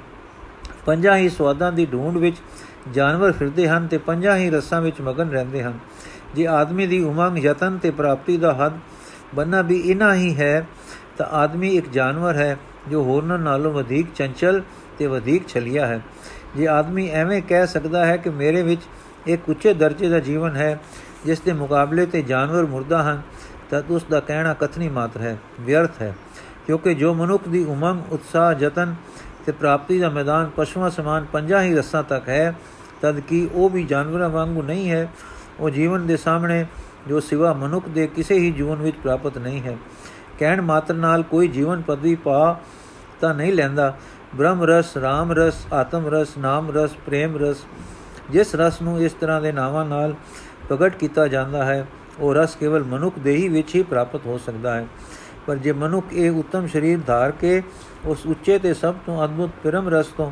ਪੰਜਾਂ 0.86 1.18
ਹੀ 1.18 1.30
ਸਵਾਦਾਂ 1.30 1.72
ਦੀ 1.72 1.86
ਢੂੰਡ 1.86 2.18
ਵਿੱਚ 2.18 2.38
ਜਾਨਵਰ 2.94 3.32
ਫਿਰਦੇ 3.32 3.68
ਹਨ 3.68 3.88
ਤੇ 3.88 3.98
ਪੰਜਾਂ 3.98 4.38
ਹੀ 4.38 4.50
ਰਸਾਂ 4.50 4.82
ਵਿੱਚ 4.82 5.02
ਮਗਨ 5.02 5.30
ਰਹਿੰਦੇ 5.30 5.64
ਹਨ। 5.64 5.74
ਜੇ 6.36 6.48
ਆਦਮੀ 6.48 6.88
ਦੀ 6.88 7.04
ਉਮੰਗ, 7.04 7.38
ਯਤਨ 7.38 7.78
ਤੇ 7.78 7.92
ਪ੍ਰਾਪਤੀ 7.92 8.38
ਦਾ 8.38 8.54
ਹੱਦ 8.54 8.74
ਬੰਨਾ 9.36 9.62
ਵੀ 9.62 9.76
ਇਨਾ 9.76 10.16
ਹੀ 10.16 10.36
ਹੈ, 10.36 10.68
ਤਾਂ 11.18 11.26
ਆਦਮੀ 11.26 11.70
ਇੱਕ 11.70 11.90
ਜਾਨਵਰ 11.90 12.36
ਹੈ, 12.36 12.58
ਜੋ 12.92 13.04
ਹੋਰਨਾਂ 13.04 13.40
ਨਾਲੋਂ 13.40 13.72
ਵਧੇਕ 13.72 14.08
ਚੰਚਲ 14.16 14.62
ਤੇ 15.00 15.08
ਵਧੇਕ 15.08 15.48
ਛਲਿਆ 15.48 15.88
ਹੈ। 15.88 16.02
ਜੇ 16.56 16.68
ਆਦਮੀ 16.68 17.10
ਐਵੇਂ 17.10 17.42
ਕਹਿ 17.42 17.68
ਸਕਦਾ 17.68 18.06
ਹੈ 18.06 18.18
ਕਿ 18.18 18.30
ਮੇਰੇ 18.30 18.62
ਵਿੱਚ 18.62 18.82
ਇੱਕ 19.28 19.50
ਉੱਚੇ 19.50 19.74
ਦਰਜੇ 19.74 20.10
ਦਾ 20.10 20.20
ਜੀਵਨ 20.20 20.56
ਹੈ, 20.56 20.80
ਜਿਸ 21.26 21.42
ਦੇ 21.42 21.54
ਮੁਕਾਬਲੇ 21.54 22.06
ਤੇ 22.06 22.22
ਜਾਨਵਰ 22.22 22.66
ਮੁਰਦਾ 22.66 23.04
ਹਨ, 23.04 23.22
ਤਾਂ 23.70 23.82
ਉਸ 23.90 24.06
ਦਾ 24.10 24.20
ਕਹਿਣਾ 24.20 24.54
ਕਥਨੀ 24.54 24.90
ਮਾਤਰ 24.90 25.22
ਹੈ, 25.22 25.38
ਵਿਅਰਥ 25.62 26.02
ਹੈ। 26.02 26.16
ਕਿਉਂਕਿ 26.66 26.94
ਜੋ 26.94 27.14
ਮਨੁੱਖ 27.14 27.48
ਦੀ 27.48 27.64
ਉਮੰਗ, 27.64 28.14
ਉਤਸ਼ਾਹ, 28.14 28.54
ਯਤਨ 28.60 28.96
ਤੇ 29.46 29.52
ਪ੍ਰਾਪਤੀ 29.52 30.00
ਦਾ 30.00 30.10
ਮੈਦਾਨ 30.10 30.50
ਪਸ਼ੂਆਂ 30.56 30.90
ਸਮਾਨ 30.90 31.26
ਪੰਜਾਂ 31.26 31.62
ਹੀ 31.62 31.76
ਰਸਾਂ 31.76 32.04
ਤੱਕ 32.04 32.30
ਹੈ 32.30 32.56
ਤਦ 33.02 33.20
ਕੀ 33.20 33.50
ਉਹ 33.54 33.70
ਵੀ 33.70 33.84
ਜਾਨਵਰਾਂ 33.84 34.30
ਵਾਂਗੂ 34.30 34.62
ਨਹੀਂ 34.62 34.90
ਹੈ। 34.92 35.08
ਉਹ 35.60 35.70
ਜੀਵਨ 35.70 36.08
ਦੇ 36.08 36.18
ਸਾਹਮਣੇ 36.18 36.66
ਜੋ 37.08 37.20
ਸਿਵਾ 37.20 37.54
ਮਨੁੱਖ 37.54 37.90
ਦੇ 37.90 38.08
ਕਿਸੇ 38.08 38.36
ਹੀ 38.36 38.52
ਜੀਵਨ 38.52 38.76
ਵਿੱਚ 38.76 38.98
ਪ੍ਰਾਪਤ 38.98 39.38
ਨਹੀਂ 39.38 39.62
ਹੈ। 39.62 39.78
ਕਹਿਣ 40.40 40.62
ਮਾਤਰ 40.62 40.94
ਨਾਲ 40.94 41.24
ਕੋਈ 41.24 41.48
ਜੀਵਨ 41.48 41.82
ਪਦਵੀ 41.82 42.16
ਪਾ 42.16 42.60
ਤਾਂ 43.22 43.34
ਨਹੀਂ 43.34 43.54
ਲੈਂਦਾ। 43.54 43.98
ਬ੍ਰਹਮ 44.36 44.64
ਰਸ, 44.64 44.98
ਰਾਮ 44.98 45.32
ਰਸ, 45.32 45.66
ਆਤਮ 45.74 46.08
ਰਸ, 46.08 46.38
ਨਾਮ 46.38 46.72
ਰਸ, 46.72 46.92
ਪ੍ਰੇਮ 47.06 47.38
ਰਸ, 47.38 47.58
ਜਿਸ 48.30 48.56
ਰਸ 48.56 48.82
ਨੂੰ 48.82 49.00
ਇਸ 49.00 49.14
ਤਰ੍ਹਾਂ 49.14 49.42
ਦੇ 49.42 49.52
ਨਾਵਾਂ 49.52 49.86
ਨਾਲ 49.86 50.16
ਪ੍ਰਗਟ 50.70 50.96
ਕੀਤਾ 50.96 51.28
ਜਾਂਦਾ 51.28 51.66
ਹੈ, 51.66 51.88
ਉਹ 52.20 52.34
ਰਸ 52.34 52.56
ਕੇਵਲ 52.56 52.84
ਮਨੁੱਖ 52.84 53.20
ਦੇ 53.20 53.36
ਹੀ 53.36 53.48
ਵਿੱਚ 53.48 53.76
ਹੀ 53.76 53.84
ਪ੍ਰਾਪਤ 53.84 54.26
ਹੋ 54.26 54.38
ਸਕਦਾ 54.38 54.76
ਹੈ। 54.76 54.88
ਪਰ 55.48 55.56
ਜੇ 55.56 55.72
ਮਨੁੱਖ 55.72 56.06
ਇਹ 56.14 56.32
ਉੱਤਮ 56.32 56.68
ਸਰੀਰ 56.68 57.00
ਧਾਰ 57.08 57.32
ਕੇ 57.32 57.64
ਉਸ 58.06 58.26
ਉੱਚੇ 58.26 58.60
ਤੇ 58.60 58.74
ਸਭ 58.74 58.96
ਤੋਂ 59.06 59.26
ਅਦਭੁਤ 59.26 59.50
ਪਰਮ 59.64 59.90
ਰਸ 59.90 60.08
ਤੋਂ 60.08 60.32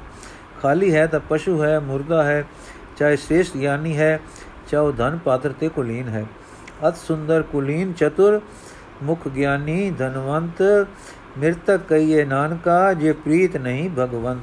ਖਾਲੀ 0.61 0.95
ਹੈ 0.95 1.07
ਤਾਂ 1.07 1.19
ਪਸ਼ੂ 1.29 1.63
ਹੈ 1.63 1.79
ਮੁਰਦਾ 1.79 2.23
ਹੈ, 2.23 2.45
ਚਾਹੇ 2.97 3.15
ਸ੍ਰੇਸ਼ਟ 3.15 3.57
ਗਿਆਨੀ 3.57 3.97
ਹੈ, 3.97 4.19
ਚਾਹੇ 4.67 4.91
ਧਨ 4.91 5.17
ਪਾਤਰ 5.17 5.53
ਤੇ 5.59 5.69
ਕੁਲੀਨ 5.69 6.07
ਹੈ। 6.07 6.25
ਅਤ 6.87 6.97
ਸੁੰਦਰ 6.97 7.41
ਕੁਲੀਨ 7.41 7.93
ਚਤੁਰ, 7.93 8.41
ਮੁਖ 9.03 9.27
ਗਿਆਨੀ 9.27 9.91
ਧਨਵੰਤ, 9.91 10.87
ਮਿਰਤਕ 11.37 11.79
ਕਈਏ 11.89 12.25
ਨਾਨਕਾ, 12.25 12.93
ਜੇ 12.93 13.11
ਪ੍ਰੀਤ 13.11 13.57
ਨਹੀਂ 13.57 13.89
ਭਗਵੰਤ। 13.89 14.41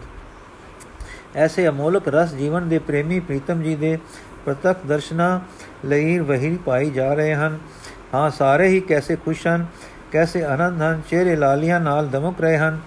ਐਸੇ 1.36 1.68
ਅਮੋਲਕ 1.68 2.08
ਰਸ 2.08 2.34
ਜੀਵਨ 2.34 2.68
ਦੇ 2.68 2.78
ਪ੍ਰੇਮੀ 2.78 3.20
ਪ੍ਰੀਤਮ 3.20 3.62
ਜੀ 3.62 3.76
ਦੇ 3.76 3.98
ਪ੍ਰਤੱਖ 4.44 4.86
ਦਰਸ਼ਨਾ 4.86 5.40
ਲਈ 5.84 6.18
ਵਹੀ 6.18 6.58
ਪਾਈ 6.66 6.90
ਜਾ 6.90 7.14
ਰਹੇ 7.14 7.34
ਹਨ। 7.34 7.58
ਹਾਂ, 8.14 8.30
ਸਾਰੇ 8.30 8.68
ਹੀ 8.68 8.80
ਕੈਸੇ 8.80 9.16
ਖੁਸ਼ 9.16 9.46
ਹਨ, 9.46 9.66
ਕੈਸੇ 10.12 10.44
ਆਨੰਦ 10.44 10.82
ਹਨ, 10.82 11.02
ਚਿਹਰੇ 11.10 11.36
ਲਾਲੀਆਂ 11.36 11.80
ਨਾਲ 11.80 12.08
ਦਮਕ 12.08 12.40
ਰਹੇ 12.40 12.58
ਹਨ। 12.58 12.80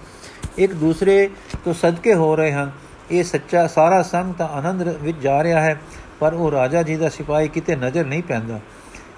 ਇੱਕ 0.58 0.72
ਦੂਸਰੇ 0.72 1.30
ਤੋਂ 1.64 1.74
ਸਦਕੇ 1.74 2.14
ਹੋ 2.14 2.36
ਰਹੇ 2.36 2.52
ਹਨ। 2.52 2.70
ਇਹ 3.10 3.24
ਸੱਚਾ 3.24 3.66
ਸਾਰਾ 3.66 4.02
ਸੰਗ 4.02 4.34
ਤਾਂ 4.34 4.48
ਆਨੰਦ 4.48 4.82
ਵਿੱਚ 4.82 5.18
ਜਾ 5.18 5.42
ਰਿਹਾ 5.42 5.60
ਹੈ, 5.60 5.80
ਪਰ 6.20 6.34
ਉਹ 6.34 6.50
ਰਾਜਾ 6.50 6.82
ਜੀ 6.82 6.96
ਦਾ 6.96 7.08
ਸਿਪਾਹੀ 7.08 7.48
ਕਿਤੇ 7.48 7.76
ਨਜ਼ਰ 7.76 8.06
ਨਹੀਂ 8.06 8.22
ਪੈਂਦਾ। 8.22 8.60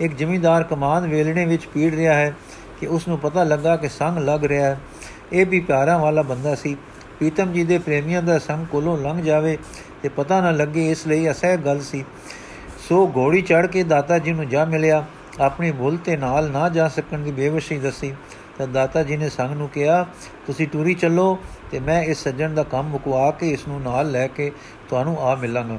ਇੱਕ 0.00 0.14
ਜ਼ਿਮੀਂਦਾਰ 0.14 0.62
ਕਮਾਨ 0.62 1.06
ਵੇਲਣੇ 1.06 1.44
ਵਿੱਚ 1.44 1.66
ਪੀੜ 1.66 1.94
ਰਿਹਾ 1.94 2.14
ਹੈ 2.14 2.34
ਕਿ 2.80 2.86
ਉਸ 2.86 3.08
ਨੂੰ 3.08 3.18
ਪਤਾ 3.18 3.44
ਲੱਗਾ 3.44 3.76
ਕਿ 3.76 3.88
ਸੰਗ 3.88 4.18
ਲੱਗ 4.18 4.44
ਰਿਹਾ 4.44 4.66
ਹੈ। 4.66 4.80
ਇਹ 5.32 5.46
ਵੀ 5.46 5.60
ਪਿਆਰਾਂ 5.60 5.98
ਵਾਲਾ 5.98 6.22
ਬੰਦਾ 6.22 6.54
ਸੀ। 6.54 6.76
ਪੀਤਮ 7.20 7.52
ਜੀ 7.52 7.64
ਦੇ 7.64 7.78
ਪ੍ਰੇਮੀਆਂ 7.78 8.22
ਦਾ 8.22 8.38
ਸੰਗ 8.38 8.66
ਕੋਲੋਂ 8.66 8.98
ਲੰਘ 8.98 9.22
ਜਾਵੇ 9.22 9.58
ਤੇ 10.02 10.08
ਪਤਾ 10.08 10.40
ਨਾ 10.40 10.50
ਲੱਗੇ 10.50 10.90
ਇਸ 10.90 11.06
ਲਈ 11.06 11.30
ਅਸਹਿ 11.30 11.56
ਗੱਲ 11.56 11.80
ਸੀ। 11.80 12.04
ਸੋ 12.88 13.12
ਘੋੜੀ 13.16 13.42
ਚੜ 13.42 13.66
ਕੇ 13.66 13.82
ਦਾਤਾ 13.82 14.18
ਜੀ 14.18 14.32
ਨੂੰ 14.32 14.48
ਜਾ 14.48 14.64
ਮਿਲਿਆ। 14.64 15.04
ਆਪਣੀ 15.40 15.72
ਭੁੱਲ 15.72 15.96
ਤੇ 15.96 16.16
ਨਾਲ 16.16 16.50
ਨਾ 16.50 16.68
ਜਾ 16.68 16.88
ਸਕਣ 16.88 17.18
ਦੀ 17.18 17.32
ਬੇਵਸ਼ੀ 17.32 17.78
ਦੱਸੀ। 17.78 18.14
ਤਾਂ 18.58 18.68
ਦਾਤਾ 18.68 19.02
ਜੀ 19.02 19.16
ਨੇ 19.16 19.28
ਸੰਗ 19.28 19.56
ਨੂੰ 19.56 19.68
ਕਿਹਾ, 19.68 20.06
ਤੁਸੀਂ 20.46 20.68
ਟੂਰੀ 20.68 20.94
ਚੱਲੋ 20.94 21.38
ਤੇ 21.70 21.80
ਮੈਂ 21.80 22.02
ਇਸ 22.02 22.24
ਸੱਜਣ 22.24 22.54
ਦਾ 22.54 22.62
ਕੰਮ 22.62 22.86
ਮੁਕਵਾ 22.86 23.30
ਕੇ 23.30 23.50
ਇਸ 23.50 23.68
ਨੂੰ 23.68 23.80
ਨਾਲ 23.80 24.10
ਲੈ 24.10 24.26
ਕੇ 24.26 24.52
ਤੁਹਾਨੂੰ 24.88 25.20
ਆ 25.20 25.34
ਮਿਲਾਂਗਾ। 25.34 25.78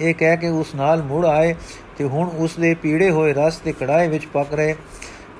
ਇਹ 0.00 0.14
ਕਹਿ 0.14 0.36
ਕੇ 0.36 0.48
ਉਸ 0.48 0.74
ਨਾਲ 0.74 1.02
ਮੁੜ 1.02 1.26
ਆਏ 1.26 1.54
ਤੇ 1.98 2.04
ਹੁਣ 2.04 2.28
ਉਸ 2.28 2.56
ਦੇ 2.56 2.74
ਪੀੜੇ 2.74 3.10
ਹੋਏ 3.10 3.32
ਰਸ 3.32 3.56
ਤੇ 3.56 3.72
ਕੜਾਏ 3.72 4.08
ਵਿੱਚ 4.08 4.26
ਪੱਕ 4.26 4.54
ਰਹੇ 4.54 4.74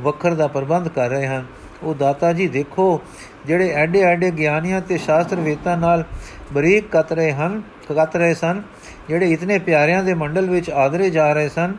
ਵਖਰ 0.02 0.34
ਦਾ 0.34 0.46
ਪ੍ਰਬੰਧ 0.46 0.88
ਕਰ 0.88 1.08
ਰਹੇ 1.08 1.26
ਹਨ। 1.26 1.46
ਉਹ 1.82 1.94
ਦਾਤਾ 1.94 2.32
ਜੀ 2.32 2.46
ਦੇਖੋ, 2.46 3.00
ਜਿਹੜੇ 3.46 3.70
ਐਡੇ 3.70 4.00
ਐਡੇ 4.00 4.30
ਗਿਆਨੀਆਂ 4.30 4.80
ਤੇ 4.80 4.98
ਸ਼ਾਸਤਰ 4.98 5.36
ਵੇਤਾਂ 5.36 5.76
ਨਾਲ 5.76 6.04
ਬਰੀਕ 6.52 6.96
ਕਤ 6.96 7.12
ਰਹੇ 7.12 7.32
ਹਨ, 7.32 7.62
ਕਤ 7.88 8.16
ਰਹੇ 8.16 8.34
ਸਨ, 8.34 8.62
ਜਿਹੜੇ 9.08 9.30
ਇਤਨੇ 9.30 9.58
ਪਿਆਰਿਆਂ 9.58 10.04
ਦੇ 10.04 10.14
ਮੰਡਲ 10.14 10.50
ਵਿੱਚ 10.50 10.70
ਆਦਰੇ 10.70 11.10
ਜਾ 11.10 11.32
ਰਹੇ 11.32 11.48
ਸਨ, 11.48 11.74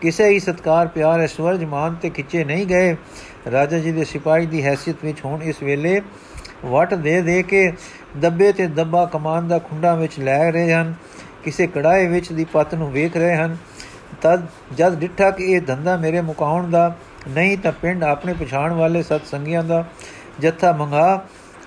ਕਿਸੇ 0.00 0.28
ਹੀ 0.28 0.40
ਸਤਕਾਰ 0.40 0.88
ਪਿਆਰ 0.88 1.20
ਐਸ਼ਵਰਜ 1.20 1.64
ਮਾਨ 1.64 1.94
ਤੇ 1.94 2.10
ਖਿੱਚੇ 2.10 2.44
ਨਹੀਂ 2.44 2.66
ਗਏ। 2.66 2.96
ਰਾਜਾ 3.52 3.78
ਜੀ 3.78 3.92
ਦੇ 3.92 4.04
ਸਿਪਾਹੀ 4.04 4.46
ਦੀ 4.46 4.68
ਹیثیت 4.68 4.96
ਵਿੱਚ 5.04 5.24
ਹੁਣ 5.24 5.42
ਇਸ 5.42 5.62
ਵੇਲੇ 5.62 6.02
ਵਟ 6.64 6.94
ਦੇ 6.94 7.22
ਦੇ 7.22 7.42
ਕੇ 7.42 7.72
ਦੱਬੇ 8.16 8.52
ਤੇ 8.52 8.66
ਦੱਬਾ 8.66 9.04
ਕਮਾਨ 9.06 9.48
ਦਾ 9.48 9.58
ਖੁੰਡਾ 9.58 9.94
ਵਿੱਚ 9.94 10.18
ਲੈ 10.20 10.50
ਰਹੇ 10.50 10.72
ਹਨ। 10.72 10.94
ਕਿਸੇ 11.44 11.66
ਕੜਾਏ 11.66 12.06
ਵਿੱਚ 12.06 12.32
ਦੀ 12.32 12.44
ਪੱਤ 12.44 12.74
ਨੂੰ 12.74 12.92
ਵੇਖ 12.92 13.16
ਰਹੇ 13.16 13.36
ਹਨ। 13.36 13.56
ਤਦ 14.22 14.46
ਜਦ 14.76 14.94
ਡਿੱਠਾ 14.94 15.30
ਕਿ 15.30 15.44
ਇਹ 15.44 15.60
ਧੰਦਾ 15.60 15.96
ਮੇਰੇ 15.96 16.20
ਮੁਕਾਉਣ 16.20 16.70
ਦਾ 16.70 16.96
ਨਹੀਂ 17.28 17.58
ਤਾਂ 17.58 17.72
ਪਿੰਡ 17.72 18.04
ਆਪਣੇ 18.04 18.34
ਪਛਾਣ 18.34 18.72
ਵਾਲੇ 18.72 19.02
ਸਤ 19.02 19.20
ਸੰਗੀਆਂ 19.26 19.64
ਦਾ 19.64 19.84
ਜੱਥਾ 20.40 20.72
ਮੰਗਾ 20.72 21.24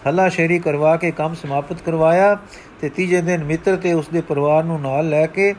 ਹੱਲਾ 0.08 0.30
ਸ਼ੇਰੀ 0.30 0.60
ਕਰਵਾ 0.60 0.97
ਕੇ 0.97 1.12
ਕੰਮ 1.12 1.34
ਸਮਾਪਤ 1.34 1.82
ਕਰਵਾਇਆ 1.82 2.38
ਤੇ 2.82 2.89
ਤੀਜੇ 2.89 3.21
ਦਿਨ 3.21 3.43
ਮਿੱਤਰ 3.43 3.75
ਤੇ 3.75 3.93
ਉਸਦੇ 3.93 4.21
ਪਰਿਵਾਰ 4.21 4.63
ਨੂੰ 4.63 4.82
ਨਾਲ 4.82 5.10
ਲੈ 5.10 5.25
ਕੇ 5.25 5.56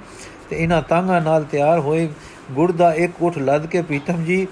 ਤੇ 0.50 0.56
ਇਹਨਾਂ 0.62 0.82
ਤਾਂਗਾ 0.82 1.20
ਨਾਲ 1.20 1.44
ਤਿਆਰ 1.44 1.78
ਹੋਏ 1.78 2.08
ਗੁੜ 2.52 2.72
ਦਾ 2.72 2.94
ਇੱਕ 2.94 3.12
ਉਠ 3.22 3.38
ਲੱਦ 3.38 3.66
ਕੇ 3.66 3.82
ਪੀਤਮ 3.82 4.24
ਜੀ 4.24 4.46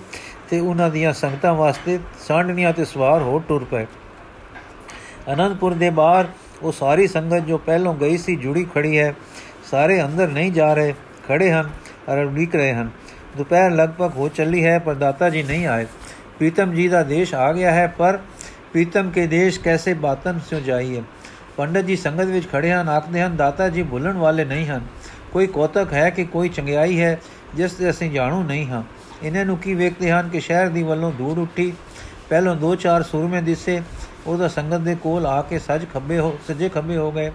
ਤੇ 0.51 0.61
ਉਹਨਾਂ 0.61 0.91
ਦੀਆਂ 0.91 1.13
ਸੰਗਤਾਂ 1.13 1.55
ਵਾਸਤੇ 1.55 1.99
ਸਾਂਢਣੀਆਂ 2.29 2.73
ਤੇ 2.73 2.85
ਸਵਾਰ 2.85 3.23
ਹੋ 3.23 3.39
ਟੁਰ 3.39 3.65
ਪਏ। 3.71 3.87
ਅਨੰਦਪੁਰ 5.33 5.75
ਦੇ 5.75 5.91
ਬਾਹਰ, 5.91 6.27
ਉਹ 6.63 6.73
ਸਾਰੀ 6.73 7.09
ਸੰਗਤ 7.09 7.39
ਜੋ 7.39 7.59
ਪਹਿਲੋਂ 7.59 7.95
ਗਈ 7.95 8.19
ਸੀ, 8.19 8.37
ਜੁੜੀ 8.37 8.67
ਖੜੀ 8.75 8.99
ਹੈ, 8.99 9.15
ਸਾਰੇ 9.71 10.03
ਅੰਦਰ 10.03 10.29
ਨਹੀਂ 10.29 10.53
ਜਾ 10.53 10.75
ਰਹੇ, 10.75 10.95
ਖੜੇ 11.29 11.53
ਹਨ 11.53 11.71
ਅਰ 12.13 12.19
ਉਡੀਕ 12.19 12.57
ਰਹੇ 12.57 12.75
ਹਨ। 12.75 12.91
ਦੁਪਹਿਰ 13.37 13.71
ਲਗਭਗ 13.71 14.17
ਹੋ 14.17 14.29
ਚੱਲੀ 14.29 14.65
ਹੈ 14.65 14.79
ਪਰ 14.79 14.95
ਦਾਤਾ 14.95 15.31
ਜੀ 15.31 15.43
ਨਹੀਂ 15.43 15.67
ਆਏ। 15.67 15.85
ਪ੍ਰੀਤਮ 16.39 16.73
ਜੀ 16.75 16.89
ਦਾ 16.89 17.03
ਦੇਸ਼ 17.03 17.35
ਆ 17.35 17.53
ਗਿਆ 17.53 17.71
ਹੈ, 17.71 17.87
ਪਰ 17.87 18.19
ਪ੍ਰੀਤਮ 18.73 19.11
ਕੇ 19.11 19.27
ਦੇਸ਼ 19.27 19.61
ਕੈਸੇ 19.61 19.95
ਬਾਤਨ 19.95 20.41
ਸਿਓ 20.49 20.61
ਜਾਈਏ? 20.61 21.03
ਪੰਡਤ 21.57 21.81
ਜੀ 21.81 21.97
ਸੰਗਤ 21.97 22.25
ਵਿੱਚ 22.25 22.51
ਖੜੇ 22.53 22.73
ਹਨ, 22.73 22.89
ਆਖਦੇ 22.89 23.23
ਹਨ, 23.23 23.37
ਦਾਤਾ 23.37 23.69
ਜੀ 23.69 23.83
ਭੁੱਲਣ 23.83 24.17
ਵਾਲੇ 24.17 24.45
ਨਹੀਂ 24.45 24.67
ਹਨ। 24.67 24.81
ਕੋਈ 25.33 25.47
ਕੋਤਕ 25.47 25.93
ਹੈ 25.93 26.11
ਕਿ 26.11 26.25
ਕੋਈ 26.25 26.49
ਚੰਗਿਆਈ 26.49 27.01
ਹੈ, 27.01 27.21
ਜਿਸ 27.55 27.73
ਤੇ 27.73 27.91
ਅਸੀਂ 27.91 28.11
ਜਾਣੂ 28.11 28.43
ਨਹੀਂ 28.43 28.67
ਹਾਂ? 28.67 28.83
ਇਹਨਾਂ 29.23 29.45
ਨੂੰ 29.45 29.59
ਕੀ 29.59 29.75
ਵੇਖਦੇ 29.75 30.11
ਹਨ 30.11 30.29
ਕਿ 30.29 30.41
ਸ਼ਹਿਰ 30.41 30.69
ਦੀ 30.69 30.83
ਵੱਲੋਂ 30.83 31.13
ਦੂਰ 31.13 31.39
ਉੱਠੀ? 31.39 31.73
ਪਹਿਲੋਂ 32.29 32.57
ਦੋ 32.57 32.75
ਚਾਰ 32.75 33.03
ਸੂਰਮੇ 33.03 33.41
ਦਿਸੇ 33.41 33.83
ਉਹਦਾ 34.29 34.49
ਸੰਗਤ 34.49 34.77
ਦੇ 34.77 34.95
ਕੋਲ 34.95 35.27
ਆ 35.27 35.43
ਕੇ 35.43 35.59
ਸੱਜ 35.59 35.87
ਖੱਬੇ 35.95 36.19
ਹੋ, 36.19 36.39
ਸੱਜੇ 36.49 36.69
ਖੱਬੇ 36.69 36.97
ਹੋ 36.97 37.13
ਗਏ। 37.13 37.31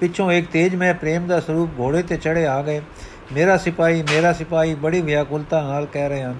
ਪਿੱਛੋਂ 0.00 0.32
ਇੱਕ 0.32 0.50
ਤੇਜਮੈ 0.50 0.92
ਪ੍ਰੇਮ 0.92 1.26
ਦਾ 1.26 1.40
ਸਰੂਪ 1.40 1.70
ਘੋੜੇ 1.78 2.02
ਤੇ 2.02 2.16
ਚੜੇ 2.16 2.46
ਆ 2.46 2.62
ਗਏ। 2.62 2.80
ਮੇਰਾ 3.32 3.56
ਸਿਪਾਹੀ 3.56 4.02
ਮੇਰਾ 4.02 4.32
ਸਿਪਾਹੀ, 4.32 4.74
ਬੜੀ 4.74 5.00
ਵਿਆਕੁਲਤਾ 5.00 5.60
ਨਾਲ 5.62 5.86
ਕਹਿ 5.86 6.08
ਰਹੇ 6.08 6.22
ਹਨ। 6.22 6.34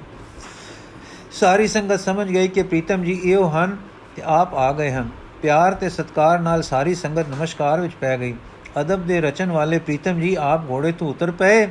ਸਾਰੀ 1.33 1.69
ਸੰਗਤ 1.69 2.01
ਸਮਝ 2.01 2.29
ਗਈ 2.29 2.49
ਕਿ 2.49 2.63
ਪ੍ਰੀਤਮ 2.63 3.05
ਜੀ 3.05 3.21
ਇਹੋ 3.25 3.49
ਹਨ 3.49 3.77
ਤੇ 4.17 4.23
ਆਪ 4.25 4.55
ਆ 4.55 4.73
ਗਏ 4.73 4.91
ਹਨ। 4.91 5.09
ਪਿਆਰ 5.43 5.75
ਤੇ 5.75 5.89
ਸਤਕਾਰ 5.89 6.39
ਨਾਲ 6.39 6.63
ਸਾਰੀ 6.63 6.95
ਸੰਗਤ 6.95 7.29
ਨਮਸਕਾਰ 7.29 7.81
ਵਿੱਚ 7.81 7.95
ਪੈ 8.01 8.19
ਗਈ। 8.19 8.35
ਅਦਬ 8.81 9.07
ਦੇ 9.07 9.21
ਰਚਨ 9.21 9.51
ਵਾਲੇ 9.53 9.79
ਪ੍ਰੀਤਮ 9.79 10.21
ਜੀ 10.21 10.37
ਆਪ 10.41 10.71
ਘੋੜੇ 10.71 10.93
ਤੋਂ 10.93 11.09
ਉਤਰ 11.09 11.31
ਪਏ 11.31 11.67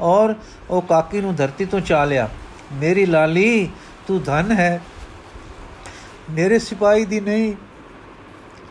ਔਰ 0.00 0.34
ਉਹ 0.70 0.82
ਕਾਕੀ 0.82 1.20
ਨੂੰ 1.20 1.34
ਧਰਤੀ 1.34 1.64
ਤੋਂ 1.64 1.80
ਚਾ 1.80 2.04
ਲਿਆ। 2.04 2.28
ਮੇਰੀ 2.72 3.06
ਲਾਲੀ, 3.06 3.68
ਤੂੰ 4.06 4.22
ਧਨ 4.22 4.52
ਹੈ। 4.52 4.80
ਮੇਰੇ 6.30 6.58
ਸਿਪਾਹੀ 6.58 7.04
ਦੀ 7.04 7.20
ਨਹੀਂ 7.20 7.54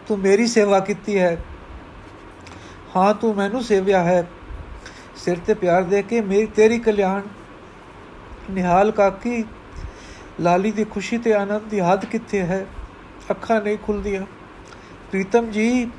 ਤੂੰ 0.09 0.19
ਮੇਰੀ 0.19 0.47
ਸੇਵਾ 0.47 0.79
ਕੀਤੀ 0.79 1.19
ਹੈ। 1.19 1.43
ਹਾਂ, 2.95 3.13
ਤੂੰ 3.13 3.35
ਮੈਨੂੰ 3.35 3.63
ਸੇਵਿਆ 3.63 4.03
ਹੈ। 4.03 4.29
ਸਿਰ 5.15 5.37
ਤੇ 5.37 5.53
ਪਿਆਰ 5.53 5.83
ਦੇ 5.83 6.01
ਕੇ 6.01 6.21
ਮੇਰੀ 6.21 6.45
ਤੇਰੀ 6.45 6.79
ਕਲਿਆਣ। 6.79 7.21
ਨਿਹਾਲ 8.51 8.91
ਕਾਕੀ, 8.91 9.43
ਲਾਲੀ 10.39 10.71
ਦੀ 10.71 10.83
ਖੁਸ਼ੀ 10.83 11.17
ਤੇ 11.17 11.33
ਆਨੰਦ 11.33 11.61
ਦੀ 11.61 11.79
ਹੱਦ 11.79 12.05
ਕਿੱਥੇ 12.05 12.41
ਹੈ? 12.41 12.65
ਅੱਖਾਂ 13.31 13.61
ਨਹੀਂ 13.61 13.77
ਖੁੱਲਦੀਆਂ। 13.77 14.21
ਪ੍ਰੀਤਮ 15.11 15.51
ਜੀ, 15.51 15.91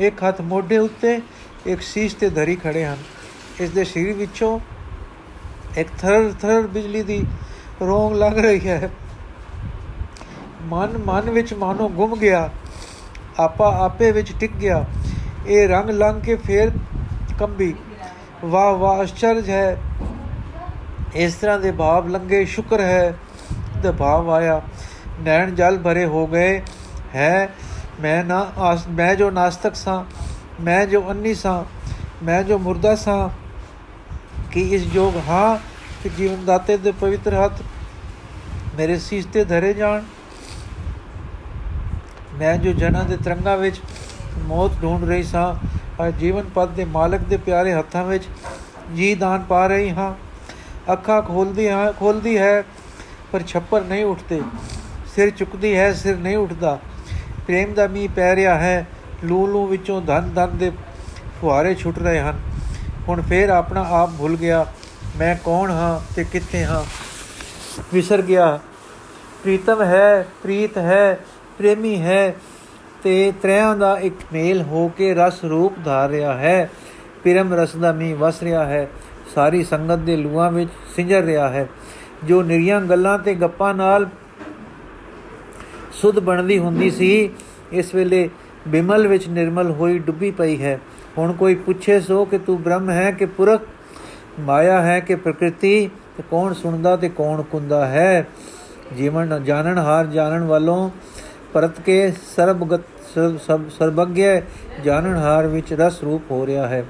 ਇੱਕ 0.00 0.24
ਹੱਥ 0.28 0.40
ਮੋਢੇ 0.40 0.78
ਉੱਤੇ, 0.78 1.20
ਇੱਕ 1.66 1.82
ਸੀਸ 1.82 2.14
ਤੇ 2.14 2.30
ਧਰੀ 2.30 2.56
ਖੜੇ 2.56 2.84
ਹਨ। 2.84 2.98
ਇਸ 3.60 3.70
ਦੇ 3.70 3.84
ਸਰੀਰ 3.84 4.12
ਵਿੱਚੋਂ 4.12 4.60
ਇੱਕ 5.76 5.88
ਥਰ 5.98 6.32
ਥਰ 6.40 6.60
ਬਿਜਲੀ 6.60 7.02
ਦੀ 7.02 7.24
ਰੋਂਗ 7.80 8.14
ਲੱਗ 8.14 8.38
ਰਹੀ 8.38 8.68
ਹੈ। 8.68 8.90
ਮਨ 10.62 10.98
ਮਨ 11.06 11.30
ਵਿੱਚ 11.30 11.54
ਮਾਨੋ 11.54 11.88
ਗੁੰਮ 11.88 12.16
ਗਿਆ। 12.16 12.50
ਆਪਾ 13.38 13.76
ਆਪੇ 13.78 14.10
ਵਿੱਚ 14.12 14.32
ਟਿਕ 14.40 14.52
ਗਿਆ। 14.52 14.84
ਇਹ 15.46 15.68
ਰੰਗ 15.68 15.90
ਲੰਘ 15.90 16.20
ਕੇ 16.20 16.36
ਫੇਰ 16.36 16.70
ਕੰਬੀ। 17.38 17.74
ਵਾਹ 18.44 18.72
ਵਾਹ 18.72 19.02
ਅਚਰਜ 19.04 19.50
ਹੈ। 19.50 19.76
ਇਸ 21.14 21.34
ਤਰ੍ਹਾਂ 21.34 21.58
ਦੇ 21.58 21.72
ਭਾਵ 21.72 22.08
ਲੰਗੇ 22.08 22.44
ਸ਼ੁਕਰ 22.44 22.80
ਹੈ 22.80 23.14
ਤੇ 23.82 23.90
ਭਾਵ 23.90 24.30
ਆਇਆ। 24.30 24.60
ਨੈਣ 25.20 25.54
ਜਲ 25.54 25.78
ਭਰੇ 25.78 26.04
ਹੋ 26.04 26.26
ਗਏ। 26.26 26.62
ਹੈ, 27.14 27.48
ਮੈਂ 28.00 28.24
ਨਾ 28.24 28.46
ਮੈਂ 28.90 29.14
ਜੋ 29.14 29.30
ਨਾਸਤਕ 29.30 29.74
ਸਾਂ, 29.74 30.04
ਮੈਂ 30.60 30.86
ਜੋ 30.86 31.04
ਅੰਨੀ 31.10 31.34
ਸਾਂ, 31.34 31.64
ਮੈਂ 32.24 32.42
ਜੋ 32.42 32.58
ਮੁਰਦਾ 32.58 32.94
ਸਾਂ, 32.96 33.28
ਕਿ 34.50 34.60
ਇਸ 34.60 34.82
ਜੋਗ 34.82 35.16
ਹਾਂ 35.28 35.56
ਕਿ 36.02 36.08
ਜੀਵਨ 36.08 36.44
ਦਾਤੇ 36.44 36.76
ਦੇ 36.76 36.92
ਪਵਿੱਤਰ 36.92 37.34
ਹੱਥ 37.34 37.62
ਮੇਰੇ 38.76 38.98
ਸੀਸ 38.98 39.26
ਤੇ 39.32 39.44
ਧਰੇ 39.44 39.72
ਜਾਣ? 39.74 40.02
ਮੈਂ 42.38 42.56
ਜੋ 42.56 42.72
ਜਨਾਂ 42.72 43.04
ਦੇ 43.04 43.16
ਤਰੰਗਾ 43.16 43.56
ਵਿੱਚ 43.56 43.80
ਮੌਤ 44.38 44.72
ਢੂੰਡ 44.82 45.04
ਰਹੀ 45.04 45.22
ਸਾਂ 45.22 45.54
ਪਰ 45.98 46.10
ਜੀਵਨ 46.10 46.44
ਪਦ 46.54 46.68
ਦੇ 46.68 46.84
ਮਾਲਕ 46.84 47.20
ਦੇ 47.20 47.36
ਪਿਆਰੇ 47.36 47.72
ਹੱਥਾਂ 47.74 48.04
ਵਿੱਚ 48.04 48.24
ਜੀ 48.94 49.14
ਦਾਨ 49.14 49.44
ਪਾ 49.48 49.66
ਰਹੀ 49.66 49.90
ਹਾਂ। 49.90 50.14
ਅੱਖਾਂ 50.92 51.22
ਖੋਲਦੀ 51.22 51.68
ਹਾਂ 51.68 51.92
ਖੋਲਦੀ 51.92 52.38
ਹੈ, 52.38 52.64
ਪਰ 53.32 53.42
ਛੱਪਰ 53.42 53.80
ਨਹੀਂ 53.80 54.04
ਉੱਠਦੇ। 54.04 54.42
ਸਿਰ 55.14 55.30
ਚੁੱਕਦੀ 55.30 55.76
ਹੈ, 55.76 55.92
ਸਿਰ 55.92 56.16
ਨਹੀਂ 56.16 56.36
ਉੱਠਦਾ। 56.36 56.78
ਪ੍ਰੇਮ 57.46 57.74
ਦਾ 57.74 57.86
ਮੀਂਹ 57.86 58.08
ਪੈ 58.08 58.36
ਰਿਹਾ 58.36 58.58
ਹੈ 58.58 58.86
ਲੂ 59.24 59.46
ਲੂ 59.46 59.66
ਵਿੱਚੋਂ 59.66 60.02
ਧਨ 60.02 60.30
ਧਨ 60.34 60.56
ਦੇ 60.58 60.70
ਫੁਹਾਰੇ 61.40 61.74
ਛੁੱਟ 61.74 61.98
ਰਹੇ 61.98 62.20
ਹਨ। 62.20 62.38
ਹੁਣ 63.08 63.22
ਫੇਰ 63.22 63.48
ਆਪਣਾ 63.48 63.86
ਆਪ 63.90 64.10
ਭੁੱਲ 64.18 64.36
ਗਿਆ, 64.36 64.66
ਮੈਂ 65.16 65.34
ਕੌਣ 65.44 65.70
ਹਾਂ 65.70 66.14
ਤੇ 66.14 66.24
ਕਿੱਥੇ 66.24 66.64
ਹਾਂ? 66.64 66.84
ਵਿਸਰ 67.94 68.22
ਗਿਆ। 68.22 68.58
ਪ੍ਰੀਤਮ 69.42 69.82
ਹੈ, 69.82 70.26
ਪ੍ਰੀਤ 70.42 70.78
ਹੈ 70.78 71.18
ਪ੍ਰੇਮੀ 71.58 72.00
ਹੈ 72.00 72.34
ਤੇ 73.02 73.32
ਤ੍ਰਿਆਂ 73.42 73.76
ਦਾ 73.76 73.98
ਇੱਕ 74.00 74.14
ਮੇਲ 74.32 74.62
ਹੋ 74.62 74.88
ਕੇ 74.88 75.14
ਰਸ 75.14 75.44
ਰੂਪ 75.44 75.72
ਧਾਰ 75.84 76.08
ਰਿਹਾ 76.08 76.34
ਹੈ। 76.34 76.70
ਪਿਰਮ 77.24 77.54
ਰਸ 77.54 77.76
ਦਾ 77.76 77.92
ਮੀਂਹ 77.92 78.16
ਵਸ 78.16 78.42
ਰਿਹਾ 78.42 78.66
ਹੈ। 78.66 78.88
ਸਾਰੀ 79.34 79.64
ਸੰਗਤ 79.64 79.94
ਦੇ 79.94 80.16
ਲੂਆਂ 80.16 80.52
ਵਿੱਚ 80.52 80.70
ਸਿੰਜਰ 80.96 81.22
ਰਿਹਾ 81.22 81.48
ਹੈ। 81.48 81.68
ਜੋ 82.24 82.42
ਨਿਰੀਆਂ 82.42 82.80
ਗੱਲਾਂ 82.80 83.18
ਤੇ 83.18 83.34
ਗੱਪਾਂ 83.34 83.74
ਨਾਲ 83.74 84.06
ਸੁਧ 85.92 86.18
ਬਣਦੀ 86.18 86.58
ਹੁੰਦੀ 86.58 86.90
ਸੀ, 86.90 87.30
ਇਸ 87.72 87.94
ਵੇਲੇ 87.94 88.30
ਬਿਮਲ 88.68 89.06
ਵਿੱਚ 89.06 89.28
ਨਿਰਮਲ 89.28 89.70
ਹੋਈ 89.70 89.98
ਡੁੱਬੀ 89.98 90.30
ਪਈ 90.30 90.62
ਹੈ। 90.62 90.80
ਹੁਣ 91.18 91.32
ਕੋਈ 91.32 91.54
ਪੁੱਛੇ 91.54 92.00
ਸੋ 92.00 92.24
ਕਿ 92.24 92.38
ਤੂੰ 92.38 92.62
ਬ੍ਰਹਮ 92.62 92.90
ਹੈ 92.90 93.10
ਕਿ 93.10 93.26
ਪੁਰਖ? 93.26 93.62
ਮਾਇਆ 94.40 94.82
ਹੈ 94.82 95.00
ਕਿ 95.00 95.14
ਪ੍ਰਕਿਰਤੀ? 95.14 95.90
ਤੇ 96.16 96.22
ਕੌਣ 96.30 96.52
ਸੁਣਦਾ 96.52 96.96
ਤੇ 96.96 97.08
ਕੌਣ 97.08 97.42
ਕੁੰਦਾ 97.42 97.86
ਹੈ? 97.86 98.28
ਜੀਵਨ 98.96 99.44
ਜਾਣਨ 99.44 99.78
ਹਾਰ 99.78 100.06
ਜਾਣਨ 100.06 100.44
ਵਾਲੋਂ 100.44 100.90
ਪਰਤ 101.52 101.80
ਕੇ 101.80 102.12
ਸਰਬਗਤ 102.36 102.80
ਸਭ 103.46 103.60
ਸਰਬੱਗਿਆ 103.78 104.40
ਜਾਣਨਹਾਰ 104.84 105.46
ਵਿੱਚ 105.46 105.72
ਰਸ 105.72 106.02
ਰੂਪ 106.02 106.30
ਹੋ 106.30 106.46
ਰਿਹਾ 106.46 106.66
ਹੈ। 106.68 106.84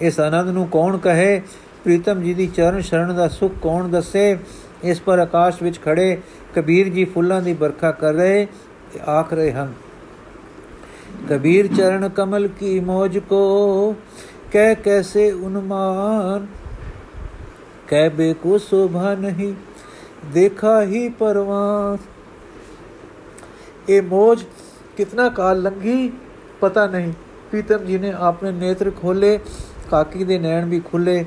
ਇਸ 0.00 0.20
ਆਨੰਦ 0.20 0.50
ਨੂੰ 0.50 0.66
ਕੌਣ 0.68 0.98
ਕਹੇ? 0.98 1.40
ਪ੍ਰੀਤਮ 1.84 2.22
ਜੀ 2.22 2.34
ਦੀ 2.34 2.46
ਚਰਨ 2.46 2.80
ਸ਼ਰਨ 2.80 3.14
ਦਾ 3.14 3.28
ਸੁਖ 3.28 3.52
ਕੌਣ 3.62 3.88
ਦੱਸੇ? 3.88 4.38
ਇਸ 4.84 5.00
ਪਰ 5.00 5.18
ਆਕਾਸ਼ 5.18 5.62
ਵਿੱਚ 5.62 5.80
ਖੜੇ 5.82 6.16
ਕਬੀਰ 6.54 6.88
ਜੀ 6.88 7.04
ਫੁੱਲਾਂ 7.04 7.40
ਦੀ 7.42 7.52
ਵਰਖਾ 7.52 7.90
ਕਰ 7.92 8.12
ਰਹੇ 8.12 8.46
ਤੇ 8.92 9.00
ਆਖ 9.08 9.32
ਰਹੇ 9.32 9.52
ਹਨ। 9.52 9.72
ਕਬੀਰ 11.28 11.66
ਚਰਨ 11.76 12.08
ਕਮਲ 12.08 12.48
ਕੀ 12.48 12.78
ਮੋਜ 12.80 13.18
ਕੋ? 13.18 13.94
ਕਹਿ 14.52 14.74
ਕੈਸੇ 14.74 15.30
ਉਨਮਾਨ? 15.32 16.46
ਕਹਿ 17.88 18.08
ਬੇ 18.10 18.32
ਕੋ 18.34 18.58
ਸ਼ੋਭਾ 18.58 19.14
ਨਹੀਂ, 19.14 19.52
ਦੇਖਾ 20.32 20.82
ਹੀ 20.82 21.08
ਪਰਵਾਨ। 21.08 21.96
ਇਹ 23.88 24.02
ਮੋਜ 24.02 24.44
ਕਿਤਨਾ 24.96 25.28
ਕਾਲ 25.28 25.62
ਲੰਗੀ 25.62 26.12
ਪਤਾ 26.60 26.86
ਨਹੀਂ। 26.86 27.12
ਪ੍ਰੀਤਮ 27.50 27.84
ਜੀ 27.84 27.98
ਨੇ 27.98 28.12
ਆਪਣੇ 28.12 28.52
ਨੇਤਰ 28.52 28.90
ਖੋਲੇ 28.90 29.38
ਕਾਕੀ 29.90 30.24
ਦੇ 30.24 30.38
ਨੈਣ 30.38 30.64
ਵੀ 30.64 30.80
ਖੁੱਲੇ 30.80 31.24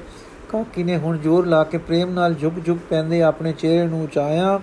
ਕਾਕੀ 0.49 0.84
ਨੇ 0.84 0.97
ਹੁਣ 0.97 1.18
ਜ਼ੋਰ 1.18 1.45
ਲਾ 1.45 1.64
ਕੇ 1.64 1.78
ਪ੍ਰੇਮ 1.78 2.10
ਨਾਲ 2.10 2.34
ਝੁਕ 2.34 2.53
ਝੁਕ 2.66 2.80
ਪੈਂਦੇ 2.89 3.22
ਆਪਣੇ 3.22 3.53
ਚਿਹਰੇ 3.53 3.88
ਨੂੰ 3.88 4.03
ਉਚਾਇਆ। 4.03 4.60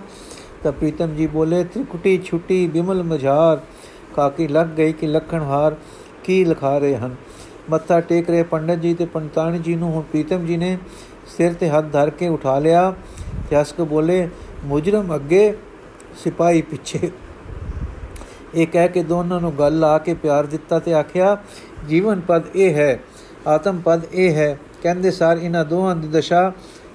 ਤਾਂ 0.63 0.71
ਪ੍ਰੀਤਮ 0.71 1.15
ਜੀ 1.15 1.27
ਬੋਲੇ, 1.27 1.63
ਤ੍ਰਿਕੁਟੀ 1.63 2.17
ਛੁੱਟੀ, 2.25 2.67
ਬਿਮਲ 2.67 3.03
ਮਝਾਰ। 3.03 3.59
ਕਾਕੀ 4.15 4.47
ਲੱਗ 4.47 4.67
ਗਈ 4.67 4.93
ਕਿ 4.93 5.07
ਲਖਣ 5.07 5.41
ਹਾਰ 5.41 5.75
ਕੀ 6.23 6.45
ਲਿਖਾ 6.45 6.77
ਰਹੇ 6.77 6.95
ਹਨ। 6.95 7.15
ਮੱਥਾ 7.69 7.99
ਟੇਕ 8.01 8.29
ਰਹੇ 8.29 8.43
ਪੰਡਤ 8.43 8.75
ਜੀ 8.75 8.93
ਤੇ 8.93 9.05
ਪੰਤਾਣੀ 9.05 9.59
ਜੀ 9.59 9.75
ਨੂੰ 9.75 9.91
ਹੁਣ 9.91 10.01
ਪ੍ਰੀਤਮ 10.01 10.45
ਜੀ 10.45 10.57
ਨੇ 10.57 10.77
ਸਿਰ 11.37 11.53
ਤੇ 11.53 11.69
ਹੱਥ 11.69 11.85
ਧਰ 11.91 12.09
ਕੇ 12.09 12.27
ਉਠਾ 12.27 12.59
ਲਿਆ। 12.59 12.93
ਤੇ 13.49 13.61
ਅਸਕ 13.61 13.81
ਬੋਲੇ, 13.81 14.29
ਮੁਜਰਮ 14.65 15.15
ਅੱਗੇ 15.15 15.53
ਸਿਪਾਹੀ 16.23 16.61
ਪਿੱਛੇ 16.61 17.11
ਇਹ 18.55 18.67
ਕਹਿ 18.67 18.87
ਕੇ 18.87 19.03
ਦੋਨਾਂ 19.03 19.39
ਨੂੰ 19.41 19.53
ਗੱਲ 19.59 19.79
ਲਾ 19.79 19.97
ਕੇ 19.97 20.13
ਪਿਆਰ 20.13 20.45
ਦਿੱਤਾ 20.45 20.79
ਤੇ 20.79 20.93
ਆਖਿਆ, 20.93 21.37
ਜੀਵਨ 21.87 22.19
ਪਦ 22.19 22.43
ਇਹ 22.55 22.73
ਹੈ, 22.73 22.99
ਆਤਮ 23.47 23.81
ਪਦ 23.85 24.01
ਇਹ 24.13 24.33
ਹੈ। 24.33 24.57
ਕਹਿੰਦੇ 24.83 25.11
ਸਾਰ 25.11 25.37
ਇਹਨਾਂ 25.37 25.65
ਦੋਹਾਂ 25.65 25.95
ਦੀ 25.95 26.07
ਦਸ਼ਾ 26.07 26.51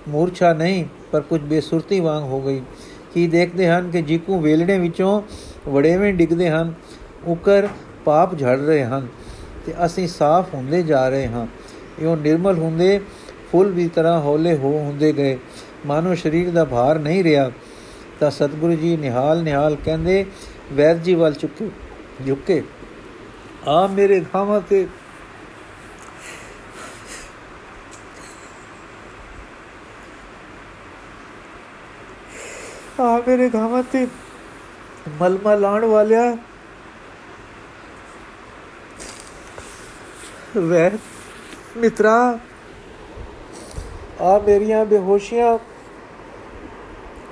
ਮੂਰਛਾ 0.09 0.53
ਨਹੀਂ, 0.53 0.85
ਪਰ 1.13 1.21
ਕੁਝ 1.21 1.41
ਬੇਸੁਰਤੀ 1.41 2.01
ਵਾਂਗ 2.01 2.25
ਹੋ 2.25 2.41
ਗਈ। 2.41 2.63
ਕੀ 3.15 3.27
ਦੇਖਦੇ 3.27 3.69
ਹਨ 3.69 3.91
ਕਿ 3.91 4.03
ਜੀਕੂ 4.03 4.41
ਵੇਲਣੇ 4.41 4.79
ਵਿੱਚੋਂ 4.79 5.23
ਵੜੇਵੇਂ 5.69 6.13
ਡਿੱਗਦੇ 6.15 6.51
ਹਨ, 6.51 6.73
ਉਕਰ 7.27 7.69
ਪਾਪ 8.05 8.39
ਝੜ 8.39 8.59
ਰਹੇ 8.59 8.85
ਹਨ 8.85 9.07
ਤੇ 9.67 9.75
ਅਸੀਂ 9.85 10.09
ਸਾਫ਼ 10.09 10.55
ਹੁੰਦੇ 10.55 10.83
ਜਾ 10.83 11.09
ਰਹੇ 11.09 11.27
ਹਾਂ। 11.27 11.47
ਇਹੋ 12.03 12.17
ਨਿਰਮਲ 12.17 12.59
ਹੁੰਦੇ, 12.59 13.01
ਫੁੱਲ 13.53 13.71
ਵੀ 13.71 13.89
ਤਰ੍ਹਾਂ 13.89 14.21
ਹੌਲੇ 14.21 14.57
ਹੋ 14.57 14.79
ਹੁੰਦੇ 14.79 15.13
ਗਏ। 15.13 15.39
ਮਾਨੋ 15.87 16.15
ਸਰੀਰ 16.15 16.51
ਦਾ 16.51 16.65
ਭਾਰ 16.65 16.99
ਨਹੀਂ 16.99 17.25
ਰਿਹਾ 17.25 17.51
ਤਾਂ 18.21 18.31
ਸਤਿਗੁਰੂ 18.31 18.75
ਜੀ 18.75 18.97
ਨਿਹਾਲ 18.97 19.43
ਨਿਹਾਲ 19.43 19.77
ਕਹਿੰਦੇ 19.85 20.25
ਵੈਦ 20.75 21.03
ਜੀ 21.03 21.15
ਵੱਲ 21.15 21.35
ਚੁੱਕੇ, 21.35 21.71
ਝੁਕੇ। 22.27 22.63
ਆ 23.69 23.87
ਮੇਰੇ 23.87 24.25
ਘਾਵਾਂ 24.35 24.61
ਤੇ। 24.61 24.87
ਆ 33.01 33.17
ਮੇਰੇ 33.29 33.51
ਘਾਵਾਂ 33.55 33.83
ਤੇ 33.83 34.07
ਮਲਮਾ 35.21 35.55
ਲਾਣ 35.55 35.85
ਵਾਲਿਆ। 35.85 36.37
ਵੈ 40.59 40.91
ਮਿੱਤਰਾ, 41.77 42.39
ਆ 44.21 44.39
ਮੇਰੀਆਂ 44.39 44.85
ਬੇਹੋਸ਼ੀਆਂ 44.85 45.59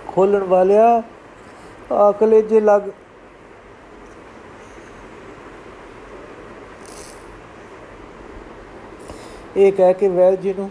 ਖੋਲਣ 0.07 0.43
ਵਾਲਿਆ। 0.45 1.03
ਆ 1.93 2.11
ਕਲੇਜੇ 2.13 2.61
ਲੱਗ 2.61 2.83
ਇਹ 9.57 9.73
ਕਹਿ 9.73 9.95
ਕੇ 9.95 10.09
ਵੈਦ 10.09 10.41
ਜੀ 10.41 10.55
ਨੂੰ 10.59 10.71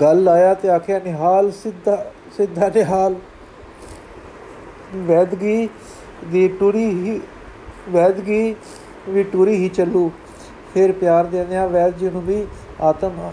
ਗੱਲ 0.00 0.28
ਆਇਆ 0.28 0.54
ਤੇ 0.54 0.68
ਆਖਿਆ, 0.68 0.98
ਨਿਹਾਲ 0.98 1.50
ਸਿੱਧਾ 1.52 2.12
ਸਿੱਧਾ 2.36 2.68
ਨਿਹਾਲ। 2.68 3.14
ਵੈਦਗੀ 4.96 5.68
ਦੀ 6.32 6.48
ਟੁਰੀ 6.48 6.84
ਹੀ, 6.84 7.20
ਵੈਦਗੀ 7.88 8.54
ਵੀ 9.08 9.22
ਟੁਰੀ 9.22 9.54
ਹੀ 9.54 9.68
ਚੱਲੂ। 9.68 10.10
ਫਿਰ 10.74 10.92
ਪਿਆਰ 10.92 11.24
ਦੇਂਦਿਆਂ 11.24 11.68
ਵੈਦ 11.68 11.98
ਜੀ 11.98 12.10
ਨੂੰ 12.10 12.22
ਵੀ 12.22 12.46
ਆਤਮ 12.80 13.30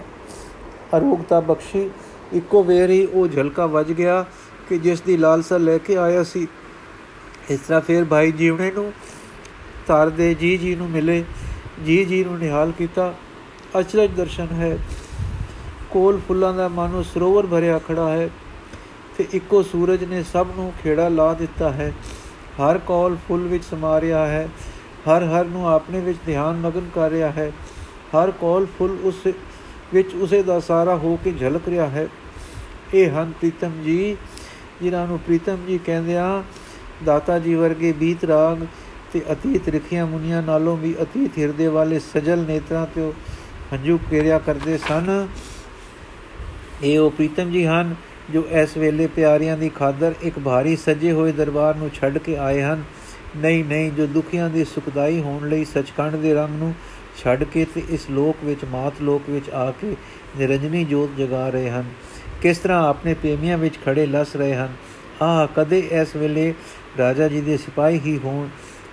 ਅਰੋਗਤਾ 0.97 1.39
ਬਖਸ਼ੀ। 1.39 1.89
ਇੱਕੋ 2.33 2.63
ਵੇਰੀ 2.63 3.05
ਉਹ 3.05 3.27
ਝਲਕਾ 3.27 3.65
ਵੱਜ 3.65 3.91
ਗਿਆ 3.91 4.25
ਕਿ 4.69 4.77
ਜਿਸ 4.77 5.01
ਦੀ 5.01 5.17
ਲਾਲਸਾ 5.17 5.57
ਲੈ 5.57 5.77
ਕੇ 5.77 5.97
ਆਇਆ 5.97 6.23
ਸੀ। 6.23 6.47
ਇਸ 7.51 7.59
ਤਰ੍ਹਾਂ 7.59 7.81
ਫਿਰ 7.81 8.05
ਭਾਈ 8.05 8.31
ਜੀਵਨੇ 8.31 8.71
ਨੂੰ 8.71 8.91
ਤਾਰ 9.87 10.09
ਦੇ 10.09 10.33
ਜੀ 10.33 10.57
ਜੀ 10.57 10.75
ਨੂੰ 10.75 10.89
ਮਿਲੇ। 10.89 11.23
ਜੀ 11.85 12.03
ਜੀ 12.05 12.23
ਨੂੰ 12.23 12.37
ਨਿਹਾਲ 12.39 12.71
ਕੀਤਾ। 12.71 13.13
ਅਚਰਜ 13.79 14.09
ਦਰਸ਼ਨ 14.11 14.47
ਹੈ। 14.51 14.77
ਕੋਲ 15.89 16.19
ਫੁੱਲਾਂ 16.27 16.53
ਦਾ 16.53 16.67
ਮਾਨੋ 16.67 17.03
ਸਰੋਵਰ 17.03 17.45
ਭਰਿਆ 17.45 17.79
ਖੜਾ 17.87 18.09
ਹੈ 18.09 18.29
ਤੇ 19.17 19.27
ਇੱਕੋ 19.33 19.61
ਸੂਰਜ 19.61 20.03
ਨੇ 20.03 20.23
ਸਭ 20.23 20.47
ਨੂੰ 20.55 20.73
ਖੇੜਾ 20.83 21.07
ਲਾ 21.09 21.33
ਦਿੱਤਾ 21.33 21.71
ਹੈ। 21.71 21.93
ਹਰ 22.61 22.77
ਕੋਲ 22.77 23.17
ਫੁੱਲ 23.27 23.41
ਵਿੱਚ 23.41 23.63
ਸਮਾ 23.63 24.01
ਰਿਹਾ 24.01 24.27
ਹੈ। 24.27 24.49
ਹਰ 25.07 25.23
ਹਰ 25.23 25.45
ਨੂੰ 25.45 25.69
ਆਪਣੇ 25.69 25.99
ਵਿੱਚ 25.99 26.17
ਧਿਆਨ 26.25 26.55
ਮਗਨ 26.55 26.89
ਕਰ 26.95 27.09
ਰਿਹਾ 27.09 27.31
ਹੈ। 27.31 27.51
ਹਰ 28.15 28.31
ਕੋਲ 28.31 28.65
ਫੁੱਲ 28.79 28.97
ਉਸ 29.03 29.27
ਵਿੱਚ 29.93 30.15
ਉਸੇ 30.15 30.43
ਦਾ 30.43 30.59
ਸਾਰਾ 30.59 30.95
ਹੋ 30.95 31.19
ਕੇ 31.23 31.31
ਝਲਕ 31.31 31.61
ਰਿਹਾ 31.67 31.87
ਹੈ। 31.87 32.07
ਇਹ 32.93 33.09
ਹਨ 33.09 33.31
ਪ੍ਰੀਤਮ 33.31 33.71
ਜੀ, 33.83 34.17
ਜਿਨ੍ਹਾਂ 34.81 35.07
ਨੂੰ 35.07 35.19
ਪ੍ਰੀਤਮ 35.19 35.57
ਜੀ 35.67 35.79
ਕਹਿੰਦੇ 35.85 36.17
ਆ, 36.17 36.43
ਦਾਤਾ 37.05 37.39
ਜੀ 37.39 37.55
ਵਰਗੇ 37.55 37.91
ਬੀਤ 37.91 38.23
ਰਾਗ 38.25 38.65
ਤੇ 39.13 39.21
ਅਤੀਤ 39.31 39.69
ਰਖੀਆਂ 39.69 40.05
ਮੁਨੀਆਂ 40.07 40.41
ਨਾਲੋਂ 40.41 40.77
ਵੀ 40.77 40.95
ਅਤੀਤ 41.01 41.37
ਹਿਰਦੇ 41.37 41.67
ਵਾਲੇ 41.67 41.99
ਸਜਲ 41.99 42.37
ਨੇਤਰਾਂ 42.37 42.85
ਤੇ 42.95 43.13
ਹੰਝੂ 43.73 43.99
ਕੇਰਿਆ 44.09 44.39
ਕਰਦੇ 44.39 44.77
ਸਨ। 44.77 45.27
ਇਹ 46.83 46.99
ਉਹ 46.99 47.11
ਪ੍ਰੀਤਮ 47.11 47.51
ਜੀ 47.51 47.65
ਹਨ 47.65 47.95
ਜੋ 48.33 48.47
ਇਸ 48.51 48.77
ਵੇਲੇ 48.77 49.07
ਪਿਆਰਿਆਂ 49.07 49.57
ਦੀ 49.57 49.69
ਖਾਦਰ 49.69 50.13
ਇੱਕ 50.21 50.39
ਭਾਰੀ 50.39 50.75
ਸਜੇ 50.75 51.11
ਹੋਏ 51.11 51.31
ਦਰਬਾਰ 51.31 51.75
ਨੂੰ 51.75 51.89
ਛੱਡ 51.93 52.17
ਕੇ 52.17 52.37
ਆਏ 52.37 52.61
ਹਨ। 52.61 52.83
ਨਹੀਂ 53.37 53.63
ਨਹੀਂ, 53.65 53.91
ਜੋ 53.91 54.07
ਦੁਖੀਆਂ 54.07 54.49
ਦੀ 54.49 54.65
ਸੁਖਦਾਈ 54.65 55.21
ਹੋਣ 55.21 55.49
ਲਈ 55.49 55.65
ਸਚਖੰਡ 55.65 56.15
ਦੇ 56.15 56.33
ਰੰਗ 56.33 56.55
ਨੂੰ 56.59 56.73
ਛੱਡ 57.23 57.43
ਕੇ 57.43 57.65
ਤੇ 57.75 57.83
ਇਸ 57.89 58.09
ਲੋਕ 58.09 58.43
ਵਿੱਚ, 58.43 58.65
ਮਾਤ 58.65 59.01
ਲੋਕ 59.01 59.29
ਵਿੱਚ 59.29 59.49
ਆ 59.49 59.71
ਕੇ 59.71 59.95
ਨਿਰੰਜਨੀ 60.37 60.83
ਜੋਤ 60.83 61.09
ਜਗਾ 61.17 61.49
ਰਹੇ 61.49 61.69
ਹਨ। 61.69 61.85
ਕਿਸ 62.41 62.57
ਤਰ੍ਹਾਂ 62.57 62.87
ਆਪਣੇ 62.89 63.13
ਪ੍ਰੇਮੀਆਂ 63.13 63.57
ਵਿੱਚ 63.57 63.75
ਖੜੇ 63.85 64.05
ਲਸ 64.05 64.35
ਰਹੇ 64.35 64.55
ਹਨ? 64.55 64.73
ਆਹ 65.21 65.47
ਕਦੇ 65.55 65.79
ਇਸ 65.91 66.15
ਵੇਲੇ 66.15 66.53
ਰਾਜਾ 66.99 67.27
ਜੀ 67.27 67.41
ਦੇ 67.41 67.57
ਸਿਪਾਹੀ 67.57 67.99
ਹੀ 67.99 68.19
ਹੋਣ 68.23 68.47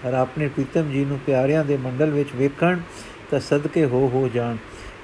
ਔਰ 0.06 0.14
ਆਪਣੇ 0.14 0.48
ਪ੍ਰੀਤਮ 0.48 0.90
ਜੀ 0.90 1.04
ਨੂੰ 1.04 1.18
ਪਿਆਰਿਆਂ 1.26 1.64
ਦੇ 1.64 1.76
ਮੰਡਲ 1.76 2.10
ਵਿੱਚ 2.10 2.28
ਵੇਖਣ 2.36 2.80
ਤਾਂ 3.30 3.40
ਸਦਕੇ 3.40 3.84
ਹੋ 3.84 4.10
ਹੋ 4.14 4.30
ਜਾਣ। 4.34 4.56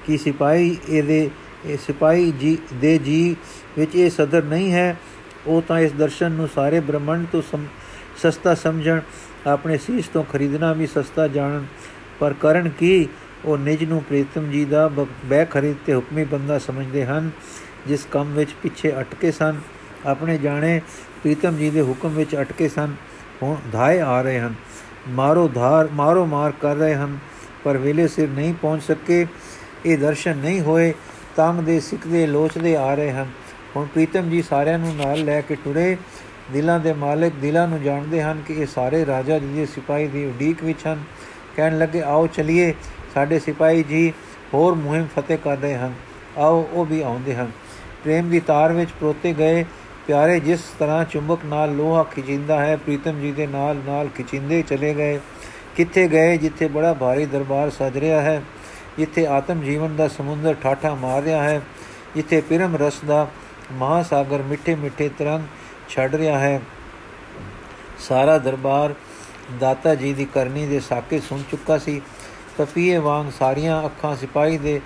ਕਿ 0.05 0.17
ਸਿਪਾਹੀ 0.17 0.77
ਇਹਦੇ, 0.89 1.29
ਇਹ 1.65 1.77
ਸਿਪਾਹੀ 1.77 2.31
ਜੀ, 2.31 2.57
ਦੇ 2.73 2.97
ਜੀ 2.97 3.35
ਵਿੱਚ 3.77 3.95
ਇਹ 3.95 4.09
ਸਦਰ 4.09 4.43
ਨਹੀਂ 4.43 4.71
ਹੈ? 4.73 4.97
ਉਹ 5.47 5.61
ਤਾਂ 5.61 5.79
ਇਸ 5.79 5.91
ਦਰਸ਼ਨ 5.91 6.31
ਨੂੰ 6.31 6.49
ਸਾਰੇ 6.55 6.79
ਬ੍ਰਹਮੰਡ 6.79 7.27
ਤੋਂ 7.31 7.41
ਸਸਤਾ 8.17 8.53
ਸਮਝਣ, 8.55 8.99
ਆਪਣੇ 9.47 9.77
ਸੀਸ 9.77 10.07
ਤੋਂ 10.07 10.23
ਖਰੀਦਣਾ 10.23 10.73
ਵੀ 10.73 10.87
ਸਸਤਾ 10.87 11.27
ਜਾਣਨ। 11.27 11.65
ਪਰ 12.19 12.33
ਕਰਨ 12.33 12.69
ਕੀ? 12.69 13.07
ਉਹ 13.45 13.57
ਨਿਜ 13.57 13.83
ਨੂੰ 13.83 14.03
ਪ੍ਰੀਤਮ 14.03 14.51
ਜੀ 14.51 14.65
ਦਾ 14.65 14.91
ਬੈ 15.25 15.45
ਖਰੀਦ 15.45 15.75
ਤੇ 15.85 15.95
ਹੁਕਮੀ 15.95 16.23
ਬੰਦਾ 16.23 16.59
ਸਮਝਦੇ 16.59 17.05
ਹਨ, 17.05 17.29
ਜਿਸ 17.87 18.07
ਕੰਮ 18.11 18.33
ਵਿੱਚ 18.33 18.49
ਪਿੱਛੇ 18.63 18.99
ਅਟਕੇ 18.99 19.31
ਸਨ। 19.31 19.55
ਆਪਣੇ 20.05 20.37
ਜਾਣੇ 20.37 20.81
ਪ੍ਰੀਤਮ 21.23 21.57
ਜੀ 21.57 21.69
ਦੇ 21.69 21.81
ਹੁਕਮ 21.81 22.09
ਵਿੱਚ 22.09 22.35
ਅਟਕੇ 22.35 22.69
ਸਨ। 22.69 22.95
ਹੁਣ 23.43 23.55
ਧਾਏ 23.71 23.99
ਆ 23.99 24.21
ਰਹੇ 24.21 24.39
ਹਨ। 24.39 24.53
ਮਾਰੋ 25.09 25.47
ਧਾਰ, 25.47 25.89
ਮਾਰੋ 25.93 26.25
ਮਾਰ 26.25 26.53
ਕਰ 26.61 26.75
ਰਹੇ 26.75 26.95
ਹਨ। 26.95 27.17
ਪਰ 27.65 27.77
ਵੇਲੇ 27.77 28.07
ਸਿਰ 28.07 28.29
ਨਹੀਂ 28.29 28.53
ਪਹੁੰਚ 28.53 28.83
ਸਕੇ, 28.83 29.27
ਇਹ 29.85 29.97
ਦਰਸ਼ਨ 29.97 30.37
ਨਹੀਂ 30.37 30.61
ਹੋਏ, 30.61 30.93
ਤੰਗ 31.35 31.59
ਦੇ 31.59 31.79
ਸਿੱਕਦੇ 31.79 32.27
ਲੋਚਦੇ 32.27 32.75
ਆ 32.75 32.95
ਰਹੇ 32.95 33.11
ਹਨ। 33.11 33.27
ਹੁਣ 33.75 33.85
ਪ੍ਰੀਤਮ 33.85 34.29
ਜੀ 34.29 34.41
ਸਾਰਿਆਂ 34.41 34.79
ਨੂੰ 34.79 34.95
ਨਾਲ 34.95 35.23
ਲੈ 35.23 35.41
ਕੇ 35.41 35.55
ਟੁਰੇ। 35.55 35.97
ਦਿਲਾਂ 36.53 36.79
ਦੇ 36.79 36.93
ਮਾਲਕ 36.93 37.33
ਦਿਲਾਂ 37.33 37.67
ਨੂੰ 37.67 37.83
ਜਾਣਦੇ 37.83 38.21
ਹਨ 38.21 38.43
ਕਿ 38.47 38.53
ਇਹ 38.53 38.65
ਸਾਰੇ 38.65 39.05
ਰਾਜਾ 39.05 39.39
ਜੀ 39.39 39.47
ਦੇ 39.47 39.65
ਸਿਪਾਹੀ 39.65 40.07
ਦੀ 40.07 40.25
ਉਡੀਕ 40.25 40.63
ਵਿੱਚ 40.63 40.87
ਹਨ। 40.87 41.03
ਕਹਿਣ 41.55 41.77
ਲੱਗੇ, 41.77 42.01
ਆਓ 42.01 42.27
ਚਲਿਏ, 42.27 42.73
ਸਾਡੇ 43.13 43.39
ਸਿਪਾਹੀ 43.39 43.83
ਜੀ 43.83 44.13
ਹੋਰ 44.53 44.73
ਮੁਹਿੰਮ 44.73 45.07
ਫਤਿਹ 45.19 45.37
ਕਰ 45.37 45.57
ਰਹੇ 45.57 45.75
ਹਨ। 45.75 45.93
ਆਓ, 46.37 46.69
ਉਹ 46.71 46.85
ਵੀ 46.85 47.01
ਆਉਂਦੇ 47.01 47.35
ਹਨ। 47.35 47.51
ਪ੍ਰੇਮ 48.03 48.29
ਦੀ 48.29 48.39
ਤਾਰ 48.39 48.73
ਵਿੱਚ 48.73 48.89
ਪਰੋਤੇ 48.91 49.33
ਗਏ। 49.33 49.65
ਪਿਆਰੇ, 50.07 50.39
ਜਿਸ 50.39 50.59
ਤਰ੍ਹਾਂ 50.79 51.05
ਚੁੰਬਕ 51.05 51.39
ਨਾਲ 51.45 51.75
ਲੋਹਾ 51.75 52.03
ਖਿਚਿੰਦਾ 52.03 52.65
ਹੈ, 52.65 52.77
ਪ੍ਰੀਤਮ 52.77 53.21
ਜੀ 53.21 53.31
ਦੇ 53.31 53.47
ਨਾਲ 53.47 53.75
ਨਾਲ 53.85 54.07
ਖਿਚਿੰਦੇ 54.07 54.61
ਚਲੇ 54.61 54.93
ਗਏ। 54.93 55.19
ਕਿੱਥੇ 55.75 56.07
ਗਏ 56.07 56.37
ਜਿੱਥੇ 56.37 56.67
ਬੜਾ 56.67 56.93
ਭਾਰੀ 56.93 57.25
ਦਰਬਾਰ 57.25 57.69
ਸਜ 57.69 57.97
ਰਿਹਾ 57.97 58.21
ਹੈ? 58.21 58.41
ਜਿੱਥੇ 58.97 59.27
ਆਤਮ 59.27 59.61
ਜੀਵਨ 59.61 59.95
ਦਾ 59.95 60.07
ਸਮੁੰਦਰ 60.07 60.53
ਠਾਠਾ 60.53 60.95
ਮਾਰ 60.95 61.23
ਰਿਹਾ 61.23 61.43
ਹੈ। 61.43 61.61
ਜਿੱਥੇ 62.15 62.41
ਪਿਰਮ 62.41 62.75
ਰਸ 62.75 62.93
ਦਾ 63.07 63.27
ਮਹਾਸਾਗਰ 63.71 64.41
ਮਿੱਠੇ 64.41 64.75
ਮਿੱਠੇ 64.75 65.09
ਤਰੰਗ 65.09 65.43
ਛੱਡ 65.89 66.15
ਰਿਹਾ 66.15 66.39
ਹੈ। 66.39 66.61
ਸਾਰਾ 67.99 68.37
ਦਰਬਾਰ 68.37 68.93
ਦਾਤਾ 69.59 69.95
ਜੀ 69.95 70.13
ਦੀ 70.13 70.25
ਕਰਨੀ 70.25 70.65
ਦੇ 70.65 70.79
ਸਾਕੇ 70.79 71.19
ਸੁਣ 71.19 71.41
ਚੁੱਕਾ 71.51 71.77
ਸੀ। 71.77 72.01
ਤਪੀਏ 72.57 72.97
ਵਾਂਗ 72.97 73.27
ਸਾਰੀਆਂ 73.39 73.85
ਅੱਖਾਂ 73.85 74.15
ਸਿਪਾਹੀ 74.15 74.57
ਦੇ 74.57 74.81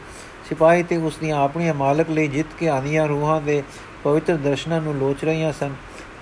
ਸਿਪਾਹੀ 0.49 0.83
ਤੇ 0.83 0.97
ਉਸ 0.97 1.17
ਦੀਆਂ 1.17 1.37
ਆਪਣੀਆਂ 1.37 1.73
ਮਾਲਕ 1.73 2.09
ਲਈ 2.09 2.27
ਜਿੱਤ 2.27 2.47
ਕੇ 2.59 2.69
ਆਨੀਆਂ 2.69 3.07
ਰੂਹਾਂ 3.07 3.41
ਦੇ 3.41 3.63
ਪਵਿੱਤਰ 4.03 4.35
ਦਰਸ਼ਨਾਂ 4.35 4.81
ਨੂੰ 4.81 4.95
ਲੋਚ 4.95 5.25
ਰਹੀਆਂ 5.25 5.53
ਸਨ। 5.53 5.73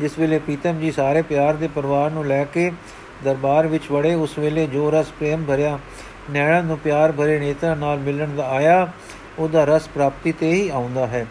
ਜਿਸ 0.02 0.20
ਵੇਲੇ 0.20 0.40
ਪੀਤਮ 0.40 0.80
ਜੀ 0.80 0.92
ਸਾਰੇ 0.92 1.22
ਪਿਆਰ 1.22 1.54
ਦੇ 1.54 1.68
ਪਰਿਵਾਰ 1.68 2.12
ਨੂੰ 2.12 2.26
ਲੈ 2.26 2.44
ਕੇ 2.44 2.72
ਦਰਬਾਰ 3.24 3.68
ਵਿੱਚ 3.68 3.92
ਵੜੇ, 3.92 4.14
ਉਸ 4.14 4.38
ਵੇਲੇ 4.40 4.68
ਜੋ 4.68 4.92
ਰਸ 4.92 5.12
ਪ੍ਰੇਮ 5.12 5.46
ਭਰਿਆ, 5.46 5.80
ਨੈਣਾਂ 6.32 6.64
ਨੂੰ 6.64 6.78
ਪਿਆਰ 6.80 7.12
ਭਰੇ 7.12 7.40
ਨੇਤਰਾਂ 7.40 7.76
ਨਾਲ 7.76 8.00
ਮਿਲਣ 8.00 8.36
ਦਾ 8.36 8.48
ਆਇਆ, 8.48 8.88
ਉਹਦਾ 9.40 9.66
ਰਸ 9.66 9.88
ਪ੍ਰਾਪਤੀ 9.88 10.32
ਤੇ 10.32 10.52
ਹੀ 10.52 10.70
ਆਉਂਦਾ 10.70 11.08
ਹੈ। 11.08 11.26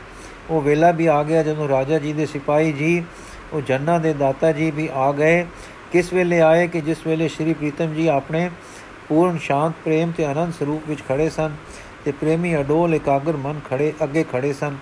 ਉਹ 0.50 0.62
ਵੇਲਾ 0.62 0.90
ਵੀ 0.90 1.06
ਆ 1.06 1.22
ਗਿਆ, 1.22 1.42
ਜਦੋਂ 1.42 1.68
ਰਾਜਾ 1.68 1.98
ਜੀ 1.98 2.12
ਦੇ 2.12 2.26
ਸਿਪਾਹੀ 2.26 2.72
ਜੀ, 2.72 3.04
ਉਹ 3.52 3.60
ਜੰਨਾ 3.60 3.98
ਦੇ 3.98 4.12
ਦਾਤਾ 4.12 4.52
ਜੀ 4.52 4.70
ਵੀ 4.70 4.88
ਆ 4.94 5.12
ਗਏ। 5.12 5.46
ਕਿਸ 5.92 6.12
ਵੇਲੇ 6.12 6.40
ਆਏ 6.40 6.66
ਕਿ 6.66 6.80
ਜਿਸ 6.80 7.06
ਵੇਲੇ 7.06 7.28
ਸ਼੍ਰੀ 7.28 7.52
ਪ੍ਰੀਤਮ 7.52 7.94
ਜੀ 7.94 8.06
ਆਪਣੇ 8.06 8.50
ਪੂਰਨ 9.08 9.38
ਸ਼ਾਂਤ 9.38 9.72
ਪ੍ਰੇਮ 9.84 10.12
ਤੇ 10.16 10.24
ਆਨੰਦ 10.24 10.52
ਸਰੂਪ 10.52 10.88
ਵਿੱਚ 10.88 11.02
ਖੜੇ 11.08 11.28
ਸਨ 11.30 11.56
ਤੇ 12.04 12.12
ਪ੍ਰੇਮੀ 12.12 12.56
ਅਡੋਲ 12.56 12.94
ਇਕਾਗਰ 12.94 13.36
ਮਨ 13.36 13.60
ਖੜੇ, 13.70 13.92
ਅੱਗੇ 14.04 14.24
ਖੜੇ 14.32 14.52
ਸਨ। 14.52 14.76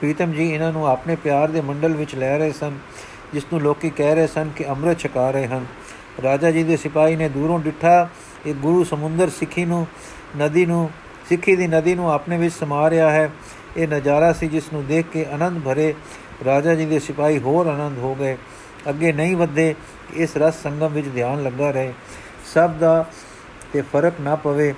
ਪ੍ਰੀਤਮ 0.00 0.32
ਜੀ 0.32 0.50
ਇਹਨਾਂ 0.54 0.72
ਨੂੰ 0.72 0.86
ਆਪਣੇ 0.88 1.16
ਪਿਆਰ 1.16 1.48
ਦੇ 1.48 1.60
ਮੰਡਲ 1.60 1.92
ਵਿੱਚ 1.92 2.14
ਲੈ 2.14 2.36
ਰਹੇ 2.38 2.52
ਸਨ, 2.52 2.78
ਜਿਸ 3.34 3.44
ਨੂੰ 3.52 3.60
ਲੋਕੀ 3.62 3.90
ਕਹਿ 3.90 4.14
ਰਹੇ 4.14 4.26
ਸਨ 4.26 4.50
ਕਿ 4.56 4.68
ਅੰਮ੍ਰਿਤ 4.68 4.98
ਛਕਾ 4.98 5.30
ਰਹੇ 5.30 5.46
ਹਨ। 5.46 5.66
ਰਾਜਾ 6.22 6.50
ਜੀ 6.50 6.62
ਦੇ 6.62 6.76
ਸਿਪਾਹੀ 6.76 7.16
ਨੇ 7.16 7.28
ਦੂਰੋਂ 7.28 7.58
ਡਿੱਠਾ। 7.58 8.08
ਇਹ 8.46 8.54
ਗੁਰੂ 8.54 8.84
ਸਮੁੰਦਰ 8.84 9.30
ਸਿੱਖੀ 9.30 9.64
ਨੂੰ, 9.64 9.86
ਨਦੀ 10.38 10.66
ਨੂੰ, 10.66 10.90
ਸਿੱਖੀ 11.28 11.56
ਦੀ 11.56 11.66
ਨਦੀ 11.66 11.94
ਨੂੰ 11.94 12.12
ਆਪਣੇ 12.12 12.38
ਵਿੱਚ 12.38 12.54
ਸਮਾ 12.54 12.90
ਰਿਹਾ 12.90 13.10
ਹੈ। 13.10 13.30
ਇਹ 13.76 13.88
ਨਜ਼ਾਰਾ 13.88 14.32
ਸੀ 14.32 14.48
ਜਿਸ 14.48 14.72
ਨੂੰ 14.72 14.86
ਦੇਖ 14.86 15.06
ਕੇ 15.06 15.26
ਆਨੰਦ 15.32 15.62
ਭਰੇ 15.62 15.94
ਰਾਜਾ 16.44 16.74
ਜੀ 16.74 16.86
ਦੇ 16.86 16.98
ਸਿਪਾਹੀ 16.98 17.38
ਹੋਰ 17.38 17.66
ਆਨੰਦ 17.66 17.98
ਹੋ 17.98 18.14
ਗਏ। 18.14 18.36
ਅੱਗੇ 18.88 19.12
ਨਹੀਂ 19.12 19.36
ਵਧੇ 19.36 19.74
ਇਸ 20.14 20.36
ਰਸ 20.36 20.62
ਸੰਗਮ 20.62 20.92
ਵਿੱਚ 20.92 21.08
ਧਿਆਨ 21.14 21.42
ਲੱਗਾ 21.42 21.70
ਰਹੇ। 21.70 21.92
ਸਭ 22.54 22.70
ਦਾ 22.70 23.04
ਤੇ 23.72 23.80
ਫ਼ਰਕ 23.80 24.14
ਨਾ 24.20 24.36
ਪਵੇ। 24.36 24.74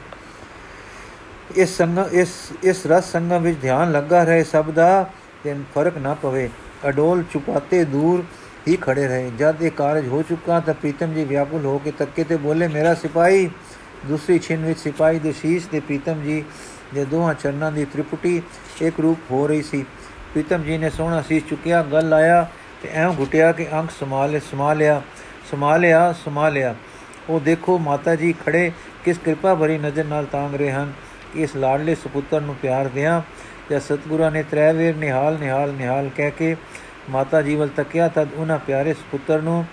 ਇਸ 1.56 1.76
ਸੰਗ 1.76 1.98
ਇਸ 2.12 2.28
ਇਸ 2.62 2.86
ਰਸ 2.86 3.12
ਸੰਗਮ 3.12 3.42
ਵਿੱਚ 3.42 3.60
ਧਿਆਨ 3.60 3.92
ਲੱਗਾ 3.92 4.24
ਰਹੇ 4.24 4.44
ਸਭ 4.44 4.70
ਦਾ 4.70 5.10
ਤੇ 5.44 5.54
ਫ਼ਰਕ 5.54 5.98
ਨਾ 5.98 6.14
ਪਵੇ। 6.14 6.48
ਅਡੋਲ 6.88 7.22
ਚੁਪਾਤੇ 7.22 7.84
ਦੂਰ 7.84 8.24
ਹੀ 8.68 8.76
ਖੜੇ 8.76 9.06
ਰਹੇ। 9.06 9.30
ਜਦ 9.38 9.62
ਇਹ 9.62 9.70
ਕਾਰਜ 9.70 10.06
ਹੋ 10.08 10.22
ਚੁੱਕਾ 10.22 10.60
ਤਾਂ 10.60 10.74
ਪ੍ਰੀਤਮ 10.74 11.14
ਜੀ 11.14 11.24
ਵਿਆਕੁਲ 11.24 11.64
ਹੋ 11.64 11.78
ਕੇ 11.78 11.90
ਤੱਕੇ 11.90 12.24
ਤੇ 12.24 12.36
ਬੋਲੇ, 12.36 12.68
ਮੇਰਾ 12.68 12.94
ਸਿਪਾਹੀ? 12.94 13.50
ਦੂਸਰੀ 14.06 14.38
ਛਿਨ 14.38 14.64
ਵਿੱਚ 14.64 14.78
ਸਿਪਾਹੀ 14.78 15.18
ਦੇ 15.18 15.32
ਸ਼ੀਸ਼ 15.32 15.68
ਤੇ 15.68 15.80
ਪ੍ਰੀਤਮ 15.80 16.22
ਜੀ 16.22 16.42
ਦੇ 16.94 17.04
ਦੋਹਾਂ 17.04 17.34
ਚਰਨਾਂ 17.34 17.72
ਦੀ 17.72 17.84
ਤ੍ਰਿਪੁਟੀ 17.84 18.42
ਇੱਕ 18.82 19.00
ਰੂਪ 19.00 19.30
ਹੋ 19.30 19.46
ਰਹੀ 19.46 19.62
ਸੀ। 19.62 19.84
ਪ੍ਰੀਤਮ 20.32 20.62
ਜੀ 20.62 20.78
ਨੇ 20.78 20.90
ਸੋਹਣਾ 20.90 21.22
ਸੀਸ 21.22 21.42
ਚੁੱਕਿਆ, 21.48 21.82
ਗੱਲ 21.82 22.14
ਆਇਆ 22.14 22.46
ਤੇ 22.82 22.88
ਐਂ 22.92 23.08
ਘੁਟਿਆ 23.18 23.52
ਕਿ 23.52 23.66
ਅੰਕ 23.72 23.90
ਸਮਾਲ 23.90 24.40
ਸਮਾਲਿਆ 24.50 25.02
ਸਮਾਲਿਆ 25.50 26.12
ਸਮਾਲਿਆ 26.24 26.74
ਉਹ 27.28 27.40
ਦੇਖੋ, 27.40 27.78
ਮਾਤਾ 27.78 28.14
ਜੀ 28.14 28.32
ਖੜੇ 28.46 28.70
ਕਿਸ 29.04 29.18
ਕਿਰਪਾ 29.18 29.54
ਭਰੀ 29.54 29.78
ਨਜ਼ਰ 29.78 30.04
ਨਾਲ 30.04 30.26
ਤਾਂਗ 30.32 30.54
ਰਹੇ 30.54 30.70
ਹਨ। 30.70 30.92
ਇਸ 31.36 31.56
ਲਾਡਲੇ 31.56 31.94
ਸੁਪੁੱਤਰ 31.94 32.40
ਨੂੰ 32.40 32.54
ਪਿਆਰ 32.54 32.88
ਦਿਆਂ 32.88 33.20
ਜਦ 33.70 33.80
ਸਤਗੁਰਾਂ 33.80 34.30
ਨੇ 34.30 34.42
ਤ੍ਰੈ 34.42 34.72
ਵੇਰ 34.72 34.94
ਨਿਹਾਲ 34.96 35.36
ਨਿਹਾਲ 35.40 35.72
ਨਿਹਾਲ 35.72 36.10
ਕਹਿ 36.16 36.30
ਕੇ 36.30 36.56
ਮਾਤਾ 37.10 37.42
ਜੀ 37.42 37.54
ਵੱਲ 37.56 37.68
ਤੱਕਿਆ 37.68 38.08
ਤਦ 38.08 38.32
ਉਹਨਾਂ 38.34 38.58
ਪਿਆਰੇ 38.58 38.92
ਸੁਪੁੱਤਰ 38.94 39.42
ਨੂੰ 39.42 39.64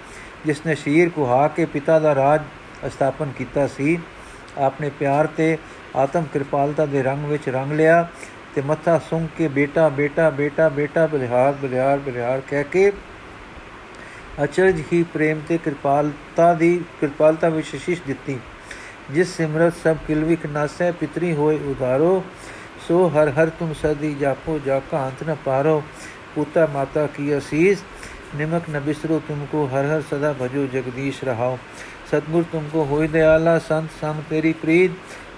ਜਿਸ 0.46 0.66
ਨੇ 0.66 0.76
ਸ਼ੀਰ 0.76 1.10
ਕੁਹਾ 1.10 1.48
ਕੇ 1.48 1.66
ਪਿਤਾ 1.66 2.00
ਦਾ 2.00 2.14
ਰਾਜ 2.16 2.42
ਸਥਾਪਨ 2.86 3.32
ਕੀਤਾ 3.38 3.66
ਸੀ, 3.68 3.98
ਆਪਣੇ 4.58 4.90
ਪਿਆਰ 4.90 5.28
ਤੇ 5.28 5.58
ਆਤਮ 5.96 6.26
ਕਿਰਪਾਲਤਾ 6.34 6.86
ਦੇ 6.86 7.04
ਰੰਗ 7.04 7.26
ਵਿੱਚ 7.26 7.50
ਰੰਗ 7.50 7.72
ਲਿਆ 7.72 8.08
ਤੇ 8.56 8.62
ਮੱਥਾ 8.62 8.98
ਸੁੰਘ 9.10 9.28
ਕੇ 9.38 9.48
ਬੇਟਾ 9.48 9.88
ਬੇਟਾ 9.90 10.30
ਬੇਟਾ 10.30 10.70
ਬੇਟਾ 10.70 11.06
ਬਲਿਹਾਰ 11.08 11.54
ਬਲਿਹਾਰ 11.62 12.00
ਬਲਿਹਾਰ 12.00 12.42
ਕਹਿ 12.50 12.64
ਕੇ 12.64 12.92
ਅਚਰਜ 14.44 14.82
ਹੀ 14.94 15.02
ਪ੍ਰੇਮ 15.04 15.42
ਤੇ 15.48 15.58
ਕਿਰਪਾਲਤਾ 15.58 16.54
ਦੀ, 16.54 16.84
ਕਿਰਪਾਲਤਾ 17.00 17.50
ਵਿੱਚ 17.50 17.76
ਸ਼ਿਸ਼ 17.76 18.02
ਦਿੱਤੀ। 18.08 18.38
ਜਿਸ 19.12 19.36
ਸਿਮਰਤ 19.38 19.74
ਸਭ 19.84 19.98
ਕਿਲਵਿਕ 20.08 20.46
ਨਾਸੈ 20.46 20.92
ਪਿਤਰੀ 20.92 21.34
ਹੋਏ 21.34 21.60
ਉਧਾਰੋ 21.68 22.24
ਸੋ 22.88 23.08
ਹਰ 23.10 23.30
ਹਰ 23.30 23.50
ਤੁਮ 23.50 23.74
ਸਦੀ 23.74 24.14
ਜਾਪੋ 24.14 24.60
ਜਾ 24.66 24.80
ਕਾਂਤ 24.92 25.24
ਨ 25.24 25.36
ਪਾਰੋ। 25.46 25.82
ਪੁੱਤਾ 26.36 26.66
ਮਾਤਾ 26.66 27.06
ਕੀ 27.08 27.38
ਅਸੀਸ 27.38 27.84
ਨਿਮਕ 28.36 28.70
ਨ 28.70 28.80
ਬਿਸਰੋ 28.80 29.20
ਤੁਮਕੋ 29.28 29.66
ਹਰ 29.68 29.86
ਹਰ 29.86 30.02
ਸਦਾ 30.10 30.34
ਭਜੋ 30.40 30.66
ਜਗਦੀਸ਼ 30.74 31.24
ਰਹਾਓ 31.24 31.58
ਸਤਗੁਰ 32.12 32.44
ਤੁਮਕੋ 32.52 32.86
ਹੋਇ 32.86 33.08
ਦਿਆਲਾ 33.08 33.58
ਸੰਤ 33.60 33.90
ਸੰਗ 34.02 34.22
ਤੇਰੀ 34.30 34.54
ਪ੍ਰੀਤ 34.54 34.92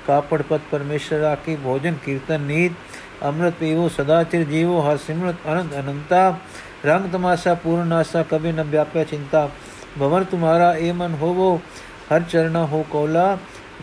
ਕਾਪੜ 0.07 0.41
ਪਤ 0.41 0.61
ਪਰਮੇਸ਼ਰ 0.71 1.23
ਆਕੀ 1.23 1.55
ਭੋਜਨ 1.55 1.95
ਕੀਰਤਨ 2.05 2.41
ਨੀਤ 2.41 2.71
ਅੰਮ੍ਰਿਤ 3.23 3.53
ਪੀਵੋ 3.59 3.87
ਸਦਾ 3.89 4.23
ਚਿਰ 4.23 4.43
ਜੀਵੋ 4.43 4.81
ਹਰ 4.81 4.97
ਸਿਮਰਤ 4.97 5.47
ਅਨੰਤ 5.47 5.73
ਅਨੰਤਾ 5.79 6.37
ਰੰਗ 6.85 7.11
ਤਮਾਸ਼ਾ 7.11 7.53
ਪੂਰਨ 7.53 7.93
ਆਸਾ 7.93 8.23
ਕਬੀ 8.23 8.51
ਨ 8.51 8.63
ਵਿਆਪੈ 8.63 9.03
ਚਿੰਤਾ 9.03 9.49
ਭਵਰ 9.99 10.23
ਤੁਮਾਰਾ 10.23 10.73
ਏ 10.77 10.91
ਮਨ 10.91 11.13
ਹੋਵੋ 11.13 11.55
ਹਰ 12.11 12.21
ਚਰਣਾ 12.21 12.65
ਹੋ 12.65 12.83
ਕੋਲਾ 12.89 13.37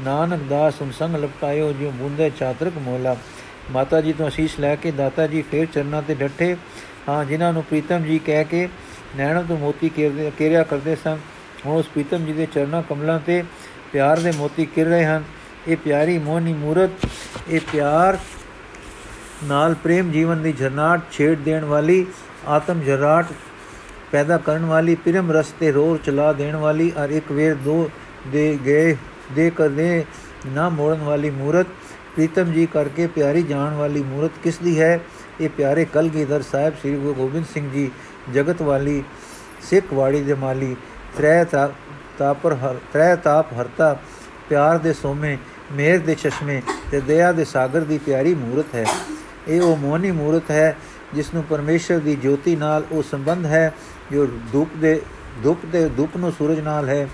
ਨਾਨਕ 0.05 0.43
ਦਾਸ 0.49 0.81
ਹੁਨ 0.81 0.91
ਸੰਗ 0.91 1.17
ਲਪਟਾਇਓ 1.17 1.73
ਜਿਉ 1.73 1.91
ਬੁੰਦੇ 1.91 2.31
ਚਾਤਰਕ 2.31 2.79
ਮੋਲਾ 2.79 3.17
ਮਾਤਾ 3.73 4.01
ਜੀ 4.01 4.13
ਤੋਂ 4.13 4.29
ਅਸੀਸ 4.29 4.59
ਲੈ 4.61 4.75
ਕੇ 4.77 4.91
ਦਾਤਾ 4.91 5.27
ਜੀ 5.27 5.43
ਫੇਰ 5.43 5.67
ਚਰਨਾਂ 5.67 6.03
ਤੇ 6.03 6.15
ਡੱਠੇ 6.15 6.57
ਹਾਂ, 7.09 7.25
ਜਿਨ੍ਹਾਂ 7.25 7.53
ਨੂੰ 7.53 7.63
ਪ੍ਰੀਤਮ 7.63 8.03
ਜੀ 8.03 8.19
ਕਹਿ 8.19 8.45
ਕੇ 8.45 8.69
ਨੈਣਾਂ 9.17 9.43
ਤੋਂ 9.45 9.57
ਮੋਤੀ 9.59 9.89
ਕੇਰਿਆ 9.89 10.63
ਕਰਦੇ 10.63 10.97
ਸਨ, 10.97 11.19
ਹੁਣ 11.67 11.77
ਉਸ 11.77 11.89
ਪ੍ਰੀਤਮ 11.89 12.25
ਜੀ 12.27 12.33
ਦੇ 12.33 12.47
ਚਰਨਾਂ 12.55 12.83
ਕਮਲਾਂ 12.83 13.19
ਤੇ 13.27 13.43
ਪਿਆਰ 13.93 14.21
ਦੇ 14.21 14.33
ਮੋਤੀ 14.37 14.65
ਕਿਰ 14.67 14.87
ਰਹੇ 14.87 15.05
ਹਨ। 15.05 15.25
ਇਹ 15.69 15.77
ਪਿਆਰੀ 15.77 16.19
ਮੋਹਨੀ 16.19 16.53
ਮੂਰਤ, 16.53 17.07
ਇਹ 17.49 17.61
ਪਿਆਰ 17.73 18.19
ਨਾਲ 19.45 19.75
ਪ੍ਰੇਮ 19.75 20.11
ਜੀਵਨ 20.13 20.43
ਦੀ 20.43 20.53
ਝਰਨਾਟ 20.53 21.01
ਛੇੜ 21.13 21.37
ਦੇਣ 21.39 21.65
ਵਾਲੀ, 21.65 22.07
ਆਤਮ 22.49 22.81
ਜਰਾਟ 22.81 23.33
ਪੈਦਾ 24.13 24.37
ਕਰਨ 24.39 24.65
ਵਾਲੀ, 24.65 24.95
ਪ੍ਰੇਮ 24.95 25.31
ਰਸਤੇ 25.33 25.71
ਰੋਰ 25.73 25.99
ਚਲਾ 26.05 26.33
ਦੇਣ 26.33 26.57
ਵਾਲੀ, 26.57 26.93
ਔਰ 26.97 27.11
ਇੱਕ 27.11 27.33
ਵੇਰ 27.33 27.55
ਦੋ 27.55 27.91
ਦੇ 28.33 28.59
ਗਏ, 28.67 28.97
ਦੇ 29.33 29.51
ਕਰਦੇ 29.51 30.05
ਨਾ 30.47 30.69
ਮੋੜਨ 30.69 31.03
ਵਾਲੀ 31.03 31.31
ਮੂਰਤ, 31.31 31.67
ਪ੍ਰੀਤਮ 32.15 32.53
ਜੀ 32.53 32.67
ਕਰਕੇ 32.67 33.07
ਪਿਆਰੀ 33.07 33.43
ਜਾਣ 33.43 33.75
ਵਾਲੀ 33.75 34.03
ਮੂਰਤ 34.03 34.33
ਕਿਸ 34.43 34.59
ਦੀ 34.59 34.79
ਹੈ? 34.81 35.01
ਇਹ 35.41 35.49
ਪਿਆਰੇ 35.49 35.85
ਕਲਗੀਧਰ 35.85 36.43
ਸਾਹਿਬ 36.43 36.75
ਸ੍ਰੀ 36.81 36.95
ਗੁਰੂ 36.97 37.15
ਗੋਬਿੰਦ 37.15 37.45
ਸਿੰਘ 37.55 37.71
ਜੀ, 37.71 37.91
ਜਗਤ 38.35 38.63
ਵਾਲੀ, 38.63 39.03
ਸਿੱਖ 39.71 39.93
ਵਾੜੀ 39.93 40.23
ਦੇ 40.23 40.35
ਮਾਲੀ, 40.35 40.77
ਤ੍ਰੈ 41.17 41.45
ਤਾਪਰ 42.19 42.55
ਹਰ, 42.55 42.77
ਤ੍ਰੈ 42.93 43.15
ਤਾਪ 43.17 43.53
ਹਰਤਾ, 43.53 43.97
ਪਿਆਰ 44.49 44.79
ਦੇ 44.79 44.93
ਸੋਮੇ, 44.93 45.37
ਮੇਰ 45.73 45.99
ਦੇ 45.99 46.15
ਚਸ਼ਮੇ 46.15 46.61
ਤੇ 46.91 47.01
ਦਇਆ 47.01 47.33
ਦੇ 47.33 47.45
ਸਾਗਰ 47.45 47.81
ਦੀ 47.81 47.99
ਪਿਆਰੀ 47.99 48.35
ਮੂਰਤ 48.35 48.75
ਹੈ। 48.75 48.85
ਇਹ 49.49 49.61
ਉਹ 49.61 49.77
ਮੋਹਨੀ 49.77 50.11
ਮੂਰਤ 50.11 50.51
ਹੈ 50.51 50.77
ਜਿਸ 51.15 51.33
ਨੂੰ 51.35 51.43
ਪਰਮੇਸ਼ਰ 51.43 51.99
ਦੀ 51.99 52.15
ਜੋਤੀ 52.17 52.55
ਨਾਲ 52.57 52.85
ਉਹ 52.93 53.03
ਸੰਬੰਧ 53.03 53.47
ਹੈ, 53.47 53.73
ਜੋ 54.13 54.27
ਧੂਪ 54.53 54.77
ਦੇ 54.77 55.01
ਧੂਪ 55.43 55.65
ਦੇ, 55.67 55.89
ਧੂਪ 55.89 56.17
ਨੂੰ 56.17 56.33
ਸੂਰਜ 56.33 56.61
ਨਾਲ 56.61 56.89
ਹੈ, 56.89 57.09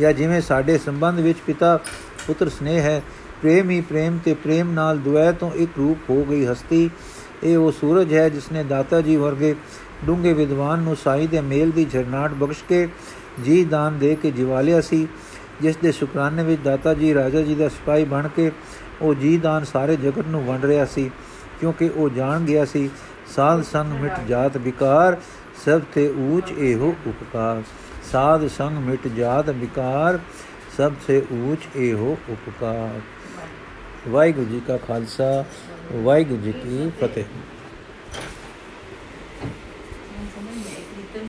ਜਾਂ 0.00 0.12
ਜਿਵੇਂ 0.12 0.40
ਸਾਡੇ 0.40 0.78
ਸੰਬੰਧ 0.78 1.20
ਵਿੱਚ 1.20 1.38
ਪਿਤਾ 1.46 1.76
ਪੁੱਤਰ 2.26 2.48
ਸਨੇਹ 2.48 2.80
ਹੈ, 2.80 3.02
ਪ੍ਰੇਮ 3.42 3.70
ਹੀ 3.70 3.80
ਪ੍ਰੇਮ 3.80 4.18
ਤੇ 4.24 4.34
ਪ੍ਰੇਮ 4.34 4.70
ਨਾਲ 4.72 4.98
ਦੁਐ 4.98 5.30
ਤੋਂ 5.32 5.50
ਇੱਕ 5.54 5.78
ਰੂਪ 5.78 6.10
ਹੋ 6.10 6.24
ਗਈ 6.24 6.44
ਹਸਤੀ। 6.46 6.88
ਇਹ 7.44 7.56
ਉਹ 7.56 7.72
ਸੂਰਜ 7.72 8.14
ਹੈ 8.14 8.28
ਜਿਸ 8.28 8.50
ਨੇ 8.52 8.64
ਦਾਤਾ 8.64 9.00
ਜੀ 9.00 9.16
ਵਰਗੇ 9.16 9.54
ਡੂੰਗੇ 10.06 10.32
ਵਿਦਵਾਨ 10.32 10.80
ਨੂੰ 10.80 10.96
ਸਾਈ 10.96 11.26
ਦੇ 11.26 11.40
ਮੇਲ 11.40 11.70
ਦੀ 11.70 11.84
ਝਰਨਾਟ 11.84 12.32
ਬਖਸ਼ 12.34 12.62
ਕੇ 12.68 12.88
ਜੀ 13.44 13.64
ਦਾਨ 13.64 13.98
ਦੇ 13.98 14.14
ਕੇ 14.14 14.30
ਜਿਵਾਲਿਆ 14.30 14.80
ਸੀ, 14.80 15.06
ਜਿਸ 15.62 15.76
ਦੇ 15.76 15.92
ਸ਼ੁਕਰਾਨੇ 15.92 16.42
ਵਿੱਚ 16.42 16.60
ਦਾਤਾ 16.62 16.94
ਜੀ, 16.94 17.14
ਰਾਜਾ 17.14 17.42
ਜੀ 17.42 17.54
ਦਾ 17.54 17.68
ਸਿਪਾਹੀ 17.68 18.04
ਬਣ 18.04 18.28
ਕੇ 18.28 18.50
ਉਹ 19.02 19.14
ਜੀ 19.14 19.36
ਦਾਨ 19.38 19.64
ਸਾਰੇ 19.64 19.96
ਜਗਤ 19.96 20.26
ਨੂੰ 20.26 20.44
ਵੰਡ 20.44 20.64
ਰਿਹਾ 20.64 20.84
ਸੀ, 20.84 21.10
ਕਿਉਂਕਿ 21.60 21.90
ਉਹ 21.96 22.08
ਜਾਣ 22.10 22.44
ਗਿਆ 22.44 22.64
ਸੀ, 22.64 22.88
ਸਾਧ 23.34 23.62
ਸੰਗ 23.62 23.92
ਮਿਟ 24.00 24.20
ਜਾਤ 24.28 24.56
ਵਿਕਾਰ, 24.56 25.16
ਸਭ 25.64 25.82
ਤੇ 25.94 26.08
ਊਚ 26.08 26.52
ਇਹੋ 26.52 26.94
ਉਪਕਾਰ। 27.06 27.62
ਸਾਧ 28.12 28.46
ਸੰਗ 28.48 28.78
ਮਿਟ 28.78 29.08
ਜਾਤ 29.08 29.50
ਵਿਕਾਰ, 29.50 30.18
ਸਭ 30.76 30.92
ਸੇ 31.06 31.22
ਊਚ 31.32 31.76
ਇਹੋ 31.76 32.16
ਉਪਕਾਰ। 32.30 33.00
ਵਾਹਿਗੁਰੂ 34.08 34.46
ਜੀ 34.46 34.60
ਕਾ 34.68 34.76
ਖਾਲਸਾ 34.76 35.44
ਵਾਹਿਗੁਰੂ 35.94 36.40
ਜੀ 36.42 36.52
ਕੀ 36.52 36.90
ਫਤਿਹ। 37.00 37.24